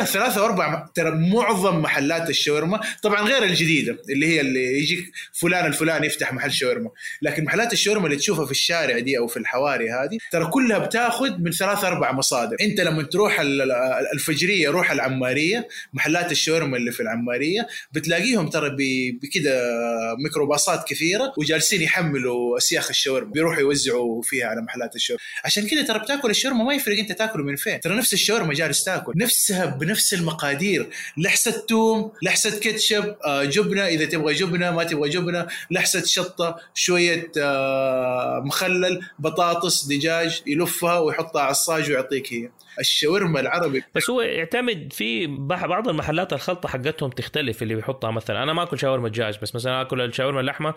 يا 0.00 0.04
ثلاثة 0.04 0.42
واربع 0.42 0.86
ترى 0.94 1.10
معظم 1.10 1.78
محلات 1.82 2.30
الشاورما 2.30 2.80
طبعا 3.02 3.22
غير 3.22 3.42
الجديدة 3.42 3.98
اللي 4.10 4.26
هي 4.26 4.40
اللي 4.40 4.78
يجيك 4.78 5.04
فلان 5.32 5.66
الفلاني 5.66 6.06
يفتح 6.06 6.32
محل 6.32 6.52
شاورما. 6.52 6.90
لكن 7.22 7.44
محلات 7.44 7.72
الشاورما 7.72 8.06
اللي 8.06 8.16
تشوفها 8.16 8.44
في 8.44 8.50
الشارع 8.50 8.98
دي 8.98 9.18
أو 9.18 9.26
في 9.26 9.36
الحواري 9.36 9.90
هذه 9.90 10.18
ترى 10.32 10.46
كلها 10.46 10.78
بتاخذ 10.78 11.38
من 11.38 11.50
ثلاث 11.52 11.84
أربع 11.84 12.12
مصادر. 12.12 12.56
أنت 12.60 12.80
لما 12.80 13.02
تروح 13.02 13.40
ال- 13.40 13.62
ال- 13.62 13.72
الفجرية 14.14 14.68
روح 14.70 14.90
العمارية 14.90 15.68
محلات 15.92 16.32
الشاورما 16.32 16.76
اللي 16.76 16.92
في 16.92 17.00
العمارية 17.00 17.66
بتلاقيهم 17.92 18.48
ترى 18.48 18.70
بكده 19.22 19.62
ميكروباصات 20.24 20.84
كثيرة 20.88 21.32
وجالسين 21.38 21.82
يحملوا 21.82 22.56
اسياخ 22.58 22.88
الشاورما 22.88 23.30
بيروحوا 23.30 23.60
يوزعوا 23.60 24.22
فيها 24.22 24.46
على 24.46 24.60
محلات 24.62 24.96
الشاورما. 24.96 25.22
عشان 25.44 25.66
كده 25.66 25.82
ترى 25.82 25.98
بتاكل 25.98 26.30
الشاورما 26.30 26.64
ما 26.64 26.74
يفرق 26.74 26.98
أنت 26.98 27.12
تاكله 27.12 27.42
من 27.44 27.56
فين. 27.56 27.80
ترى 27.80 27.96
نفس 27.96 28.12
الشاورما 28.12 28.54
جالس 28.54 28.84
تاكل 28.84 29.12
نفسها 29.16 29.66
بنفس 29.86 30.14
المقادير. 30.14 30.90
لحسة 31.16 31.50
توم 31.68 32.12
لحسة 32.22 32.60
كاتشب 32.60 33.14
آه، 33.24 33.44
جبنة 33.44 33.86
إذا 33.86 34.04
تبغى 34.04 34.34
جبنة 34.34 34.70
ما 34.70 34.84
تبغى 34.84 35.08
جبنة. 35.08 35.46
لحسة 35.70 36.04
شطة 36.04 36.56
شوية 36.74 37.32
آه، 37.38 38.42
مخلل 38.44 39.00
بطاطس 39.18 39.84
دجاج 39.84 40.42
يلفها 40.46 40.98
ويحطها 40.98 41.42
على 41.42 41.50
الصاج 41.50 41.90
ويعطيك 41.90 42.32
هي. 42.32 42.48
الشاورما 42.80 43.40
العربي. 43.40 43.82
بس 43.94 44.10
هو 44.10 44.20
يعتمد 44.20 44.92
في 44.92 45.26
بعض 45.26 45.88
المحلات 45.88 46.32
الخلطة 46.32 46.68
حقتهم 46.68 47.10
تختلف 47.10 47.62
اللي 47.62 47.74
بيحطها 47.74 48.10
مثلا. 48.10 48.42
أنا 48.42 48.52
ما 48.52 48.62
اكل 48.62 48.78
شاورما 48.78 49.08
دجاج 49.08 49.38
بس 49.42 49.54
مثلا 49.54 49.80
آكل 49.82 50.00
الشاورما 50.00 50.40
اللحمة. 50.40 50.74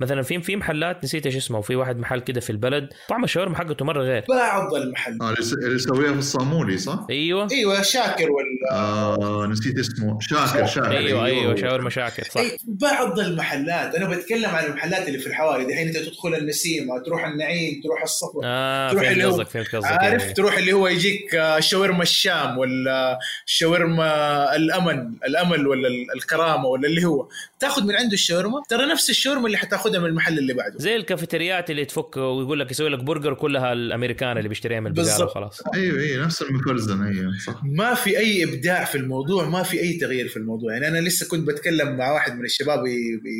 مثلا 0.00 0.22
في 0.22 0.42
في 0.42 0.56
محلات 0.56 1.04
نسيت 1.04 1.26
إيش 1.26 1.36
اسمه 1.36 1.58
وفي 1.58 1.76
واحد 1.76 1.98
محل 1.98 2.20
كده 2.20 2.40
في 2.40 2.50
البلد 2.50 2.88
طعم 3.08 3.24
الشاورما 3.24 3.56
حقته 3.56 3.84
مرة 3.84 4.02
غير. 4.02 4.24
بعض 4.28 4.74
المحل. 4.74 5.18
آه، 5.22 5.28
اللي 5.30 5.40
يس- 5.40 5.52
اللي 5.52 5.74
يسويها 5.74 6.12
في 6.12 6.18
الصامولي 6.18 6.78
صح؟ 6.78 7.06
أيوه. 7.10 7.48
أيوه 7.52 7.82
شاكر 7.82 8.30
ولا 8.30 8.46
آه 8.72 9.46
نسيت 9.46 9.78
اسمه. 9.78 10.18
شاكر 10.20 10.66
شاكر. 10.66 10.90
أيوه 10.90 11.24
أيوه 11.26 11.52
هو. 11.52 11.56
شاورما 11.56 11.90
شاكر 11.90 12.22
صح. 12.24 12.40
أي 12.40 12.56
بعض 12.68 13.18
المحلات. 13.18 13.94
أنا 13.94 14.08
بتكلم 14.08 14.50
عن 14.50 14.64
المحلات 14.64 15.08
اللي 15.08 15.18
في 15.18 15.26
الحواري. 15.26 15.64
دحين 15.64 15.86
أنت 15.88 15.96
تدخل 15.96 16.34
النسيمة 16.34 16.98
تروح 17.06 17.24
النعيم 17.26 17.80
تروح 17.84 18.02
الصفر 18.02 18.40
آه 18.44 18.90
تروح 18.90 19.02
فهمت 19.02 19.12
اللي 19.12 19.24
هو- 19.24 19.30
قصدك 19.30 19.48
فهمت 19.48 19.74
قصدك 19.76 19.86
عارف؟ 19.90 20.22
يعني. 20.22 20.34
تروح 20.34 20.56
اللي 20.58 20.72
هو 20.72 20.88
يجيك 20.88 21.34
آه، 21.34 21.41
شاورما 21.60 22.02
الشام 22.02 22.58
ولا 22.58 23.18
شاورما 23.46 24.10
الأمن 24.56 25.12
الأمل 25.26 25.66
ولا 25.66 25.88
ال- 25.88 26.12
الكرامة 26.16 26.66
ولا 26.66 26.88
اللي 26.88 27.04
هو. 27.04 27.28
تاخذ 27.62 27.84
من 27.84 27.94
عنده 27.94 28.14
الشاورما 28.14 28.62
ترى 28.68 28.86
نفس 28.86 29.10
الشاورما 29.10 29.46
اللي 29.46 29.58
حتاخذها 29.58 29.98
من 30.00 30.06
المحل 30.06 30.38
اللي 30.38 30.54
بعده. 30.54 30.78
زي 30.78 30.96
الكافيتريات 30.96 31.70
اللي 31.70 31.84
تفك 31.84 32.16
ويقول 32.16 32.60
لك 32.60 32.70
يسوي 32.70 32.88
لك 32.88 32.98
برجر 32.98 33.34
كلها 33.34 33.72
الأمريكان 33.72 34.38
اللي 34.38 34.48
بيشتريها 34.48 34.80
من 34.80 34.86
البقالة 34.86 35.08
بالضبط. 35.08 35.30
وخلاص. 35.30 35.60
أيوه 35.74 36.00
أيوه 36.00 36.24
نفس 36.24 36.42
المفرزن 36.42 37.02
أيوه 37.02 37.32
صح. 37.46 37.60
ما 37.64 37.94
في 37.94 38.18
أي 38.18 38.44
إبداع 38.44 38.84
في 38.84 38.98
الموضوع 38.98 39.48
ما 39.48 39.62
في 39.62 39.80
أي 39.80 39.92
تغيير 39.92 40.28
في 40.28 40.36
الموضوع. 40.36 40.72
يعني 40.72 40.88
أنا 40.88 40.98
لسه 40.98 41.28
كنت 41.28 41.48
بتكلم 41.48 41.96
مع 41.96 42.12
واحد 42.12 42.38
من 42.38 42.44
الشباب 42.44 42.86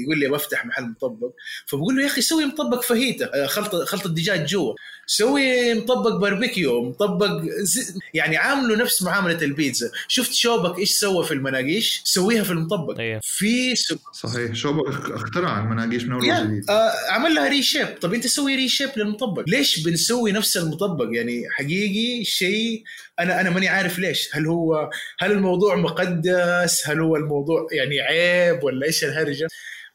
يقول 0.05 0.19
لي 0.19 0.29
بفتح 0.29 0.67
محل 0.67 0.85
مطبق 0.85 1.31
فبقول 1.67 1.97
له 1.97 2.03
يا 2.03 2.07
أخي 2.07 2.21
سوي 2.21 2.45
مطبق 2.47 2.83
فاهيتا 2.83 3.31
آه، 3.35 3.47
خلطة 3.47 3.85
خلطة 3.85 4.11
دجاج 4.11 4.47
جوا. 4.47 4.75
سوي 5.07 5.75
مطبق 5.75 6.17
باربيكيو 6.17 6.83
مطبق 6.89 7.43
زي 7.61 7.83
يعني 8.15 8.37
عامله 8.37 8.77
نفس 8.77 9.03
معاملة 9.03 9.43
البيتزا. 9.43 9.91
شفت 10.09 10.33
شوبك 10.33 10.79
إيش 10.79 10.91
سوى 10.91 11.25
في 11.25 11.35
المناقيش؟ 11.35 12.01
سويها 12.05 12.43
في 12.43 12.51
المطبق. 12.51 12.99
أيوه. 12.99 13.21
في 13.23 13.77
سب... 13.77 13.99
صحيح. 14.13 14.53
شوبك 14.55 14.87
أخ- 14.95 15.13
أخترع 15.13 15.59
المناقيش 15.61 16.05
من 16.05 16.13
أول 16.13 16.25
يا 16.25 16.41
وجديد؟ 16.41 16.71
آه 16.71 16.93
عمل 17.11 17.35
لها 17.35 17.49
reshape 17.49 17.87
طب 18.01 18.15
أنت 18.15 18.27
سوي 18.27 18.57
reshape 18.57 18.89
للمطبق. 18.97 19.45
ليش 19.49 19.79
بنسوي 19.85 20.33
نفس 20.33 20.57
المطبق؟ 20.57 21.09
يعني 21.13 21.43
حقيقي 21.51 22.25
شيء 22.25 22.83
أنا 23.21 23.41
أنا 23.41 23.51
ماني 23.51 23.69
عارف 23.69 23.99
ليش. 23.99 24.29
هل 24.33 24.47
هو 24.47 24.91
هل 25.21 25.33
الموضوع 25.33 25.77
مقدس؟ 25.77 26.83
هل 26.89 27.01
هو 27.01 27.17
الموضوع 27.17 27.67
يعني 27.73 28.01
عيب 28.01 28.65
ولا 28.65 28.87
إيش 28.87 29.05
الهرجة؟ 29.05 29.49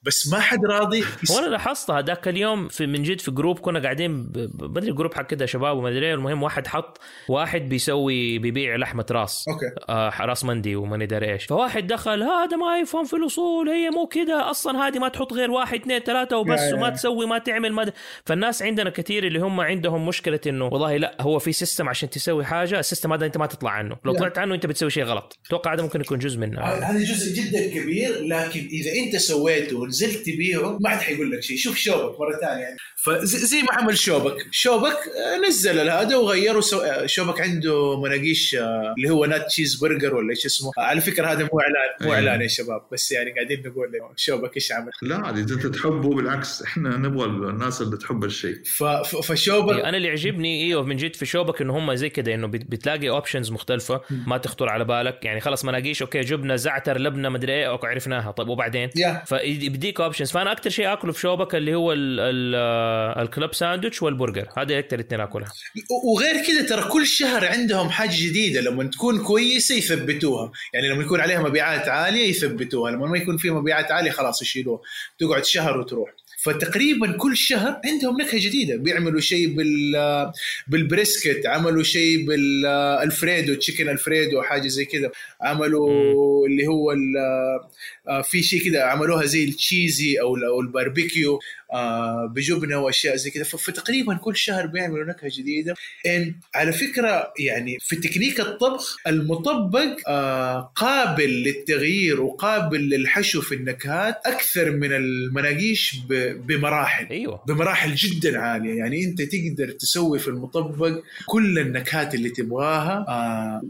بس 0.07 0.27
ما 0.27 0.39
حد 0.39 0.65
راضي 0.65 1.03
وأنا 1.35 1.47
لاحظت 1.47 1.91
هذاك 1.91 2.27
اليوم 2.27 2.67
في 2.67 2.87
من 2.87 3.03
جد 3.03 3.21
في 3.21 3.31
group 3.31 3.59
كنا 3.59 3.79
قاعدين 3.79 4.23
بدري 4.53 4.91
group 4.91 5.13
حق 5.13 5.27
كده 5.27 5.45
شباب 5.45 5.77
وما 5.77 5.89
أدري 5.89 6.05
إيه، 6.05 6.13
المهم 6.13 6.43
واحد 6.43 6.67
حط 6.67 6.99
واحد 7.29 7.69
بيسوي 7.69 8.39
بيبيع 8.39 8.75
لحمة 8.75 9.05
راس. 9.11 9.45
okay. 9.49 9.65
آه 9.89 10.25
راس 10.25 10.43
مندي 10.43 10.75
وما 10.75 10.97
ندري 10.97 11.33
إيش. 11.33 11.45
فواحد 11.45 11.87
دخل 11.87 12.23
هذا 12.23 12.57
ما 12.57 12.79
يفهم 12.79 13.05
في 13.05 13.15
الأصول 13.15 13.69
هي 13.69 13.89
مو 13.89 14.07
كده 14.07 14.51
أصلا 14.51 14.87
هذه 14.87 14.99
ما 14.99 15.07
تحط 15.07 15.33
غير 15.33 15.51
واحد 15.51 15.79
اثنين 15.79 15.99
ثلاثة 15.99 16.37
وبس 16.37 16.73
وما. 16.73 16.89
تسوي 16.89 17.25
ما 17.25 17.37
تعمل 17.37 17.73
ما 17.73 17.83
د... 17.83 17.93
فالناس 18.25 18.61
عندنا 18.61 18.89
كثير 18.89 19.27
اللي 19.27 19.39
هم 19.39 19.61
عندهم 19.61 20.07
مشكلة 20.07 20.39
إنه 20.47 20.65
والله 20.65 20.97
لا 20.97 21.17
هو 21.21 21.39
في 21.39 21.51
system 21.51 21.89
عشان 21.89 22.09
تسوي 22.09 22.45
حاجة 22.45 22.79
ال 22.79 22.84
system 22.84 23.13
هذا 23.13 23.25
أنت 23.25 23.37
ما 23.37 23.45
تطلع 23.45 23.71
عنه. 23.71 23.97
لو. 24.05 24.13
طلعت 24.13 24.37
عنه 24.37 24.55
أنت 24.55 24.65
بتسوي 24.65 24.89
شيء 24.89 25.03
غلط. 25.03 25.39
أتوقع 25.47 25.73
هذا 25.73 25.81
ممكن 25.81 26.01
يكون 26.01 26.19
جزء 26.19 26.39
منه. 26.39 26.61
هذا 26.61 26.99
جزء 26.99 27.41
جدا 27.41 27.67
كبير 27.67 28.23
لكن 28.23 28.67
إذا 28.71 28.91
أنت 29.03 29.15
سويته 29.15 29.85
ونزلت 30.03 30.25
تبيعه 30.25 30.77
ما 30.81 30.89
حد 30.89 30.97
حيقول 30.97 31.31
لك 31.31 31.43
شيء. 31.43 31.57
شوف 31.57 31.77
شوبك 31.77 32.19
مرة 32.19 32.39
ثانية. 32.41 32.61
يعني 32.63 32.77
فزي 33.03 33.61
ما 33.61 33.67
عمل 33.71 33.97
شوبك. 33.97 34.47
شوبك 34.51 34.91
آه، 34.91 35.47
نزل 35.47 35.89
هذا 35.89 36.15
وغيره 36.15 36.59
سو... 36.59 36.77
آه، 36.79 37.05
شوبك 37.05 37.41
عنده 37.41 38.01
مناقيش 38.01 38.55
آه، 38.55 38.93
اللي 38.97 39.09
هو 39.09 39.25
nacho 39.25 39.47
cheese 39.47 39.75
burger 39.75 40.15
ولا 40.15 40.29
إيش 40.29 40.45
اسمه. 40.45 40.71
على 40.77 41.01
فكرة 41.01 41.27
هذا 41.27 41.49
مو 41.53 41.59
إعلان 41.59 41.89
مو 42.01 42.07
أيوه. 42.07 42.15
إعلان 42.15 42.41
يا 42.41 42.47
شباب. 42.47 42.81
بس 42.91 43.11
يعني 43.11 43.31
قاعدين 43.31 43.63
نقول 43.65 43.91
شوبك 44.15 44.55
إيش 44.55 44.71
عمل. 44.71 44.91
لا 45.01 45.15
عاد 45.15 45.37
إذا 45.37 45.55
أنت 45.55 45.65
تحبه 45.65 46.09
بالعكس 46.15 46.61
إحنا 46.61 46.97
نبغى 46.97 47.25
الناس 47.25 47.81
اللي 47.81 47.97
تحب 47.97 48.23
الشيء. 48.25 48.55
ف... 48.65 48.83
ف... 48.83 49.31
فشوبك 49.31 49.79
أنا 49.79 49.97
اللي 49.97 50.07
يعجبني 50.07 50.63
أيوه 50.63 50.83
من 50.83 50.97
جد 50.97 51.15
في 51.15 51.25
شوبك 51.25 51.61
إنه 51.61 51.77
هم 51.77 51.95
زي 51.95 52.09
كده 52.09 52.33
إنه 52.33 52.47
بت- 52.47 52.65
بتلاقي 52.71 53.09
options 53.09 53.51
مختلفة 53.51 54.01
ما 54.27 54.37
تخطر 54.37 54.69
على 54.69 54.85
بالك. 54.85 55.25
يعني 55.25 55.39
خلاص 55.39 55.65
مناقيش 55.65 56.01
okay 56.01 56.21
جبنة 56.21 56.55
زعتر 56.55 56.97
لبنة 56.97 57.29
مدري 57.29 57.53
إيه 57.53 57.69
okay 57.69 57.87
عرفناها. 57.87 58.31
طيب 58.31 58.47
وبعدين؟ 58.47 58.89
yeah. 58.95 59.23
فبيديك 59.87 60.01
options 60.01 60.31
فأنا 60.31 60.51
أكثر 60.51 60.69
شيء 60.69 60.93
آكله 60.93 61.11
في 61.11 61.19
شوبك 61.19 61.55
اللي 61.55 61.75
هو 61.75 61.93
ال- 61.93 62.55
ال 63.21 63.28
club 63.28 63.53
sandwich 63.53 64.01
والبرجر. 64.01 64.47
هذا 64.57 64.79
أكثر 64.79 64.99
اثنين 64.99 65.21
اكلها 65.21 65.47
وغير 66.13 66.35
كذا 66.47 66.61
ترى 66.69 66.89
كل 66.89 67.05
شهر 67.07 67.45
عندهم 67.47 67.89
حاجة 67.89 68.11
جديدة. 68.13 68.61
لما 68.61 68.83
تكون 68.83 69.23
كويسة 69.23 69.75
يثبتوها. 69.75 70.51
يعني 70.73 70.89
لما 70.89 71.03
يكون 71.03 71.19
عليها 71.21 71.41
مبيعات 71.41 71.87
عالية 71.87 72.29
يثبتوها. 72.29 72.91
لما 72.91 73.07
ما 73.07 73.17
يكون 73.17 73.37
في 73.37 73.49
مبيعات 73.49 73.91
عالية 73.91 74.11
خلاص 74.11 74.41
يشيلوها. 74.41 74.81
تقعد 75.19 75.45
شهر 75.45 75.77
وتروح. 75.77 76.09
فتقريبا 76.43 77.11
كل 77.11 77.37
شهر 77.37 77.81
عندهم 77.85 78.21
نكهة 78.21 78.39
جديدة. 78.39 78.75
بيعملوا 78.77 79.19
شيء 79.19 79.47
بال 79.55 80.31
بال 80.67 80.85
brisket 80.85 81.45
عملوا 81.45 81.83
شيء 81.83 82.25
بال 82.27 82.55
Alfredo 82.55 83.53
chicken 83.55 83.89
Alfredo 83.89 84.41
حاجة 84.41 84.67
زي 84.67 84.85
كذا. 84.85 85.11
عملوا 85.41 86.47
اللي 86.47 86.67
هو 86.67 86.91
آه، 88.07 88.21
في 88.21 88.43
شيء 88.43 88.69
كذا 88.69 88.81
عملوها 88.83 89.25
زي 89.25 89.43
ال 89.43 89.54
cheesy 89.54 90.19
أو 90.21 90.59
الباربيكيو 90.61 91.39
آه، 91.73 92.31
بجبنة 92.35 92.77
وأشياء 92.79 93.15
زي 93.15 93.29
كذا. 93.31 93.43
فتقريبا 93.43 94.13
كل 94.15 94.35
شهر 94.35 94.65
بيعملوا 94.65 95.05
نكهة 95.05 95.29
جديدة. 95.33 95.75
إن 96.05 96.35
على 96.55 96.71
فكرة 96.71 97.33
يعني 97.39 97.77
في 97.81 97.95
تكنيك 97.95 98.39
الطبخ 98.39 98.97
المطبق 99.07 99.97
آه، 100.09 100.71
قابل 100.75 101.29
للتغيير 101.43 102.21
وقابل 102.21 102.89
للحشو 102.89 103.41
في 103.41 103.55
النكهات 103.55 104.15
أكثر 104.25 104.71
من 104.71 104.93
المناقيش 104.93 105.95
ب- 106.09 106.27
بمراحل. 106.37 107.05
أيوه. 107.11 107.43
بمراحل 107.47 107.95
جدا 107.95 108.39
عالية. 108.39 108.73
يعني 108.77 109.03
أنت 109.05 109.21
تقدر 109.21 109.71
تسوي 109.71 110.19
في 110.19 110.27
المطبق 110.27 110.91
كل 111.25 111.59
النكهات 111.59 112.15
اللي 112.15 112.29
تبغاها 112.29 113.05
آه 113.07 113.61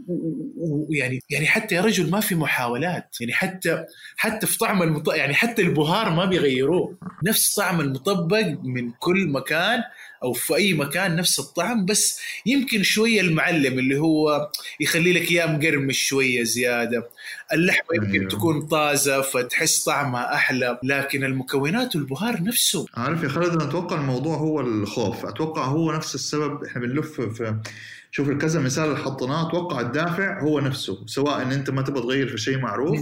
ويعني 0.56 1.20
يعني 1.30 1.46
حتى 1.46 1.74
يا 1.74 1.80
رجل 1.80 2.10
ما 2.10 2.20
في 2.20 2.34
محاولات. 2.34 3.16
يعني 3.20 3.32
حتى 3.32 3.84
حتى 4.16 4.46
في 4.46 4.58
طعم 4.58 4.82
المطبق 4.82 5.16
يعني 5.16 5.34
حتى 5.34 5.62
البهار 5.62 6.10
ما 6.10 6.24
بيغيروه. 6.24 6.98
نفس 7.24 7.54
طعم 7.54 7.80
المطبق 7.80 8.46
من 8.64 8.90
كل 8.90 9.28
مكان 9.28 9.82
أو 10.22 10.32
في 10.32 10.54
أي 10.56 10.74
مكان 10.74 11.16
نفس 11.16 11.38
الطعم 11.38 11.84
بس 11.86 12.20
يمكن 12.46 12.82
شوية 12.82 13.20
المعلم 13.20 13.78
اللي 13.78 13.98
هو 13.98 14.50
يخلي 14.80 15.12
لك 15.12 15.30
إياه 15.30 15.46
مقرمش 15.46 15.98
شوية 15.98 16.42
زيادة. 16.42 17.08
اللحمة 17.52 17.94
يمكن 17.94 18.12
أيوه. 18.12 18.28
تكون 18.28 18.66
طازة 18.66 19.20
فتحس 19.20 19.84
طعمها 19.84 20.34
أحلى 20.34 20.78
لكن 20.82 21.24
المكونات 21.24 21.96
والبهار 21.96 22.42
نفسه. 22.42 22.86
عارف 22.94 23.22
يا 23.22 23.28
خالد 23.28 23.52
أنا 23.52 23.64
أتوقع 23.64 23.96
الموضوع 23.96 24.36
هو 24.36 24.60
الخوف. 24.60 25.26
أتوقع 25.26 25.64
هو 25.64 25.92
نفس 25.92 26.14
السبب. 26.14 26.64
إحنا 26.64 26.80
بنلف 26.82 27.20
في 27.20 27.60
شوف 28.10 28.30
كذا 28.30 28.60
مثال 28.60 28.84
اللي 28.84 28.96
حطيناه 28.96 29.48
أتوقع 29.48 29.80
الدافع 29.80 30.40
هو 30.42 30.60
نفسه 30.60 31.06
سواء 31.06 31.42
إن 31.42 31.52
أنت 31.52 31.70
ما 31.70 31.82
تبغى 31.82 32.02
تغير 32.02 32.28
في 32.28 32.38
شيء 32.38 32.58
معروف 32.58 32.98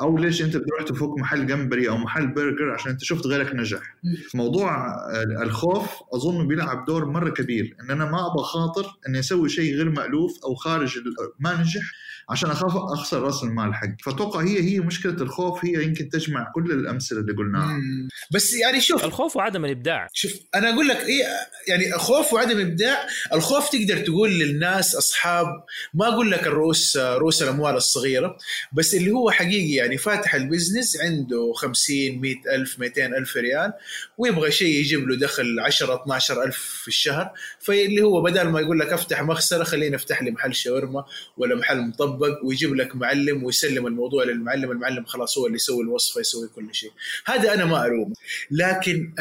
أو 0.00 0.18
ليش 0.18 0.42
أنت 0.42 0.56
بتروح 0.56 0.82
تفك 0.82 1.18
محل 1.18 1.46
جمبري 1.46 1.88
أو 1.88 1.96
محل 1.96 2.26
برجر 2.34 2.70
عشان 2.70 2.90
أنت 2.90 3.04
شفت 3.04 3.26
غيرك 3.26 3.54
نجح. 3.54 3.96
موضوع 4.34 4.96
الخوف 5.42 5.90
أظن 6.14 6.48
بيلعب 6.48 6.84
دور 6.84 7.04
مرة 7.04 7.30
كبير 7.30 7.76
إن 7.80 7.90
أنا 7.90 8.04
ما 8.04 8.26
أبغى 8.26 8.44
خاطر 8.44 8.86
إني 9.08 9.18
أسوي 9.18 9.48
شيء 9.48 9.74
غير 9.74 9.90
مألوف 9.90 10.44
أو 10.44 10.54
خارج 10.54 10.98
ما 11.38 11.60
نجح. 11.60 11.82
عشان 12.30 12.50
أخاف 12.50 12.76
أخسر 12.76 13.22
رأس 13.22 13.42
المال 13.42 13.74
حقي. 13.74 13.96
فأتوقع 14.04 14.40
هي 14.40 14.62
هي 14.62 14.80
مشكلة 14.80 15.12
الخوف 15.12 15.64
هي 15.64 15.84
يمكن 15.84 16.08
تجمع 16.08 16.52
كل 16.54 16.72
الأمثلة 16.72 17.20
اللي 17.20 17.32
قلناها. 17.32 17.72
مم. 17.72 18.08
بس 18.32 18.54
يعني 18.54 18.80
شوف 18.80 19.04
الخوف 19.04 19.36
وعدم 19.36 19.64
الإبداع. 19.64 20.08
شوف 20.12 20.32
أنا 20.54 20.74
أقول 20.74 20.88
لك 20.88 20.96
إيه 20.96 21.24
يعني 21.68 21.92
خوف 21.92 22.32
وعدم 22.32 22.60
إبداع 22.60 23.06
الخوف 23.32 23.68
تقدر 23.68 23.98
تقول 23.98 24.30
للناس 24.30 24.94
أصحاب 24.94 25.46
ما 25.94 26.08
أقول 26.08 26.30
لك 26.30 26.46
الرؤوس 26.46 26.96
رؤوس 26.96 27.42
الأموال 27.42 27.74
الصغيرة 27.76 28.36
بس 28.72 28.94
اللي 28.94 29.10
هو 29.10 29.30
حقيقي 29.30 29.72
يعني 29.72 29.98
فاتح 29.98 30.34
البزنس 30.34 31.00
عنده 31.00 31.52
50 31.56 31.96
100 32.20 32.34
ألف 32.54 32.78
200 32.78 33.06
ألف 33.06 33.36
ريال 33.36 33.72
ويبغى 34.18 34.50
شيء 34.50 34.80
يجيب 34.80 35.08
له 35.08 35.16
دخل 35.16 35.60
10 35.60 36.02
12 36.02 36.42
ألف 36.42 36.56
في 36.56 36.88
الشهر 36.88 37.30
فاللي 37.60 38.02
هو 38.02 38.22
بدل 38.22 38.48
ما 38.48 38.60
يقول 38.60 38.78
لك 38.78 38.92
أفتح 38.92 39.22
مخسرة 39.22 39.64
خليني 39.64 39.96
أفتح 39.96 40.22
لي 40.22 40.30
محل 40.30 40.54
شاورما 40.54 41.04
ولا 41.36 41.54
محل 41.54 41.80
مطبق 41.80 42.19
مطبق 42.20 42.44
ويجيب 42.44 42.74
لك 42.74 42.96
معلم 42.96 43.44
ويسلم 43.44 43.86
الموضوع 43.86 44.24
للمعلم 44.24 44.70
المعلم 44.70 45.04
خلاص 45.04 45.38
هو 45.38 45.46
اللي 45.46 45.56
يسوي 45.56 45.82
الوصفه 45.82 46.20
يسوي 46.20 46.48
كل 46.48 46.68
شيء. 46.72 46.90
هذا 47.26 47.54
أنا 47.54 47.64
ما 47.64 47.86
الومه 47.86 48.14
لكن 48.50 49.12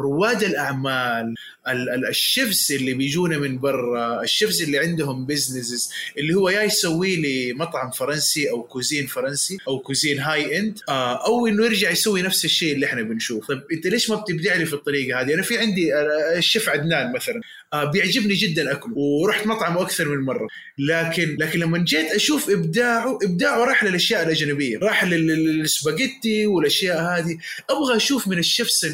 رواد 0.00 0.42
الأعمال 0.42 1.34
ال 1.68 1.88
ال 1.88 2.06
ال 2.14 2.23
chefs 2.23 2.70
اللي 2.70 2.94
بيجونا 2.94 3.38
من 3.38 3.58
برا 3.58 4.22
ال 4.24 4.30
chefs 4.30 4.62
اللي 4.62 4.78
عندهم 4.78 5.26
businesses 5.26 5.92
اللي 6.18 6.34
هو 6.34 6.48
يا 6.48 6.62
يسوي 6.62 7.16
لي 7.16 7.52
مطعم 7.52 7.90
فرنسي 7.90 8.50
أو 8.50 8.62
cuisine 8.62 9.06
فرنسي 9.06 9.56
أو 9.68 9.78
cuisine 9.78 10.18
high 10.20 10.58
end 10.58 10.78
آه 10.88 11.26
أو 11.26 11.46
إنه 11.46 11.64
يرجع 11.64 11.90
يسوي 11.90 12.22
نفس 12.22 12.44
الشيء 12.44 12.74
اللي 12.74 12.86
إحنا 12.86 13.02
بنشوفه. 13.02 13.46
طيب 13.46 13.62
أنت 13.72 13.86
ليش 13.86 14.10
ما 14.10 14.16
بتبدع 14.16 14.54
لي 14.56 14.66
في 14.66 14.72
الطريقة 14.72 15.20
هذه؟ 15.20 15.34
أنا 15.34 15.42
في 15.42 15.58
عندي 15.58 15.94
آه، 15.94 16.38
الشيف 16.38 16.68
عدنان 16.68 17.12
مثلا. 17.12 17.40
آه 17.72 17.84
بيعجبني 17.84 18.34
جدا 18.34 18.72
أكله 18.72 18.98
ورحت 18.98 19.46
مطعمه 19.46 19.82
أكثر 19.82 20.08
من 20.08 20.24
مرة. 20.24 20.48
لكن 20.78 21.36
لكن 21.40 21.58
لما 21.58 21.78
جيت 21.92 22.12
أشوف 22.12 22.50
إبداعه 22.50 23.18
إبداعه 23.22 23.64
راح 23.64 23.84
للأشياء 23.84 24.22
الأجنبية 24.22 24.78
راح 24.78 25.04
للسباجيتي 25.04 26.46
والأشياء 26.46 27.00
هذه. 27.00 27.38
أبغى 27.70 27.96
أشوف 27.96 28.28
من 28.28 28.38
ال 28.38 28.46
chefs 28.46 28.86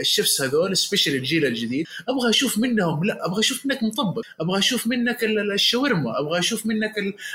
ال 0.00 0.07
chefs 0.07 0.40
هذول 0.42 0.76
special 0.76 1.14
الجيل 1.14 1.44
الجديد 1.44 1.86
أبغى 2.08 2.30
أشوف 2.30 2.58
منهم 2.58 3.04
لا 3.04 3.26
أبغى 3.26 3.40
أشوف 3.40 3.66
منك 3.66 3.82
مطبق 3.82 4.22
أبغى 4.40 4.58
أشوف 4.58 4.86
منك 4.86 5.24
الشاورما 5.54 6.20
أبغى 6.20 6.38
أشوف 6.38 6.66
منك 6.66 6.92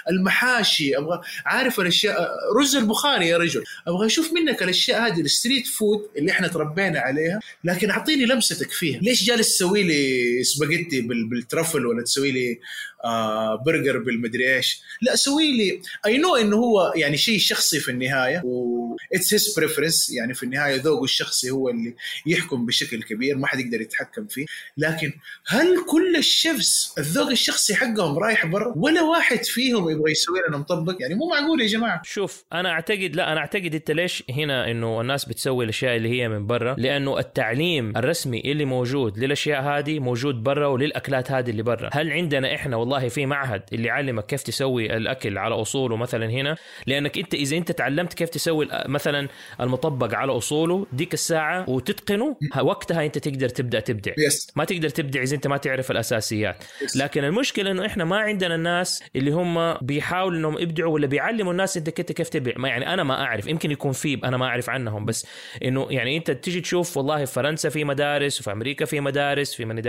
المحاشي 0.10 0.98
أبغى 0.98 1.22
عارف 1.46 1.80
الأشياء 1.80 2.30
رز 2.60 2.76
البخاري 2.76 3.28
يا 3.28 3.38
رجل 3.38 3.64
أبغى 3.88 4.06
أشوف 4.06 4.34
منك 4.34 4.64
الأشياء 4.64 5.08
هذه 5.08 5.22
ال 5.22 5.28
street 5.28 5.68
food 5.68 6.00
اللي 6.18 6.32
إحنا 6.32 6.48
تربينا 6.48 7.00
عليها 7.00 7.40
لكن 7.64 7.90
أعطيني 7.90 8.26
لمستك 8.26 8.72
فيها. 8.72 9.00
ليش 9.00 9.24
جالس 9.24 9.56
تسوي 9.56 9.84
لي 9.84 10.44
سباجيتي 10.44 11.02
بال 11.02 11.20
truffle 11.20 11.86
ولا 11.86 12.04
تسوي 12.04 12.32
لي 12.32 12.60
آه 13.06 13.64
برجر 13.66 14.00
بالمدري 14.00 14.56
إيش. 14.56 14.82
لا 15.02 15.16
سوي 15.16 15.58
لي. 15.58 15.82
I 16.06 16.18
know 16.18 16.36
إنه 16.36 16.58
هو 16.58 16.94
يعني 16.96 17.18
شيء 17.18 17.40
شخصي 17.40 17.80
في 17.80 17.92
النهاية 17.92 18.42
و 18.46 18.84
it's 19.14 19.34
his 19.34 19.56
preference 19.58 20.10
يعني 20.10 20.34
في 20.34 20.44
النهاية 20.44 20.82
ذوقه 20.82 21.04
الشخصي 21.04 21.50
هو 21.50 21.70
اللي 21.70 21.96
يحكم 22.26 22.66
بشكل 22.66 23.04
كبير 23.04 23.38
ما 23.38 23.48
حد 23.48 23.60
يقدر 23.60 23.82
يتحكم 23.82 24.28
فيه. 24.28 24.46
لكن 24.78 25.14
هل 25.48 25.86
كل 25.90 26.16
ال 26.16 26.29
chefs 26.29 26.94
الذوق 26.98 27.30
الشخصي 27.30 27.76
حقهم 27.76 28.20
رايح 28.20 28.46
برا؟ 28.46 28.74
ولا 28.78 29.02
واحد 29.02 29.44
فيهم 29.44 29.90
يبغى 29.90 30.12
يسوي 30.12 30.40
لنا 30.48 30.58
مطبق؟ 30.58 30.96
يعني 31.00 31.16
مو 31.16 31.28
معقول 31.28 31.62
يا 31.62 31.68
جماعة. 31.68 32.02
شوف 32.06 32.44
أنا 32.54 32.70
أعتقد 32.70 33.16
لا 33.16 33.32
أنا 33.32 33.40
أعتقد 33.40 33.76
أنت 33.76 33.92
ليش 33.92 34.24
هنا 34.30 34.72
إنه 34.72 35.02
الناس 35.02 35.26
بتسوي 35.26 35.64
الأشياء 35.64 35.96
اللي 35.96 36.10
هي 36.10 36.30
من 36.30 36.48
برا؟ 36.48 36.76
لأنه 36.78 37.20
التعليم 37.20 37.98
الرسمي 37.98 38.40
اللي 38.40 38.66
موجود 38.66 39.18
للأشياء 39.18 39.62
هذه 39.62 40.00
موجود 40.00 40.36
برا 40.44 40.68
وللأكلات 40.68 41.32
هذه 41.32 41.50
اللي 41.50 41.64
برا. 41.64 41.90
هل 41.94 42.12
عندنا 42.12 42.56
إحنا 42.56 42.78
والله 42.78 42.93
في 43.00 43.26
معهد 43.26 43.62
اللي 43.74 43.88
يعلمك 43.88 44.26
كيف 44.26 44.44
تسوي 44.44 44.98
الأكل 44.98 45.38
على 45.38 45.56
أصوله 45.56 45.98
مثلا 45.98 46.30
هنا. 46.30 46.56
لأنك 46.88 47.18
أنت 47.18 47.34
إذا 47.34 47.58
أنت 47.58 47.72
تعلمت 47.72 48.14
كيف 48.14 48.30
تسوي 48.30 48.68
مثلا 48.86 49.28
المطبق 49.62 50.16
على 50.16 50.38
أصوله 50.38 50.86
ديك 50.94 51.14
الساعة 51.14 51.70
وتتقنه 51.70 52.36
وقتها 52.62 53.06
أنت 53.06 53.18
تقدر 53.18 53.50
تبدأ 53.50 53.80
تبدع. 53.80 54.12
Yes. 54.12 54.52
ما 54.56 54.66
تقدر 54.66 54.90
تبدع 54.90 55.22
إذا 55.22 55.36
أنت 55.36 55.48
ما 55.48 55.58
تعرف 55.58 55.92
الأساسيات. 55.92 56.64
Yes. 56.64 56.98
لكن 56.98 57.24
المشكلة 57.24 57.72
إنه 57.72 57.86
إحنا 57.86 58.04
ما 58.06 58.18
عندنا 58.18 58.56
الناس 58.56 59.04
اللي 59.16 59.32
هم 59.32 59.74
بيحاولوا 59.74 60.40
إنهم 60.40 60.60
يبدعوا 60.60 60.94
ولا 60.94 61.08
بيعلموا 61.08 61.52
الناس 61.52 61.78
أنت 61.78 61.90
كيف 61.90 62.30
تبدع 62.30 62.54
ما 62.56 62.70
يعني 62.70 62.94
أنا 62.94 63.04
ما 63.04 63.24
أعرف. 63.24 63.48
يمكن 63.48 63.72
يكون 63.72 63.92
في 63.92 64.20
أنا 64.24 64.38
ما 64.38 64.46
أعرف 64.46 64.70
عنهم. 64.70 65.06
بس 65.06 65.28
إنه 65.64 65.88
يعني 65.90 66.18
أنت 66.18 66.32
تيجي 66.32 66.62
تشوف 66.62 66.98
والله 66.98 67.26
في 67.26 67.34
فرنسا 67.34 67.70
في 67.70 67.84
مدارس 67.84 68.40
وفي 68.40 68.52
أمريكا 68.52 68.86
في 68.86 69.00
مدارس 69.00 69.54
في 69.54 69.66
من 69.66 69.84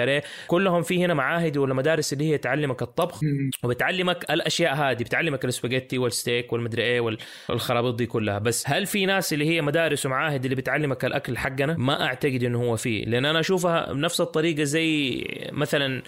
كلهم 0.46 0.82
في 0.82 1.04
هنا 1.04 1.14
معاهد 1.14 1.56
ولا 1.56 1.74
مدارس 1.74 2.12
اللي 2.12 2.30
هي 2.30 2.38
تعلمك 2.38 2.82
الطبخ 2.98 3.20
وبتعلمك 3.62 4.30
الأشياء 4.30 4.74
هذه 4.74 5.02
بتعلمك 5.02 5.44
السباجيتي 5.44 5.98
والستيك 5.98 6.52
والمدري 6.52 6.82
إيه 6.82 7.00
والخرابيط 7.48 7.94
دي 7.94 8.06
كلها. 8.06 8.38
بس 8.38 8.64
هل 8.66 8.86
في 8.86 9.06
ناس 9.06 9.32
اللي 9.32 9.48
هي 9.48 9.62
مدارس 9.62 10.06
ومعاهد 10.06 10.44
اللي 10.44 10.56
بتعلمك 10.56 11.04
الأكل 11.04 11.38
حقنا؟ 11.38 11.76
ما 11.78 12.04
أعتقد 12.06 12.44
إنه 12.44 12.62
هو 12.62 12.76
فيه 12.76 13.04
لأن 13.04 13.24
أنا 13.24 13.40
أشوفها 13.40 13.92
بنفس 13.92 14.20
الطريقة 14.20 14.62
زي 14.64 15.24
مثلا 15.52 16.02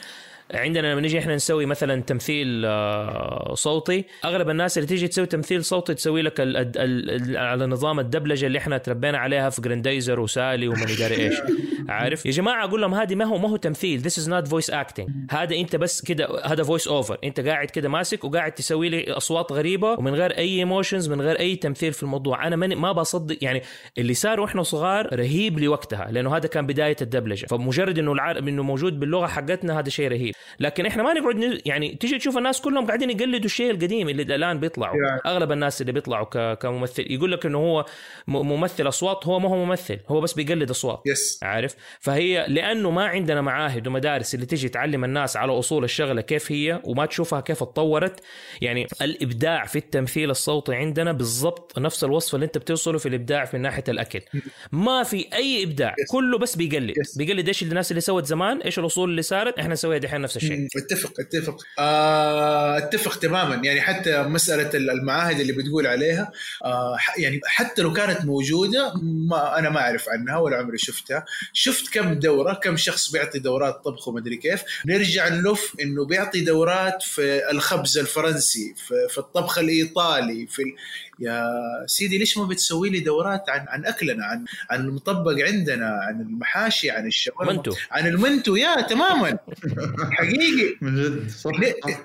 عندنا 0.55 0.93
لما 0.93 1.01
نيجي 1.01 1.19
إحنا 1.19 1.35
نسوي 1.35 1.67
مثلا 1.67 2.03
تمثيل 2.03 2.63
آه، 2.67 3.55
صوتي 3.55 4.05
أغلب 4.25 4.51
الناس 4.51 4.79
اللي 4.79 4.89
تيجي 4.89 5.09
تسوي 5.09 5.27
تمثيل 5.27 5.65
صوتي 5.65 5.95
تسوي 5.95 6.23
لك 6.23 6.41
ال 6.41 6.57
ال 6.57 7.11
ال 7.11 7.37
على 7.37 7.67
نظام 7.67 8.01
الدبلجة 8.01 8.47
اللي 8.47 8.59
إحنا 8.59 8.79
تربينا 8.79 9.19
عليها 9.19 9.51
في 9.51 9.63
جراندايزر 9.63 10.21
وسالي 10.21 10.69
وماني 10.69 10.95
داري 10.95 11.17
إيش. 11.17 11.35
عارف؟ 11.89 12.27
يا 12.27 12.31
جماعة 12.31 12.65
أقول 12.65 12.81
لهم 12.81 12.95
هذه 12.95 13.15
ما 13.15 13.25
هو 13.25 13.39
ما 13.39 13.49
هو 13.49 13.57
تمثيل 13.57 14.01
this 14.01 14.19
is 14.19 14.29
not 14.29 14.49
voice 14.49 14.71
acting 14.71 15.09
هذا 15.31 15.57
أنت 15.57 15.77
بس 15.77 16.01
كده 16.01 16.29
هذا 16.45 16.63
voice 16.63 16.89
over 16.89 17.19
أنت 17.25 17.41
قاعد 17.41 17.71
كده 17.71 17.89
ماسك 17.89 18.25
وقاعد 18.25 18.53
تسوي 18.53 18.89
لي 18.89 19.13
أصوات 19.13 19.53
غريبة 19.53 19.93
ومن 19.93 20.15
غير 20.15 20.31
أي 20.39 20.59
emotions 20.59 21.09
من 21.09 21.21
غير 21.21 21.39
أي 21.39 21.57
تمثيل 21.57 21.93
في 21.93 22.03
الموضوع. 22.03 22.47
أنا 22.47 22.57
ما 22.57 22.93
بصدق 22.93 23.39
يعني 23.41 23.63
اللي 23.99 24.15
صار 24.15 24.41
وإحنا 24.41 24.63
صغار 24.63 25.15
رهيب 25.15 25.59
لوقتها 25.59 26.09
لأنه 26.11 26.37
هذا 26.37 26.49
كان 26.49 26.67
بداية 26.67 26.97
الدبلجة. 27.03 27.47
فمجرد 27.47 27.99
إنه 27.99 28.13
العالم 28.13 28.49
إنه 28.49 28.63
موجود 28.63 29.01
باللغة 29.01 29.27
حقتنا 29.27 29.79
هذا 29.79 29.89
شيء 29.89 30.09
رهيب. 30.09 30.35
لكن 30.61 30.87
إحنا 30.87 31.03
ما 31.03 31.13
نقعد 31.13 31.61
يعني 31.67 31.95
تيجي 31.95 32.19
تشوف 32.19 32.39
الناس 32.39 32.61
كلهم 32.61 32.87
قاعدين 32.87 33.11
يقلدوا 33.11 33.45
الشيء 33.45 33.71
القديم 33.71 34.09
اللي 34.09 34.23
الآن 34.23 34.61
بيطلعوا 34.61 34.97
yeah. 34.97 35.27
أغلب 35.27 35.53
الناس 35.53 35.81
اللي 35.81 35.93
بيطلعوا 35.93 36.55
كممثل 36.55 37.13
يقول 37.13 37.33
لك 37.33 37.47
إنه 37.47 37.59
هو 37.59 37.85
ممثل 38.29 38.89
أصوات 38.89 39.27
هو 39.27 39.39
ما 39.39 39.49
هو 39.49 39.65
ممثل 39.65 39.99
هو 40.09 40.21
بس 40.21 40.33
بيقلد 40.33 40.71
أصوات 40.71 41.03
yes. 41.09 41.43
عارف 41.43 41.75
فهي 42.01 42.47
لأنه 42.49 42.91
ما 42.91 43.07
عندنا 43.07 43.41
معاهد 43.41 43.87
ومدارس 43.87 44.35
اللي 44.35 44.47
تيجي 44.47 44.69
تعلم 44.69 45.05
الناس 45.05 45.37
على 45.37 45.59
أصول 45.59 45.85
الشغلة 45.85 46.21
كيف 46.21 46.53
هي 46.53 46.81
وما 46.85 47.07
تشوفها 47.07 47.41
كيف 47.41 47.63
اتطورت 47.63 48.21
يعني 48.61 48.87
الإبداع 49.03 49.65
في 49.65 49.79
التمثيل 49.79 50.31
الصوتي 50.31 50.75
عندنا 50.75 51.13
بالضبط 51.13 51.79
نفس 51.79 52.05
الوصف 52.05 52.35
اللي 52.35 52.47
أنت 52.47 52.59
بتوصله 52.59 52.99
في 52.99 53.09
الإبداع 53.09 53.45
في 53.45 53.59
ناحية 53.59 53.85
الأكل 53.89 54.21
ما 54.73 55.03
في 55.03 55.27
أي 55.35 55.65
إبداع 55.65 55.91
yes. 55.91 56.13
كله 56.13 56.39
بس 56.39 56.57
بيقلد 56.57 56.91
yes. 56.91 57.19
بيقلد 57.19 57.49
إيش 57.49 57.63
الناس 57.63 57.91
اللي 57.91 58.01
سوت 58.01 58.27
زمان 58.27 58.61
إيش 58.63 58.79
الأصول 58.79 59.11
اللي 59.11 59.23
صارت 59.23 59.59
إحنا 59.59 59.73
نسويها 59.73 59.99
دحين 59.99 60.23
نفس 60.27 60.37
الشيء. 60.37 60.69
اتفق 60.77 61.13
اتفق. 61.21 61.57
آه 61.79 62.79
اتفق 62.79 63.19
تماما. 63.19 63.55
يعني 63.65 63.81
حتى 63.81 64.23
مسألة 64.23 64.71
المعاهد 64.75 65.41
اللي 65.41 65.53
بتقول 65.53 65.87
عليها 65.87 66.33
آه 66.65 66.97
يعني 67.19 67.41
حتى 67.47 67.83
لو 67.83 67.93
كانت 67.93 68.25
موجودة 68.25 68.93
ما 69.03 69.59
أنا 69.59 69.71
ما 69.71 69.81
أعرف 69.81 70.09
عنها 70.09 70.39
ولا 70.39 70.57
عمري 70.57 70.79
شفتها. 70.79 71.25
شفت 71.53 71.93
كم 71.95 72.15
دورة 72.15 72.53
كم 72.55 72.77
شخص 72.77 73.11
بيعطي 73.11 73.39
دورات 73.39 73.85
طبخ 73.85 74.09
ومدري 74.09 74.37
كيف. 74.37 74.63
نرجع 74.87 75.29
نلف 75.29 75.75
إنه 75.83 76.05
بيعطي 76.07 76.41
دورات 76.41 77.03
في 77.03 77.51
الخبز 77.51 77.99
الفرنسي 77.99 78.75
في, 78.77 78.95
في 79.11 79.19
الطبخ 79.19 79.59
الإيطالي 79.59 80.47
في 80.47 80.63
يا 81.21 81.45
سيدي 81.87 82.19
ليش 82.19 82.39
ما 82.39 82.45
بتسوي 82.45 82.91
لي 82.91 83.01
دورات 83.01 83.51
عن 83.51 83.65
عن 83.69 83.87
أكلنا 83.87 84.25
عن 84.25 84.45
عن 84.71 84.81
المطبق 84.81 85.35
عندنا 85.41 85.87
عن 85.87 86.21
المحاشي 86.21 86.91
عن 86.91 87.07
الشاورما 87.07 87.63
عن 87.91 88.07
المنتو. 88.07 88.57
yeah 88.57 88.81
تماما. 88.81 89.39
حقيقي. 90.17 90.77
من 90.81 91.03
جد 91.03 91.31
صح. 91.31 91.51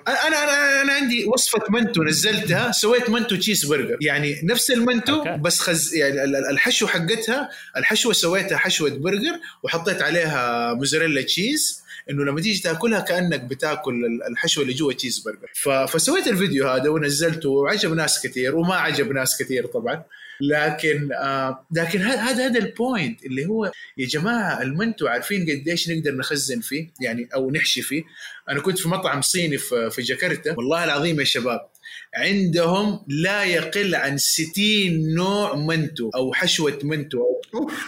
أنا 0.08 0.28
أنا 0.28 0.82
أنا 0.82 0.92
عندي 0.92 1.24
وصفة 1.24 1.62
منتو 1.70 2.02
نزلتها 2.02 2.72
سويت 2.72 3.10
منتو 3.10 3.36
تشيز 3.36 3.64
برجر 3.64 3.96
يعني 4.00 4.40
نفس 4.44 4.70
المنتو 4.70 5.24
بس 5.38 5.60
خز 5.60 5.94
يعني 5.94 6.24
الحشو 6.24 6.86
حقتها 6.86 7.48
الحشوة 7.76 8.12
سويتها 8.12 8.58
حشوة 8.58 8.90
برجر 8.90 9.38
وحطيت 9.62 10.02
عليها 10.02 10.74
موزاريلا 10.74 11.22
cheese 11.22 11.82
إنه 12.10 12.24
لما 12.24 12.40
تيجي 12.40 12.62
تاكلها 12.62 13.00
كأنك 13.00 13.40
بتاكل 13.40 14.04
الحشوة 14.30 14.62
اللي 14.62 14.74
جوا 14.74 14.92
تشيز 14.92 15.18
برجر 15.18 15.86
فسويت 15.86 16.28
الفيديو 16.28 16.68
هذا 16.68 16.88
ونزلته 16.88 17.48
وعجب 17.48 17.94
ناس 17.94 18.26
كثير 18.26 18.56
وما 18.56 18.74
عجب 18.74 19.12
ناس 19.12 19.42
كثير 19.42 19.66
طبعا. 19.66 20.02
لكن 20.40 21.12
آه 21.12 21.66
لكن 21.76 21.98
هذا 22.00 22.46
هذا 22.46 22.58
ال 22.58 22.69
point 22.69 23.24
اللي 23.24 23.46
هو 23.46 23.72
يا 23.98 24.06
جماعة 24.06 24.62
المنتو 24.62 25.06
عارفين 25.06 25.42
قديش 25.50 25.90
نقدر 25.90 26.14
نخزن 26.14 26.60
فيه؟ 26.60 26.92
يعني 27.00 27.28
أو 27.34 27.50
نحشي 27.50 27.82
فيه؟ 27.82 28.02
أنا 28.48 28.60
كنت 28.60 28.78
في 28.78 28.88
مطعم 28.88 29.22
صيني 29.22 29.58
في, 29.58 29.90
في 29.90 30.02
جاكرتا. 30.02 30.54
والله 30.56 30.84
العظيم 30.84 31.20
يا 31.20 31.24
شباب 31.24 31.71
عندهم 32.14 33.00
لا 33.08 33.44
يقل 33.44 33.94
عن 33.94 34.18
60 34.18 35.14
نوع 35.14 35.56
منتو 35.56 36.10
أو 36.14 36.32
حشوة 36.32 36.78
منتو 36.82 37.18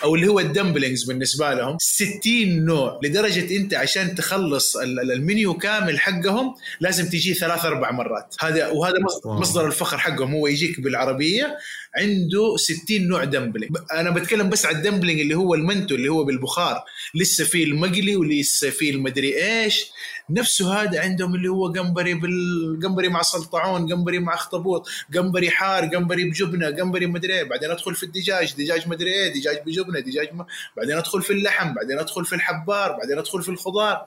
أو, 0.04 0.14
اللي 0.14 0.28
هو 0.28 0.40
ال 0.40 0.47
dumplings 0.47 1.04
بالنسبة 1.04 1.54
لهم. 1.54 1.76
60 1.80 2.64
نوع. 2.64 3.00
لدرجة 3.04 3.56
أنت 3.56 3.74
عشان 3.74 4.14
تخلص 4.14 4.76
المنيو 4.76 5.54
كامل 5.54 6.00
حقهم 6.00 6.54
لازم 6.80 7.08
تجي 7.08 7.34
ثلاث 7.34 7.64
أربع 7.64 7.90
مرات. 7.90 8.34
هذا 8.40 8.68
وهذا 8.68 8.96
مصدر 9.24 9.66
الفخر 9.66 9.98
حقهم. 9.98 10.34
هو 10.34 10.46
يجيك 10.46 10.80
بالعربية 10.80 11.56
عنده 11.96 12.56
60 12.56 13.08
نوع 13.08 13.24
dumpling. 13.24 13.76
أنا 13.92 14.10
بتكلم 14.10 14.48
بس 14.48 14.66
على 14.66 14.76
ال 14.76 14.81
dumpling 14.81 15.20
اللي 15.20 15.34
هو 15.34 15.54
المنتو 15.54 15.94
اللي 15.94 16.08
هو 16.08 16.24
بالبخار. 16.24 16.84
لسه 17.14 17.44
فيه 17.44 17.64
المقلي 17.64 18.16
ولسه 18.16 18.70
فيه 18.70 18.90
المدري 18.90 19.44
إيش. 19.44 19.86
نفسه 20.30 20.82
هذا 20.82 21.00
عندهم 21.00 21.34
اللي 21.34 21.48
هو 21.48 21.68
قنبري 21.68 22.14
بالقنبري 22.14 23.08
مع 23.08 23.22
سلطعون 23.22 23.92
قنبري 23.92 24.18
مع 24.18 24.34
اخطبوط 24.34 24.88
قنبري 25.14 25.50
حار 25.50 25.84
قنبري 25.84 26.24
بجبنة 26.30 26.66
قنبري 26.66 27.06
مدري 27.06 27.34
إيه. 27.34 27.42
بعدين 27.42 27.70
أدخل 27.70 27.94
في 27.94 28.02
الدجاج 28.02 28.54
دجاج 28.54 28.88
مدري 28.88 29.10
إيه 29.10 29.32
دجاج 29.34 29.62
بجبنة 29.66 30.00
دجاج 30.00 30.34
ما... 30.34 30.46
بعدين 30.76 30.96
أدخل 30.96 31.22
في 31.22 31.32
اللحم 31.32 31.74
بعدين 31.74 31.98
أدخل 31.98 32.24
في 32.24 32.34
الحبار 32.34 32.92
بعدين 32.92 33.18
أدخل 33.18 33.42
في 33.42 33.48
الخضار. 33.48 34.06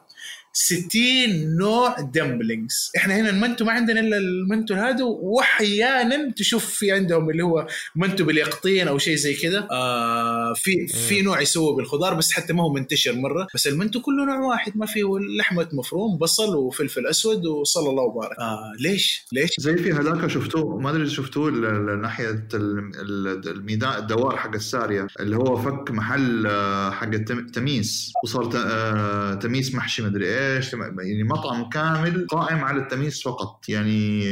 60 0.62 1.58
نوع 1.58 1.95
dumplings 2.00 2.91
إحنا 2.97 3.16
هنا 3.16 3.30
المنتو 3.30 3.66
ما 3.66 3.72
عندنا 3.72 3.99
إلا 3.99 4.18
المنتو 4.18 4.74
هذا 4.74 5.03
واحيانا 5.03 6.32
تشوف 6.38 6.66
في 6.66 6.91
عندهم 6.91 7.30
اللي 7.30 7.43
هو 7.43 7.68
منتو 7.95 8.24
باليقطين 8.26 8.88
أو 8.88 8.97
شيء 8.97 9.16
زي 9.16 9.34
كذا. 9.34 9.68
آه. 9.72 10.53
في 10.55 10.88
في 10.88 11.22
نوع 11.22 11.41
يسووه 11.41 11.76
بالخضار 11.76 12.14
بس 12.14 12.32
حتى 12.32 12.53
ما 12.53 12.64
هو 12.64 12.74
منتشر 12.74 13.14
مرة. 13.16 13.47
بس 13.55 13.68
المنتو 13.68 14.01
كله 14.01 14.26
نوع 14.26 14.39
واحد 14.39 14.78
ما 14.78 14.86
فيه 14.86 15.03
لحمة 15.39 15.68
مفروم 15.74 16.18
بصل 16.18 16.55
وفلفل 16.55 17.08
أسود 17.08 17.45
وصلى 17.45 17.89
الله 17.89 18.03
وبارك. 18.03 18.39
آه 18.39 18.72
ليش؟ 18.80 19.26
ليش؟ 19.32 19.49
زي 19.60 19.78
في 19.78 19.91
هذاك 19.93 20.28
شفتوه 20.28 20.78
ما 20.80 20.89
أدري 20.89 21.03
إذا 21.03 21.10
شفتوه 21.12 21.49
ال- 21.49 21.66
ال- 21.66 22.01
ناحية 22.01 22.30
ال- 22.53 22.91
ال- 23.01 23.47
الميدان 23.49 23.95
الدوار 23.97 24.38
حق 24.38 24.55
السارية 24.55 25.08
اللي 25.20 25.36
هو 25.36 25.55
فك 25.58 25.91
محل 25.91 26.47
آه، 26.47 26.91
حق 26.91 27.08
التم- 27.14 27.47
تميس. 27.47 28.12
وصار 28.24 28.45
ت- 28.45 28.55
آه، 28.55 29.34
تميس 29.34 29.76
محشي 29.76 30.01
مدري 30.01 30.26
إيش 30.28 30.47
تم- 30.72 31.00
يعني 31.00 31.24
مطعم 31.24 31.70
كامل 31.70 32.28
قائم 32.30 32.58
على 32.58 32.82
التميس 32.82 33.22
فقط. 33.24 33.70
يعني 33.70 34.24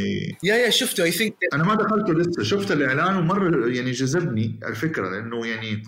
يا 0.44 0.56
يا 0.56 0.70
شفته 0.70 1.04
اي 1.04 1.12
ثينك 1.12 1.34
أنا 1.54 1.64
ما 1.64 1.76
دخلته 1.76 2.14
لسه 2.14 2.44
شفت 2.44 2.72
الإعلان 2.72 3.18
ومرة 3.18 3.68
يعني 3.68 3.92
جذبني 3.92 4.60
الفكرة 4.68 5.10
لأنه 5.10 5.48
يعني 5.48 5.84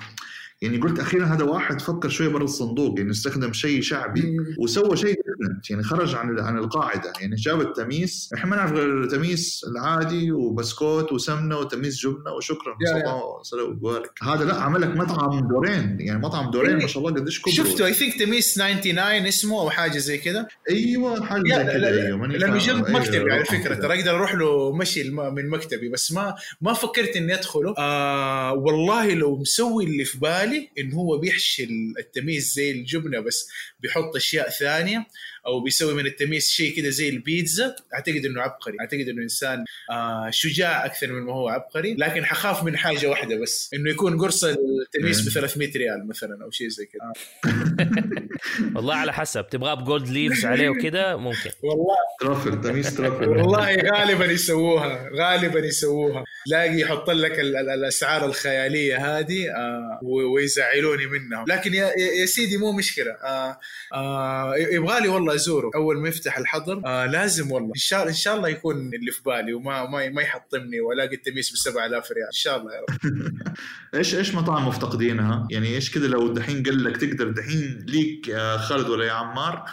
يعني 0.61 0.77
قلت 0.77 0.99
أخيرا 0.99 1.25
هذا 1.25 1.43
واحد 1.43 1.81
فكر 1.81 2.09
شوية 2.09 2.27
برا 2.27 2.43
الصندوق 2.43 2.99
يعني 2.99 3.11
استخدم 3.11 3.53
شيء 3.53 3.81
شعبي 3.81 4.37
وسوى 4.59 4.97
شيء 4.97 5.19
different 5.37 5.69
يعني 5.69 5.83
خرج 5.83 6.15
عن 6.15 6.39
عن 6.39 6.57
القاعدة. 6.57 7.13
يعني 7.21 7.35
جاب 7.35 7.61
التميس. 7.61 8.29
إحنا 8.33 8.49
ما 8.49 8.55
نعرف 8.55 8.71
غير 8.71 9.03
التميس 9.03 9.65
العادي 9.71 10.31
وبسكوت 10.31 11.11
وسمنة 11.13 11.57
وتميس 11.57 11.99
جبنة 11.99 12.31
وشكرا. 12.31 12.77
صلى. 12.85 12.99
الله 13.01 13.39
وسلم 13.39 13.71
وبارك. 13.71 14.11
هذا 14.23 14.45
لا 14.45 14.55
عمل 14.55 14.81
لك 14.81 14.97
مطعم 14.97 15.47
دورين. 15.47 15.97
يعني 15.99 16.19
مطعم 16.19 16.51
دورين 16.51 16.77
ما 16.77 16.87
شاء 16.87 17.07
الله 17.07 17.19
قديش 17.21 17.41
كبر 17.41 17.51
شفته 17.51 17.85
اي 17.85 17.93
ثينك 17.93 18.19
تميس 18.19 18.53
99 18.53 19.25
اسمه 19.27 19.61
أو 19.61 19.69
حاجة 19.69 19.97
زي 19.97 20.17
كذا 20.17 20.47
أيوه 20.69 21.25
حاجة 21.25 21.41
زي 21.41 21.63
كذا 21.63 21.87
أيوه 21.87 22.27
لأنه. 22.27 22.57
جنب 22.57 22.85
أيوة، 22.85 22.99
مكتبي 22.99 23.31
على 23.31 23.41
رقم 23.41 23.57
فكرة. 23.57 23.75
ترى 23.75 23.99
أقدر 23.99 24.15
أروح 24.15 24.35
له 24.35 24.75
مشي 24.75 25.09
من 25.09 25.49
مكتبي 25.49 25.89
بس 25.89 26.11
ما 26.11 26.35
ما 26.61 26.73
فكرت 26.73 27.15
إني 27.15 27.33
أدخله. 27.33 27.75
آه 27.77 28.53
والله 28.53 29.13
لو 29.13 29.37
مسوي 29.37 29.83
اللي 29.85 30.05
في 30.05 30.19
بالي 30.19 30.69
انه 30.79 30.95
هو 30.95 31.17
بيحشي 31.17 31.67
التميز 31.99 32.53
زي 32.53 32.71
الجبنة 32.71 33.19
بس 33.19 33.47
بيحط 33.79 34.15
أشياء 34.15 34.49
ثانية. 34.49 35.05
أو 35.47 35.59
بيسوي 35.59 35.93
من 35.93 36.05
التميز 36.05 36.47
شيء 36.49 36.75
كده 36.75 36.89
زي 36.89 37.09
البيتزا 37.09 37.75
اعتقد 37.93 38.25
انه 38.25 38.41
عبقري. 38.41 38.75
اعتقد 38.81 39.09
انه 39.09 39.23
انسان 39.23 39.65
آه 39.91 40.29
شجاع 40.31 40.85
أكثر 40.85 41.13
من 41.13 41.21
ما 41.21 41.33
هو 41.33 41.47
عبقري 41.49 41.93
لكن 41.93 42.25
حخاف 42.25 42.63
من 42.63 42.77
حاجة 42.77 43.07
واحدة 43.07 43.35
بس 43.41 43.69
انه 43.73 43.89
يكون 43.89 44.19
قرص 44.21 44.43
التميز 44.43 45.21
ب 45.21 45.25
مم. 45.25 45.29
300 45.31 45.71
ريال 45.75 46.07
مثلا 46.07 46.43
أو 46.43 46.51
شيء 46.51 46.67
زي 46.67 46.85
كذا 46.85 47.13
والله 48.75 48.95
على 48.95 49.13
حسب 49.13 49.47
تبغاه 49.49 49.73
بجولد 49.73 50.07
ليفز 50.07 50.45
عليه 50.45 50.69
وكده 50.69 51.17
ممكن. 51.17 51.49
والله. 51.63 51.95
ترافل 52.21 52.61
تميس 52.61 52.95
ترافل 52.95 53.29
والله 53.29 53.75
غالبا 53.75 54.25
يسووها 54.25 55.09
غالبا 55.15 55.59
يسووها. 55.59 56.23
تلاقي 56.45 56.79
يحط 56.79 57.09
لك 57.09 57.39
ال- 57.39 57.55
ال- 57.57 57.69
الأسعار 57.69 58.25
الخيالية 58.25 59.19
هذه 59.19 59.49
آه 59.49 59.99
ويزعلوني 60.03 61.05
منهم 61.05 61.45
لكن 61.47 61.73
يا, 61.73 61.91
يا 62.21 62.25
سيدي 62.25 62.57
مو 62.57 62.71
مشكلة. 62.71 63.11
آه 63.11 63.59
آه 63.93 64.55
يبغى 64.57 64.99
لي 65.01 65.07
والله 65.07 65.36
أزوره. 65.37 65.71
أول 65.75 65.97
ما 66.01 66.09
يفتح 66.09 66.37
الحظر 66.37 66.81
آه 66.85 67.05
لازم 67.05 67.51
والله. 67.51 67.69
إن 67.69 67.79
شاء 67.79 68.07
إن 68.07 68.13
شاء 68.13 68.35
الله 68.37 68.49
يكون 68.49 68.75
اللي 68.93 69.11
في 69.11 69.21
بالي 69.25 69.53
وما 69.53 69.89
ما, 69.89 70.09
ما 70.09 70.21
يحطمني 70.21 70.81
والاقي 70.81 71.15
التميس 71.15 71.51
ب 71.51 71.55
7000 71.55 72.11
ريال. 72.11 72.25
إن 72.25 72.31
شاء 72.31 72.57
الله 72.57 72.71
يا 72.73 72.79
رب. 72.79 72.97
إيش 73.95 74.15
إيش 74.15 74.35
مطاعم 74.35 74.67
مفتقدينها؟ 74.67 75.47
يعني 75.51 75.67
إيش 75.67 75.91
كذا 75.91 76.07
لو 76.07 76.33
دحين 76.33 76.63
قال 76.63 76.83
لك 76.83 76.97
تقدر 76.97 77.31
دحين 77.31 77.85
ليك 77.87 78.27
يا 78.27 78.57
خالد 78.57 78.89
ولا 78.89 79.05
يا 79.05 79.11
عمار 79.11 79.65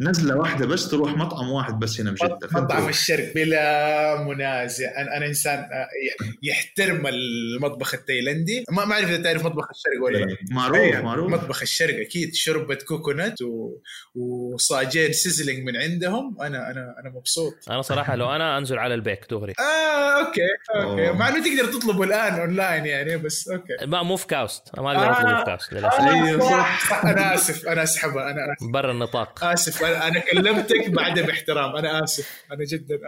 نزلة 0.00 0.36
واحدة 0.36 0.66
بس 0.66 0.88
تروح 0.90 1.16
مطعم 1.16 1.50
واحد 1.50 1.78
بس 1.78 2.00
هنا 2.00 2.10
بجدة 2.10 2.38
مطعم؟ 2.52 2.88
الشرق 2.88 3.34
بلا 3.34 4.22
منازع. 4.24 5.00
أنا 5.00 5.16
أنا 5.16 5.26
إنسان 5.26 5.58
آه، 5.58 5.88
يحترم 6.42 7.06
المطبخ 7.06 7.94
التايلندي. 7.94 8.64
ما 8.70 8.84
ما 8.84 8.94
أعرف 8.94 9.08
إذا 9.08 9.22
تعرف 9.22 9.44
مطبخ 9.44 9.68
الشرق 9.70 10.04
ولا 10.04 10.18
لا. 10.18 10.28
إيه، 10.28 10.36
معروف 10.50 10.78
أيه. 10.78 11.00
معروف. 11.00 11.32
مطبخ 11.32 11.62
الشرق 11.62 12.00
أكيد. 12.00 12.34
شوربة 12.34 12.74
coconut 12.74 13.42
و... 13.42 13.78
وصاجين 14.14 15.12
sizzling 15.12 15.66
من 15.66 15.76
عندهم. 15.76 16.36
أنا 16.40 16.70
أنا 16.70 16.94
أنا 17.00 17.10
مبسوط. 17.16 17.54
أنا 17.70 17.82
صراحة 17.82 18.16
لو 18.16 18.30
أنا 18.30 18.58
أنزل 18.58 18.78
على 18.78 18.94
البيك 18.94 19.26
دغري. 19.30 19.52
آه 19.60 20.26
okay 20.26 20.40
okay. 20.76 21.08
أوه. 21.08 21.16
مع 21.16 21.28
إنه 21.28 21.44
تقدر 21.44 21.72
تطلبه 21.72 22.04
الآن 22.04 22.40
أونلاين 22.40 22.86
يعني 22.86 23.16
بس 23.16 23.48
okay. 23.48 23.86
ما 23.86 24.02
مو 24.02 24.16
في 24.16 24.26
كاوست. 24.26 24.62
ما 24.78 24.92
أقدر 24.92 25.12
أطلب 25.12 25.38
في 25.38 25.44
كاوست 25.44 25.72
للأسف. 25.72 26.00
أيوة، 26.00 26.40
صح, 26.40 26.80
صح. 26.80 26.90
صح 26.90 27.04
أنا 27.04 27.34
آسف 27.34 27.66
أنا 27.68 27.82
اسحبها 27.82 28.30
أنا 28.30 28.40
آسف. 28.52 28.70
برا 28.72 28.92
النطاق. 28.92 29.44
آسف 29.44 29.82
أنا 29.96 30.08
أنا 30.08 30.20
كلمتك 30.20 30.90
بعدها 30.90 31.26
باحترام. 31.26 31.76
أنا 31.76 32.04
آسف. 32.04 32.44
أنا 32.52 32.64
جدا 32.64 32.98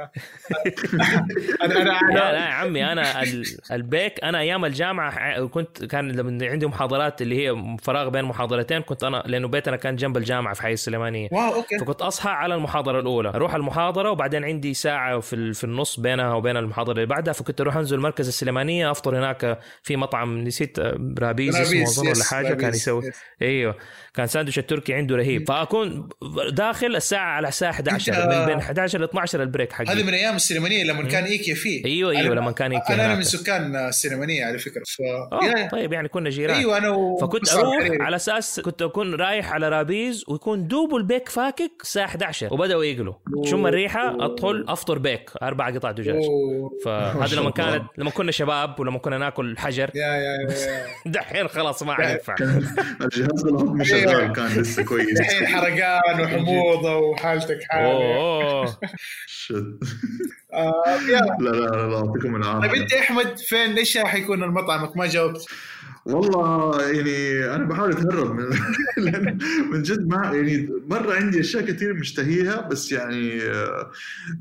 أنا 1.64 1.82
أنا 1.82 1.98
لا 2.14 2.32
لا 2.32 2.38
يا 2.38 2.52
عمي 2.52 2.92
أنا 2.92 3.22
ال- 3.22 3.44
البيك 3.72 4.24
أنا 4.24 4.38
أيام 4.38 4.64
الجامعة 4.64 5.46
كنت 5.46 5.84
كان 5.84 6.12
لما 6.12 6.46
عندي 6.50 6.66
محاضرات 6.66 7.22
اللي 7.22 7.46
هي 7.48 7.76
فراغ 7.82 8.08
بين 8.08 8.24
محاضرتين 8.24 8.82
كنت 8.82 9.04
أنا 9.04 9.22
لأنه 9.26 9.48
بيتنا 9.48 9.76
كان 9.76 9.96
جنب 9.96 10.16
الجامعة 10.16 10.54
في 10.54 10.62
حي 10.62 10.72
السليمانية. 10.72 11.28
wow 11.32 11.54
okay. 11.54 11.78
فكنت 11.78 12.02
أصحى 12.02 12.30
على 12.30 12.54
المحاضرة 12.54 13.00
الأولى. 13.00 13.28
أروح 13.28 13.54
المحاضرة 13.54 14.10
وبعدين 14.10 14.44
عندي 14.44 14.74
ساعة 14.74 15.20
في 15.20 15.52
في 15.52 15.64
النص 15.64 16.00
بينها 16.00 16.34
وبين 16.34 16.56
المحاضرة 16.56 16.92
اللي 16.94 17.06
بعدها 17.06 17.32
فكنت 17.32 17.60
أروح 17.60 17.76
أنزل 17.76 17.98
مركز 18.00 18.28
السليمانية 18.28 18.90
أفطر 18.90 19.18
هناك 19.18 19.58
في 19.82 19.96
مطعم 19.96 20.38
نسيت 20.38 20.78
آه، 20.78 21.14
رابيز 21.18 21.56
اسمه 21.56 21.82
أظن 21.82 22.08
ولا 22.08 22.24
حاجة 22.24 22.46
كان 22.54 22.64
رابيز، 22.64 22.76
يسوي. 22.76 23.06
yes. 23.08 23.14
أيوه. 23.42 23.74
كان 24.14 24.26
ساندويتش 24.26 24.58
التركي 24.58 24.94
عنده 24.94 25.16
رهيب. 25.16 25.48
فأكون 25.48 26.08
داخل 26.52 26.96
الساعة 26.96 27.26
على 27.36 27.48
الساعة 27.48 27.70
11 27.70 28.12
أنت- 28.12 28.34
من 28.38 28.46
بين 28.46 28.58
11 28.58 29.00
ل 29.00 29.04
12 29.04 29.42
ال 29.42 29.47
break 29.47 29.72
حقي. 29.72 29.86
هذه 29.86 30.02
من 30.02 30.14
أيام 30.14 30.36
السليمانية 30.36 30.84
لما 30.84 31.02
كان 31.08 31.24
إيكيا 31.24 31.54
فيه. 31.54 31.84
أيوه 31.84 32.10
أيوه 32.10 32.34
أنا- 32.34 32.38
لما 32.38 32.50
كان 32.52 32.72
إيكيا 32.72 32.84
أنا 32.88 32.94
انا 32.94 33.06
هناك. 33.06 33.16
من 33.16 33.22
سكان 33.24 33.76
السليمانية 33.76 34.44
على 34.44 34.58
فكرة. 34.58 34.82
ف 34.86 35.00
آه 35.32 35.44
يا- 35.44 35.68
طيب 35.68 35.92
يعني 35.92 36.08
كنا 36.08 36.30
جيران. 36.30 36.56
أيوه 36.56 36.78
أنا 36.78 36.88
و... 36.88 37.16
فكنت 37.16 37.48
أروح 37.52 37.78
حريري. 37.78 38.02
على 38.02 38.16
أساس 38.16 38.60
كنت 38.60 38.82
أكون 38.82 39.14
رايح 39.14 39.52
على 39.52 39.68
رابيز 39.68 40.24
ويكون 40.28 40.68
دوب 40.68 40.94
البيك 40.96 41.28
فاكك 41.28 41.72
الساعة 41.82 42.04
11 42.06 42.54
وبدأوا 42.54 42.84
يقلوا. 42.84 43.14
شم 43.44 43.66
الريحه 43.66 44.24
ادخل 44.24 44.64
أفطر 44.68 44.98
بيك 44.98 45.30
أربع 45.42 45.70
قطع 45.70 45.90
دجاج. 45.90 46.22
فهذا 46.84 47.36
لما. 47.36 47.50
كانت 47.50 47.82
لما 47.98 48.10
كنا 48.10 48.32
شباب 48.32 48.80
ولما 48.80 48.98
كنا 48.98 49.18
ناكل 49.18 49.58
حجر. 49.58 49.90
yeah 49.94 50.06
yeah 50.06 50.32
yeah 50.50 50.86
دحين 51.12 51.48
خلاص 51.48 51.82
ما 51.82 51.92
عاد 51.94 52.10
ينفع. 52.10 52.34
الجهاز 53.04 53.46
الهضمي 53.46 53.84
شغال 54.10 54.32
كان 54.32 54.46
لسه 54.46 54.82
كويس. 54.82 55.20
الحين 55.20 55.46
حرقان 55.46 56.20
وحموضة 56.20 56.96
وحالتك 56.96 57.58
حاله 57.68 58.16
أوه. 58.16 58.78
shit. 59.26 59.54
آه 60.52 60.84
لا 61.08 61.36
لا 61.40 61.50
لا 61.50 61.66
لا 61.66 61.92
يعطيكم 61.92 62.32
طيب 62.32 62.36
العافيه 62.36 62.82
أنت 62.82 62.92
يا 62.92 63.00
أحمد 63.00 63.38
فين؟ 63.38 63.78
إيش 63.78 63.98
حيكون 63.98 64.42
المطعمك 64.42 64.96
ما 64.96 65.06
جاوبت. 65.06 65.46
والله 66.06 66.82
يعني 66.90 67.44
أنا 67.54 67.64
بحاول 67.64 67.90
أتهرب 67.90 68.34
من 68.34 68.44
من 69.72 69.82
جد 69.82 70.08
ما 70.08 70.30
يعني 70.34 70.68
مرة 70.88 71.14
عندي 71.14 71.40
أشياء 71.40 71.62
كثير 71.62 71.94
مشتهيها 71.94 72.60
بس 72.60 72.92
يعني 72.92 73.42
آه، 73.42 73.90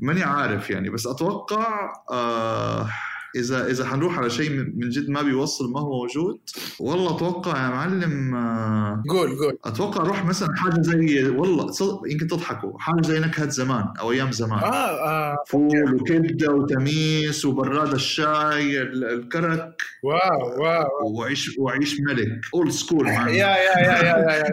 ماني 0.00 0.22
عارف 0.22 0.70
يعني. 0.70 0.90
بس 0.90 1.06
أتوقع 1.06 1.92
آه، 2.10 2.88
اذا 3.36 3.66
إذا 3.66 3.86
حنروح 3.86 4.18
على 4.18 4.30
شيء 4.30 4.50
من 4.50 4.88
جد 4.88 5.10
ما 5.10 5.22
بيوصل 5.22 5.72
ما 5.72 5.80
هو 5.80 5.90
موجود. 6.02 6.40
والله 6.80 7.16
أتوقع 7.16 7.64
يا 7.64 7.68
معلم 7.68 8.34
آه، 8.34 9.02
قول 9.10 9.28
قول. 9.38 9.58
أتوقع 9.64 10.02
أروح 10.02 10.24
مثلا 10.24 10.48
حاجة 10.56 10.80
زي 10.80 11.24
والله 11.28 11.72
يمكن 12.06 12.26
تضحكوا. 12.26 12.78
حاجة 12.78 13.06
زي 13.06 13.20
نكهة 13.20 13.48
زمان 13.48 13.84
أو 14.00 14.12
أيام 14.12 14.32
زمان. 14.32 14.58
آه 14.58 15.00
آه. 15.08 15.36
فول 15.48 15.94
وكبدة 15.94 16.52
وتميس 16.52 17.44
وبراد 17.44 17.92
الشاي 17.94 18.82
ال- 18.82 19.04
الكرك. 19.04 19.74
wow 20.02 20.62
wow 20.62 21.12
وعيش 21.18 21.58
وعيش 21.58 22.00
ملك. 22.00 22.40
اولد 22.54 22.70
سكول 22.70 23.06
يا 23.08 23.12
يا 23.12 23.28
يا 23.28 23.78
يا 23.78 24.02
يا 24.02 24.18
يا, 24.28 24.44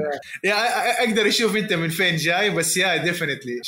يا. 0.43 1.03
أقدر 1.09 1.27
أشوف 1.27 1.55
أنت 1.55 1.73
من 1.73 1.89
فين 1.89 2.15
جاي 2.15 2.49
بس 2.49 2.77
yeah 2.77 2.97
definitely 3.03 3.61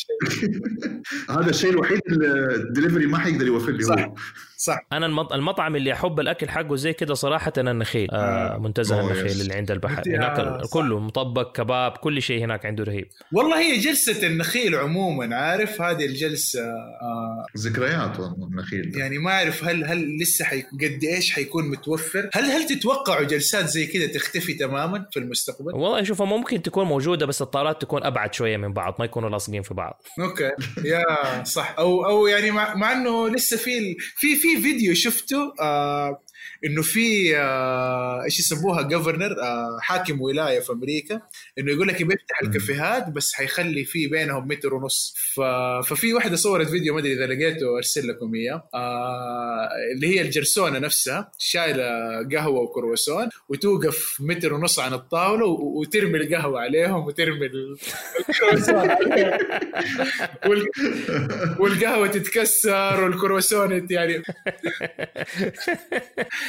هذا 1.29 1.49
الشيء 1.49 1.69
الوحيد 1.69 1.99
اللي 2.07 2.55
الدليفري 2.55 3.05
ما 3.05 3.17
حيقدر 3.17 3.47
يوفر 3.47 3.71
لي 3.71 3.83
صح. 3.83 3.99
هو 3.99 4.13
صح. 4.65 4.79
أنا 4.93 5.05
المط- 5.05 5.33
المطعم 5.33 5.75
اللي 5.75 5.93
أحب 5.93 6.19
الأكل 6.19 6.49
حقه 6.49 6.75
زي 6.75 6.93
كده 6.93 7.13
صراحة 7.13 7.53
النخيل 7.57 8.11
آه 8.11 8.57
منتزه 8.57 8.99
أوه، 9.01 9.11
النخيل. 9.13 9.41
اللي 9.41 9.53
عند 9.53 9.71
البحر. 9.71 10.01
هناك 10.07 10.37
صح. 10.63 10.73
كله 10.73 10.99
مطبق 10.99 11.51
كباب 11.55 11.91
كل 11.91 12.21
شيء 12.21 12.43
هناك 12.43 12.65
عنده 12.65 12.83
رهيب. 12.83 13.07
والله 13.33 13.59
هي 13.59 13.77
جلسة 13.77 14.27
النخيل 14.27 14.75
عموما 14.75 15.35
عارف؟ 15.35 15.81
هذه 15.81 16.05
الجلسة 16.05 16.61
آه 16.61 17.45
ذكريات 17.57 18.19
والله 18.19 18.47
النخيل. 18.47 18.91
ده. 18.91 18.99
يعني 18.99 19.17
ما 19.17 19.31
أعرف 19.31 19.63
هل 19.63 19.83
هل 19.85 20.17
لسه 20.21 20.45
حي... 20.45 20.61
قد 20.61 20.99
إيش 21.03 21.31
حيكون 21.31 21.69
متوفر؟ 21.69 22.29
هل 22.33 22.43
هل 22.43 22.65
تتوقعوا 22.65 23.23
جلسات 23.23 23.65
زي 23.65 23.85
كده 23.85 24.07
تختفي 24.07 24.53
تماما 24.53 25.05
في 25.11 25.19
المستقبل؟ 25.19 25.75
والله 25.75 26.03
شوف 26.03 26.21
ممكن 26.21 26.61
تكون 26.61 26.85
موجودة 26.85 27.25
بس 27.25 27.41
الطارات 27.41 27.81
تكون 27.81 28.03
أبعد 28.03 28.33
شوية 28.33 28.57
من 28.57 28.73
بعض 28.73 28.95
ما 28.99 29.05
يكونوا 29.05 29.29
لاصقين 29.29 29.61
في 29.61 29.73
بعض. 29.73 30.01
أوكي. 30.19 30.51
يا 30.85 31.03
صح. 31.43 31.75
أو 31.79 32.05
أو 32.05 32.27
يعني 32.27 32.51
مع, 32.51 32.75
مع 32.75 32.91
إنه 32.91 33.29
لسه 33.29 33.57
في 33.57 33.77
ال- 33.77 33.95
في 34.15 34.35
في 34.55 34.61
فيديو 34.61 34.93
شفته 34.93 35.53
آه 35.61 36.22
إنه 36.65 36.81
في 36.81 37.37
آه، 37.37 38.23
إيش 38.23 38.39
يسموها 38.39 38.81
جفرنر 38.81 39.35
حاكم 39.81 40.21
ولاية 40.21 40.59
في 40.59 40.71
أمريكا 40.71 41.21
إنه 41.59 41.71
يقول 41.71 41.87
لك 41.87 42.03
بيفتح. 42.03 42.41
الكافيهات 42.43 43.09
بس 43.09 43.33
حيخلي 43.33 43.85
في 43.85 44.07
بينهم 44.07 44.47
متر 44.47 44.73
ونص. 44.73 45.15
ف... 45.35 45.41
ففي 45.89 46.13
واحدة 46.13 46.35
صورت 46.35 46.67
فيديو 46.69 46.93
ما 46.93 46.99
أدري 46.99 47.13
إذا 47.13 47.25
لقيته 47.27 47.77
أرسل 47.77 48.07
لكم 48.07 48.35
إياه. 48.35 48.69
آه 48.73 49.69
اللي 49.95 50.07
هي 50.07 50.21
الجرسونة 50.21 50.79
نفسها 50.79 51.31
شايلة 51.37 51.83
قهوة 52.31 52.59
وكرواسون 52.61 53.29
وتوقف 53.49 54.17
متر 54.19 54.53
ونص 54.53 54.79
عن 54.79 54.93
الطاولة 54.93 55.45
و... 55.45 55.79
وترمي 55.79 56.17
القهوة 56.17 56.59
عليهم 56.61 57.05
وترمي 57.05 57.45
ال- 57.45 57.77
الكرواسون. 58.29 58.75
عليهم 58.89 59.37
وال... 60.47 60.67
والقهوة 61.59 62.07
تتكسر 62.07 63.03
والكرواسون 63.03 63.87
يعني 63.89 64.23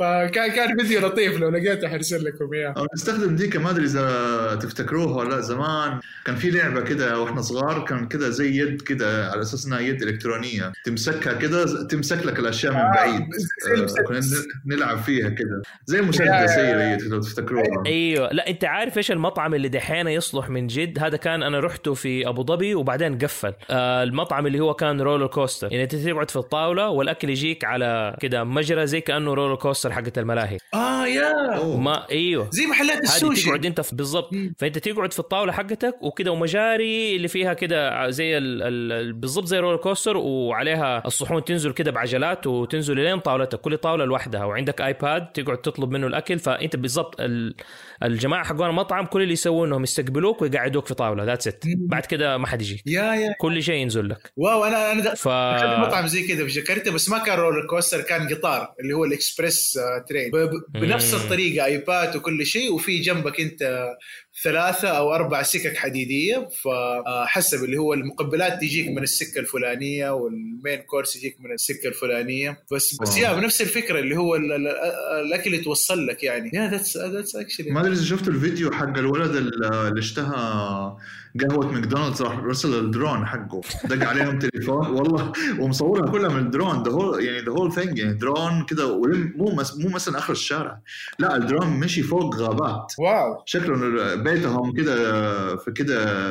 فكان 0.00 0.50
كان 0.50 0.78
فيديو 0.78 1.00
لطيف 1.00 1.40
لو 1.40 1.50
لقيته 1.50 1.88
حرسل 1.88 2.24
لكم 2.24 2.54
إياه. 2.54 2.74
نستخدم 2.94 3.36
ديك 3.36 3.56
ما 3.56 3.70
أدري 3.70 3.84
إذا 3.84 4.58
تفتكروها 4.62 5.16
ولا 5.16 5.34
لأ 5.34 5.40
زمان 5.40 6.00
كان 6.24 6.36
في 6.36 6.50
لعبة 6.50 6.80
كده 6.80 7.20
وإحنا 7.20 7.40
صغار 7.40 7.84
كان 7.84 8.08
كده 8.08 8.28
زي 8.28 8.58
يد 8.60 8.82
كده 8.82 9.30
على 9.30 9.42
أساس 9.42 9.66
إنها 9.66 9.80
يد 9.80 10.02
إلكترونية 10.02 10.72
تمسكها 10.84 11.32
كده 11.32 11.86
تمسك 11.86 12.26
لك 12.26 12.38
الأشياء 12.38 12.72
من 12.72 12.90
بعيد. 12.94 13.22
زي 13.66 13.74
المسدس. 13.74 13.98
آه، 13.98 14.02
كنا 14.02 14.20
نلعب 14.76 14.98
فيها 14.98 15.28
كده. 15.28 15.62
زي 15.86 16.00
مسدس 16.00 16.22
هي 16.22 16.74
هي 16.74 16.96
لو 16.96 17.20
تفتكروها. 17.20 17.82
أيوه. 17.86 18.32
لا 18.32 18.48
أنت 18.48 18.64
عارف 18.64 18.98
إيش 18.98 19.10
المطعم 19.10 19.54
اللي 19.54 19.68
دحين 19.68 20.08
يصلح 20.08 20.48
من 20.48 20.66
جد؟ 20.66 20.98
هذا 20.98 21.16
كان 21.16 21.42
أنا 21.42 21.60
رحته 21.60 21.94
في 21.94 22.28
أبو 22.28 22.44
ظبي 22.44 22.74
وبعدين 22.74 23.18
قفل. 23.18 23.52
آه 23.70 24.02
المطعم 24.02 24.46
اللي 24.46 24.60
هو 24.60 24.74
كان 24.74 25.00
roller 25.00 25.26
coaster. 25.26 25.72
يعني 25.72 25.84
أنت 25.84 25.94
تقعد 25.94 26.30
في 26.30 26.36
الطاولة 26.36 26.88
والأكل 26.88 27.30
يجيك 27.30 27.64
على 27.64 28.16
كده 28.20 28.44
مجرى 28.44 28.86
زي 28.86 29.00
كأنه 29.00 29.34
roller 29.34 29.54
coaster. 29.54 29.89
حقت 29.92 30.18
الملاهي. 30.18 30.58
آه 30.74 31.06
يا. 31.06 31.56
أوه. 31.56 31.80
ما 31.80 32.10
أيوه. 32.10 32.48
زي 32.52 32.66
محلات 32.66 33.02
السوشي. 33.02 33.46
تقعد 33.46 33.66
أنت 33.66 33.80
في 33.80 33.96
بالضبط. 33.96 34.30
فأنت 34.58 34.78
تقعد 34.78 35.12
في 35.12 35.18
الطاولة 35.18 35.52
حقتك 35.52 35.96
وكده 36.02 36.30
ومجاري 36.32 37.16
اللي 37.16 37.28
فيها 37.28 37.52
كده 37.54 38.10
زي 38.10 38.38
ال... 38.38 38.62
ال... 38.62 39.12
بالضبط 39.12 39.46
زي 39.46 39.58
roller 39.58 39.76
coaster 39.76 40.16
وعليها 40.16 41.06
الصحون 41.06 41.44
تنزل 41.44 41.72
كده 41.72 41.90
بعجلات 41.90 42.46
وتنزل 42.46 42.96
لين 42.96 43.18
طاولتك 43.18 43.60
كل 43.60 43.76
طاولة 43.76 44.04
لوحدها. 44.04 44.44
وعندك 44.44 44.80
iPad 44.80 45.32
تقعد 45.32 45.58
تطلب 45.58 45.90
منه 45.90 46.06
الأكل. 46.06 46.38
فأنت 46.38 46.76
بالضبط 46.76 47.20
ال... 47.20 47.54
الجماعة 48.02 48.44
حقون 48.44 48.68
المطعم 48.70 49.06
كل 49.06 49.22
اللي 49.22 49.32
يسووه 49.32 49.66
إنهم 49.66 49.82
يستقبلوك 49.82 50.42
ويقعدوك 50.42 50.86
في 50.86 50.94
طاولة. 50.94 51.24
that's 51.24 51.48
it. 51.48 51.64
بعد 51.66 52.06
كده 52.06 52.38
ما 52.38 52.46
حد 52.46 52.62
يجي. 52.62 52.82
yeah 52.86 53.14
yeah. 53.14 53.34
كل 53.40 53.62
شيء 53.62 53.74
ينزل 53.74 54.08
لك. 54.08 54.32
wow 54.36 54.64
أنا 54.64 54.92
أنا 54.92 55.14
ف 55.14 55.28
مطعم 55.86 56.06
زي 56.06 56.26
كذا 56.28 56.46
في 56.46 56.50
جاكرتا 56.50 56.90
بس 56.90 57.10
ما 57.10 57.18
كان 57.18 57.38
roller 57.38 57.66
coaster 57.66 58.00
كان 58.00 58.28
قطار 58.28 58.74
اللي 58.80 58.94
هو 58.94 59.04
الإكسبريس 59.04 59.78
آه، 59.80 60.04
train 60.08 60.30
ب- 60.30 60.78
بنفس. 60.78 61.14
الطريقة 61.14 61.64
iPad 61.64 62.16
وكل 62.16 62.46
شيء 62.46 62.72
وفي 62.72 62.98
جنبك 62.98 63.40
أنت 63.40 63.88
ثلاثة 64.44 64.88
أو 64.88 65.14
أربع 65.14 65.42
سكك 65.42 65.76
حديدية 65.76 66.48
فحسب 66.64 67.64
اللي 67.64 67.76
هو 67.76 67.94
المقبلات 67.94 68.60
تجيك 68.60 68.88
من 68.88 69.02
السكة 69.02 69.38
الفلانية 69.40 70.10
وال 70.10 70.32
main 70.32 70.76
course 70.86 71.16
يجيك 71.16 71.36
من 71.40 71.52
السكة 71.52 71.88
الفلانية. 71.88 72.62
بس 72.72 72.96
بس 73.02 73.08
wow. 73.14 73.18
Yeah 73.22 73.40
بنفس 73.40 73.60
الفكرة 73.60 73.98
اللي 74.00 74.16
هو 74.16 74.36
ال- 74.36 74.52
ال- 74.52 74.68
الأكل 75.26 75.54
يتوصل 75.54 76.06
لك 76.06 76.22
يعني. 76.22 76.50
Yeah 76.54 76.70
that's 76.70 76.96
that's 76.96 77.36
actually 77.36 77.70
ما 77.70 77.80
أدري 77.80 77.92
إذا 77.92 78.04
شفتوا 78.04 78.32
الفيديو 78.32 78.70
حق 78.72 78.98
الولد 78.98 79.36
اللي 79.36 79.98
اشتهى 80.00 80.96
قهوة 81.40 81.72
ماكدونالدز 81.72 82.22
راح 82.22 82.38
رسل 82.38 82.78
الدرون 82.78 83.26
حقه. 83.26 83.60
دق 83.84 84.08
عليهم 84.08 84.38
تليفون. 84.38 84.86
والله 84.96 85.32
ومصورها 85.60 86.10
كلها 86.10 86.28
من 86.28 86.40
ال 86.46 86.51
drone. 86.51 86.82
the 86.82 86.90
whole 86.92 87.24
يعني 87.24 87.40
the 87.40 87.52
whole 87.52 87.72
thing 87.72 87.98
يعني 87.98 88.12
درون 88.14 88.64
كذا 88.68 88.86
مو 89.36 89.50
مس 89.54 89.76
مو 89.78 89.88
مثلا 89.88 90.18
آخر 90.18 90.32
الشارع. 90.32 90.80
لا 91.18 91.36
الدرون 91.36 91.66
مشي 91.66 92.02
فوق 92.02 92.36
غابات. 92.36 92.92
wow. 92.98 93.42
شكله 93.46 93.74
بيتهم 94.34 94.72
كده 94.72 95.56
في 95.56 95.70
كده 95.72 96.30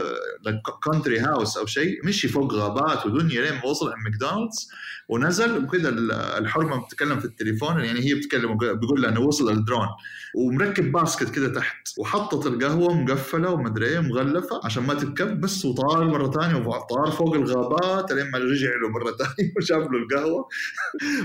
country 0.83 1.19
house 1.19 1.57
أو 1.57 1.65
شيء 1.65 2.05
مشي 2.05 2.27
فوق 2.27 2.53
غابات 2.53 3.05
ودنيا 3.05 3.41
لين 3.41 3.53
ما 3.53 3.65
وصل 3.65 3.91
عند 3.93 4.03
ماكدونالدز 4.03 4.69
ونزل 5.09 5.63
وكده 5.63 5.89
ال- 5.89 6.11
الحرمة 6.11 6.85
بتتكلم 6.85 7.19
في 7.19 7.25
التليفون 7.25 7.79
يعني 7.79 7.99
هي 7.99 8.13
بتتكلم 8.13 8.57
بيقول 8.57 9.01
لها 9.01 9.09
انه 9.09 9.19
وصل 9.21 9.49
الدرون 9.49 9.87
ومركب 10.35 10.91
basket 10.91 11.35
كده 11.35 11.53
تحت 11.53 11.75
وحطت 11.99 12.45
القهوة 12.47 12.93
مقفلة 12.93 13.49
ومدري 13.51 13.85
إيه 13.87 13.99
مغلفة 13.99 14.61
عشان 14.63 14.83
ما 14.83 14.93
تتكب 14.93 15.41
بس 15.41 15.65
وطار 15.65 16.03
مرة 16.05 16.31
ثانية 16.31 16.67
وطار 16.67 17.11
فوق 17.11 17.35
الغابات 17.35 18.11
لين 18.11 18.31
ما 18.31 18.37
رجع 18.39 18.69
له 18.81 18.89
مرة 18.89 19.11
ثانية 19.17 19.51
وشاف 19.57 19.77
له 19.77 19.97
القهوة. 19.99 20.47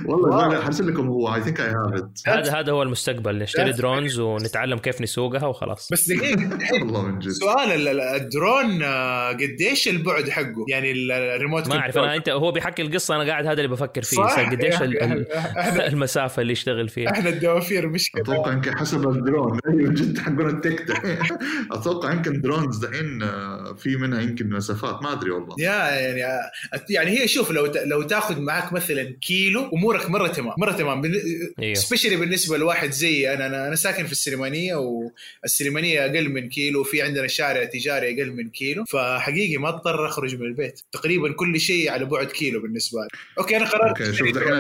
والله 0.07 0.61
حرسل 0.61 0.89
لكم 0.89 1.07
هو 1.09 1.35
I 1.35 1.43
think 1.43 1.61
I 1.61 1.67
have 1.67 1.95
it 1.95 2.19
هذا 2.27 2.53
هذا 2.61 2.73
هو 2.73 2.83
المستقبل 2.83 3.39
نشتري 3.39 3.73
drones 3.73 4.19
ونتعلم 4.21 4.79
كيف 4.79 5.01
نسوقها 5.01 5.47
وخلاص. 5.47 5.89
بس 5.93 6.09
دقيقة. 6.09 6.59
والله 6.81 7.03
من 7.03 7.19
جد. 7.19 7.29
سؤال 7.31 7.73
ال- 7.73 7.89
ال- 7.89 8.01
الدرون 8.01 8.83
آه، 8.83 9.33
قديش 9.33 9.89
البعد 9.89 10.29
حقه؟ 10.29 10.65
يعني 10.69 10.91
ال- 10.93 11.13
الريموت 11.13 11.69
ما 11.69 11.79
أعرف. 11.79 11.99
أنا 11.99 12.15
أنت 12.17 12.29
هو 12.29 12.53
بيحكي 12.53 12.83
القصة 12.83 13.17
أنا 13.17 13.25
قاعد 13.25 13.47
هذا 13.47 13.53
اللي 13.63 13.69
بفكر 13.69 14.03
فيه. 14.03 14.21
قديش 14.23 14.75
المسافة 15.93 16.43
اللي 16.43 16.53
يشتغل 16.53 16.89
فيها. 16.89 17.11
إحنا 17.11 17.29
الدوافير 17.31 17.89
مشكلة. 17.89 18.23
أتوقع 18.23 18.53
يمكن 18.53 18.79
حسب 18.79 18.94
الدرون 18.97 19.61
أيوه 19.69 19.93
جد 19.93 20.19
حقون 20.19 20.49
ال 20.49 20.56
tech 20.56 20.83
دحين 20.83 21.19
أتوقع 21.73 22.13
يمكن 22.13 22.41
drones 22.41 22.85
دحين 22.85 23.23
آه، 23.23 23.75
في 23.75 23.97
منها 23.97 24.21
يمكن 24.21 24.51
مسافات 24.51 25.03
ما 25.03 25.13
أدري 25.13 25.31
والله. 25.31 25.57
Yeah 25.59 25.73
يعني 25.73 26.25
آه، 26.25 26.51
يعني 26.91 27.21
هي 27.21 27.29
شوف 27.29 27.51
لو 27.51 27.73
لو 27.85 28.03
تاخذ 28.03 28.41
معك 28.41 28.73
مثلا 28.73 29.17
كيلو 29.21 29.71
أمورك 29.75 30.11
مرة 30.11 30.29
تمام 30.29 30.55
مرة 30.59 30.73
تمام. 30.73 31.03
specially 31.75 32.17
بالنسبة 32.17 32.57
لواحد 32.59 32.91
زي 32.91 33.35
أنا 33.35 33.47
أنا 33.47 33.69
أنا 33.69 33.77
ساكن 33.77 34.07
في 34.07 34.13
السليمانية 34.13 34.75
والسليمانية 35.43 36.07
أقل 36.07 36.29
من 36.29 36.49
كيلو 36.49 36.85
في 36.85 37.03
عندنا 37.03 37.27
شارع 37.27 37.65
تجاري 37.65 38.23
أقل 38.23 38.33
من 38.33 38.51
كيلو 38.51 38.85
فحقيقي 38.85 39.57
ما 39.57 39.69
اضطر 39.69 40.07
أخرج 40.07 40.35
من 40.37 40.47
البيت. 40.47 40.81
تقريبا 40.93 41.33
كل 41.33 41.61
شيء 41.61 41.91
على 41.91 42.05
بعد 42.05 42.27
كيلو 42.27 42.61
بالنسبة 42.61 43.01
لي. 43.01 43.09
Okay 43.39 43.57
أنا 43.57 43.65
قررت 43.65 44.01
okay 44.01 44.13
شوف 44.13 44.29
دحين 44.29 44.53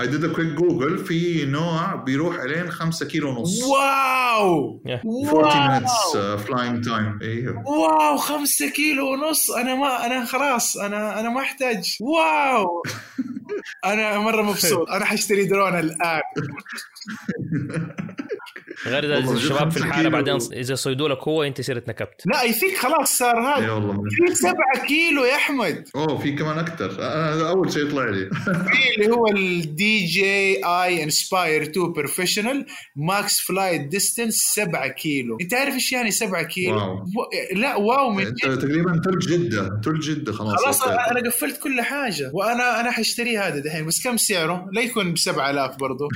I 0.00 0.06
did 0.06 0.26
quick 0.26 0.48
Google 0.48 0.98
في 0.98 1.44
نوع 1.44 1.94
بيروح 1.94 2.40
الين 2.40 2.70
5 2.84 3.06
كيلو 3.06 3.28
ونص. 3.30 3.62
واو! 3.64 4.82
Yeah. 4.86 5.06
40 5.06 5.80
minutes 5.80 6.16
flying 6.16 6.84
time 6.84 7.18
أيوه 7.22 7.62
wow 7.68 8.16
خمسة 8.16 8.68
كيلو 8.70 9.12
ونص! 9.12 9.50
أنا 9.50 9.74
ما 9.74 10.06
أنا 10.06 10.24
خلاص 10.24 10.76
أنا 10.76 11.20
أنا 11.20 11.28
ما 11.30 11.40
أحتاج. 11.40 11.96
Wow! 12.00 12.82
أنا 13.84 14.18
مرة 14.18 14.42
مبسوط. 14.42 14.90
أنا 14.90 15.04
حاشتري 15.04 15.44
درون 15.44 15.78
الآن. 15.78 16.20
غير 18.86 19.04
إذا 19.04 19.16
والله 19.16 19.32
الشباب 19.32 19.70
في 19.70 19.76
الحاله. 19.76 20.08
بعدين 20.08 20.38
إذا 20.52 20.74
صيدوا 20.74 21.08
لك 21.08 21.28
هو 21.28 21.42
أنت 21.42 21.60
صرت 21.60 21.88
نكبت. 21.88 22.22
لا 22.26 22.40
I 22.42 22.52
think 22.52 22.76
خلاص 22.76 23.18
صار 23.18 23.36
إي 23.56 23.62
هذا 23.64 23.72
والله. 23.72 23.92
من- 23.92 24.08
في 24.26 24.34
سبعة 24.34 24.86
كيلو 24.88 25.24
يا 25.24 25.34
أحمد. 25.34 25.84
أوه 25.96 26.18
في 26.18 26.32
كمان 26.32 26.58
أكثر 26.58 26.90
هذا 27.02 27.48
أول 27.48 27.72
شيء 27.72 27.86
يطلع 27.86 28.04
لي. 28.04 28.30
في 28.30 28.94
اللي 29.02 29.14
هو 29.16 29.26
ال 29.28 30.04
DJI 30.04 31.02
Inspire 31.04 31.62
2 31.62 31.92
professional 31.92 32.66
max 32.96 33.40
flight 33.40 33.80
distance 33.86 34.34
7 34.54 34.88
كيلو. 34.88 35.38
أنت 35.40 35.54
عارف 35.54 35.74
إيش 35.74 35.92
يعني 35.92 36.10
7 36.10 36.42
كيلو؟ 36.42 36.76
Wow. 36.76 36.92
و... 36.94 37.04
لا 37.56 37.76
wow 37.76 38.10
من 38.10 38.26
أنت 38.26 38.44
تقريبا 38.46 39.00
ثلج 39.04 39.28
جدة 39.32 39.80
ثلج 39.84 40.10
جدة 40.10 40.32
خلاص 40.32 40.54
خلاص 40.64 40.82
okay. 40.82 40.94
أنا 40.94 41.10
أنا 41.10 41.30
قفلت 41.30 41.60
كل 41.62 41.80
حاجة. 41.80 42.30
وأنا 42.34 42.80
أنا 42.80 42.90
حاشتريه 42.90 43.48
هذا 43.48 43.58
دحين. 43.58 43.86
بس 43.86 44.04
كم 44.04 44.16
سعره؟ 44.16 44.66
لا 44.72 44.80
يكون 44.82 45.12
ب 45.12 45.18
7000 45.18 45.76
برضه 45.76 46.08